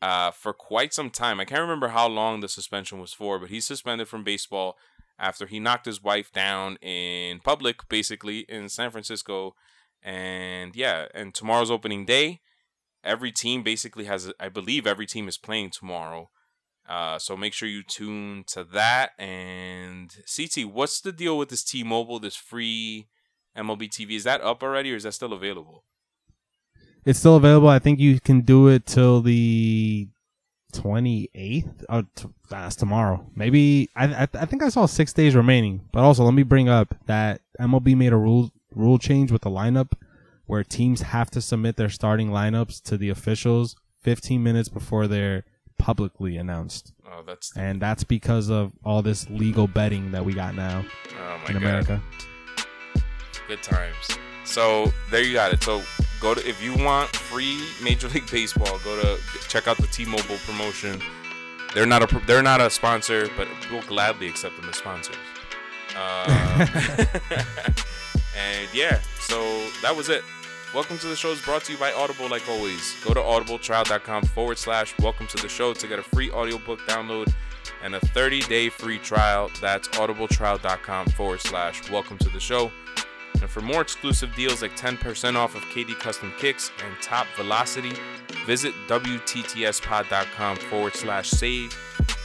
uh, 0.03 0.33
for 0.33 0.53
quite 0.53 0.93
some 0.93 1.09
time. 1.09 1.39
I 1.39 1.45
can't 1.45 1.61
remember 1.61 1.89
how 1.89 2.09
long 2.09 2.41
the 2.41 2.49
suspension 2.49 3.01
was 3.01 3.13
for, 3.13 3.39
but 3.39 3.51
he's 3.51 3.65
suspended 3.65 4.09
from 4.09 4.25
baseball 4.25 4.77
after 5.19 5.47
he 5.47 5.61
knocked 5.61 5.87
his 5.87 6.03
wife 6.03 6.33
down 6.33 6.77
in 6.83 7.39
public, 7.39 7.89
basically, 7.89 8.41
in 8.41 8.69
San 8.69 8.91
Francisco. 8.91 9.55
And 10.03 10.75
yeah, 10.75 11.07
and 11.15 11.33
tomorrow's 11.33 11.71
opening 11.71 12.05
day. 12.05 12.41
Every 13.05 13.31
team 13.31 13.63
basically 13.63 14.05
has, 14.05 14.33
I 14.41 14.49
believe, 14.49 14.87
every 14.87 15.07
team 15.07 15.29
is 15.29 15.39
playing 15.39 15.71
tomorrow. 15.71 16.31
Uh, 16.89 17.19
so 17.19 17.37
make 17.37 17.53
sure 17.53 17.69
you 17.69 17.85
tune 17.85 18.43
to 18.49 18.65
that. 18.65 19.11
And 19.19 20.13
CT, 20.37 20.67
what's 20.73 21.01
the 21.01 21.13
deal 21.13 21.39
with 21.39 21.49
this 21.49 21.63
T-Mobile, 21.63 22.19
this 22.19 22.37
free 22.37 23.09
MLB 23.57 23.89
TV? 23.89 24.17
Is 24.17 24.25
that 24.25 24.41
up 24.41 24.65
already, 24.65 24.93
or 24.93 24.97
is 24.97 25.05
that 25.05 25.15
still 25.15 25.33
available? 25.33 25.85
It's 27.05 27.19
still 27.19 27.37
available. 27.37 27.69
I 27.69 27.79
think 27.79 27.99
you 27.99 28.21
can 28.21 28.43
do 28.43 28.69
it 28.69 28.87
till 28.87 29.21
the 29.23 30.09
28th. 30.73 31.85
Oh, 31.89 32.03
t- 32.15 32.29
that's 32.49 32.77
tomorrow. 32.77 33.27
Maybe 33.35 33.89
I, 33.97 34.07
I 34.25 34.29
I 34.35 34.47
think 34.47 34.63
I 34.63 34.69
saw 34.69 34.87
six 34.87 35.13
days 35.13 35.35
remaining. 35.35 35.89
But 35.93 36.01
also, 36.03 36.25
let 36.25 36.35
me 36.35 36.43
bring 36.43 36.69
up 36.69 36.95
that 37.07 37.41
MLB 37.61 37.97
made 37.97 38.13
a 38.13 38.17
rule 38.17 38.51
rule 38.75 38.99
change 38.99 39.31
with 39.31 39.43
the 39.43 39.51
lineup 39.51 39.93
where 40.47 40.65
teams 40.65 41.03
have 41.03 41.31
to 41.31 41.41
submit 41.41 41.77
their 41.77 41.89
starting 41.89 42.29
lineups 42.31 42.83
to 42.83 42.97
the 42.97 43.09
officials 43.11 43.77
15 44.03 44.43
minutes 44.43 44.69
before 44.69 45.07
they're 45.07 45.45
publicly 45.79 46.37
announced. 46.37 46.93
Oh, 47.07 47.23
that's 47.27 47.57
And 47.57 47.81
that's 47.81 48.05
because 48.05 48.49
of 48.51 48.73
all 48.85 49.03
this 49.03 49.29
legal 49.31 49.67
betting 49.67 50.13
that 50.13 50.25
we 50.25 50.33
got 50.35 50.55
now 50.55 50.85
oh 51.19 51.39
my 51.39 51.47
in 51.49 51.53
god, 51.55 51.57
America. 51.57 52.03
good 53.49 53.63
times. 53.63 54.19
So 54.45 54.91
there 55.11 55.23
you 55.23 55.35
got 55.35 55.53
it. 55.53 55.63
So 55.63 55.83
go 56.23 56.35
to 56.35 56.49
if 56.49 56.63
you 56.63 56.75
want 56.77 57.15
free 57.15 57.69
Major 57.83 58.09
League 58.09 58.31
Baseball, 58.31 58.79
go 58.85 59.03
to 59.03 59.19
check 59.49 59.67
out 59.67 59.77
the 59.77 59.89
T-Mobile 59.89 60.39
promotion. 60.47 61.03
They're 61.75 61.85
not 61.85 62.03
a 62.03 62.21
they're 62.27 62.43
not 62.43 62.61
a 62.61 62.71
sponsor, 62.71 63.29
but 63.37 63.49
we'll 63.71 63.83
gladly 63.83 64.29
accept 64.29 64.57
them 64.57 64.69
as 64.69 64.77
sponsors. 64.77 65.17
Uh, 65.97 66.67
and 68.39 68.69
yeah, 68.73 69.01
so 69.19 69.69
that 69.83 69.95
was 69.95 70.09
it. 70.09 70.23
Welcome 70.73 70.97
to 70.99 71.09
the 71.09 71.17
show 71.17 71.33
is 71.33 71.43
brought 71.43 71.65
to 71.65 71.73
you 71.73 71.79
by 71.79 71.93
Audible, 71.93 72.29
like 72.29 72.49
always. 72.49 72.95
Go 73.05 73.13
to 73.13 73.21
audibletrial.com 73.21 74.23
forward 74.25 74.59
slash 74.59 74.95
welcome 75.01 75.27
to 75.27 75.43
the 75.43 75.49
show 75.49 75.75
to 75.75 75.87
get 75.87 75.99
a 75.99 76.03
free 76.03 76.31
audiobook 76.31 76.79
download 76.81 77.33
and 77.83 77.95
a 77.95 78.01
30 78.01 78.41
day 78.43 78.69
free 78.69 78.99
trial. 78.99 79.51
That's 79.61 79.89
audibletrial.com 79.89 81.09
forward 81.09 81.41
slash 81.41 81.91
welcome 81.91 82.17
to 82.19 82.29
the 82.29 82.41
show. 82.41 82.71
And 83.43 83.51
for 83.51 83.61
more 83.61 83.81
exclusive 83.81 84.33
deals 84.37 84.63
like 84.63 84.77
10% 84.77 85.35
off 85.35 85.57
of 85.57 85.63
KD 85.63 85.99
Custom 85.99 86.33
Kicks 86.39 86.71
and 86.87 87.03
Top 87.03 87.27
Velocity, 87.35 87.93
visit 88.47 88.73
WTTSpod.com 88.87 90.57
forward 90.57 90.95
slash 90.95 91.29
save. 91.29 91.77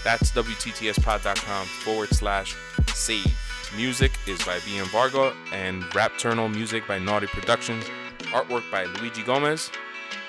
That's 0.03 0.32
WTTSpod.com 0.32 1.65
forward 1.65 2.09
slash 2.09 2.55
save. 2.93 3.36
Music 3.76 4.11
is 4.28 4.38
by 4.45 4.59
BM 4.59 4.86
Varga 4.91 5.36
and 5.51 5.82
Rapturnal 5.86 6.53
music 6.53 6.88
by 6.88 6.99
Naughty 6.99 7.26
Productions. 7.26 7.84
Artwork 8.32 8.70
by 8.72 8.86
Luigi 8.86 9.24
Gomez. 9.24 9.72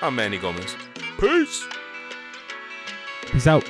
I'm 0.01 0.15
Manny 0.15 0.39
Gomez. 0.39 0.75
Peace. 1.19 1.67
Peace 3.27 3.45
out. 3.45 3.63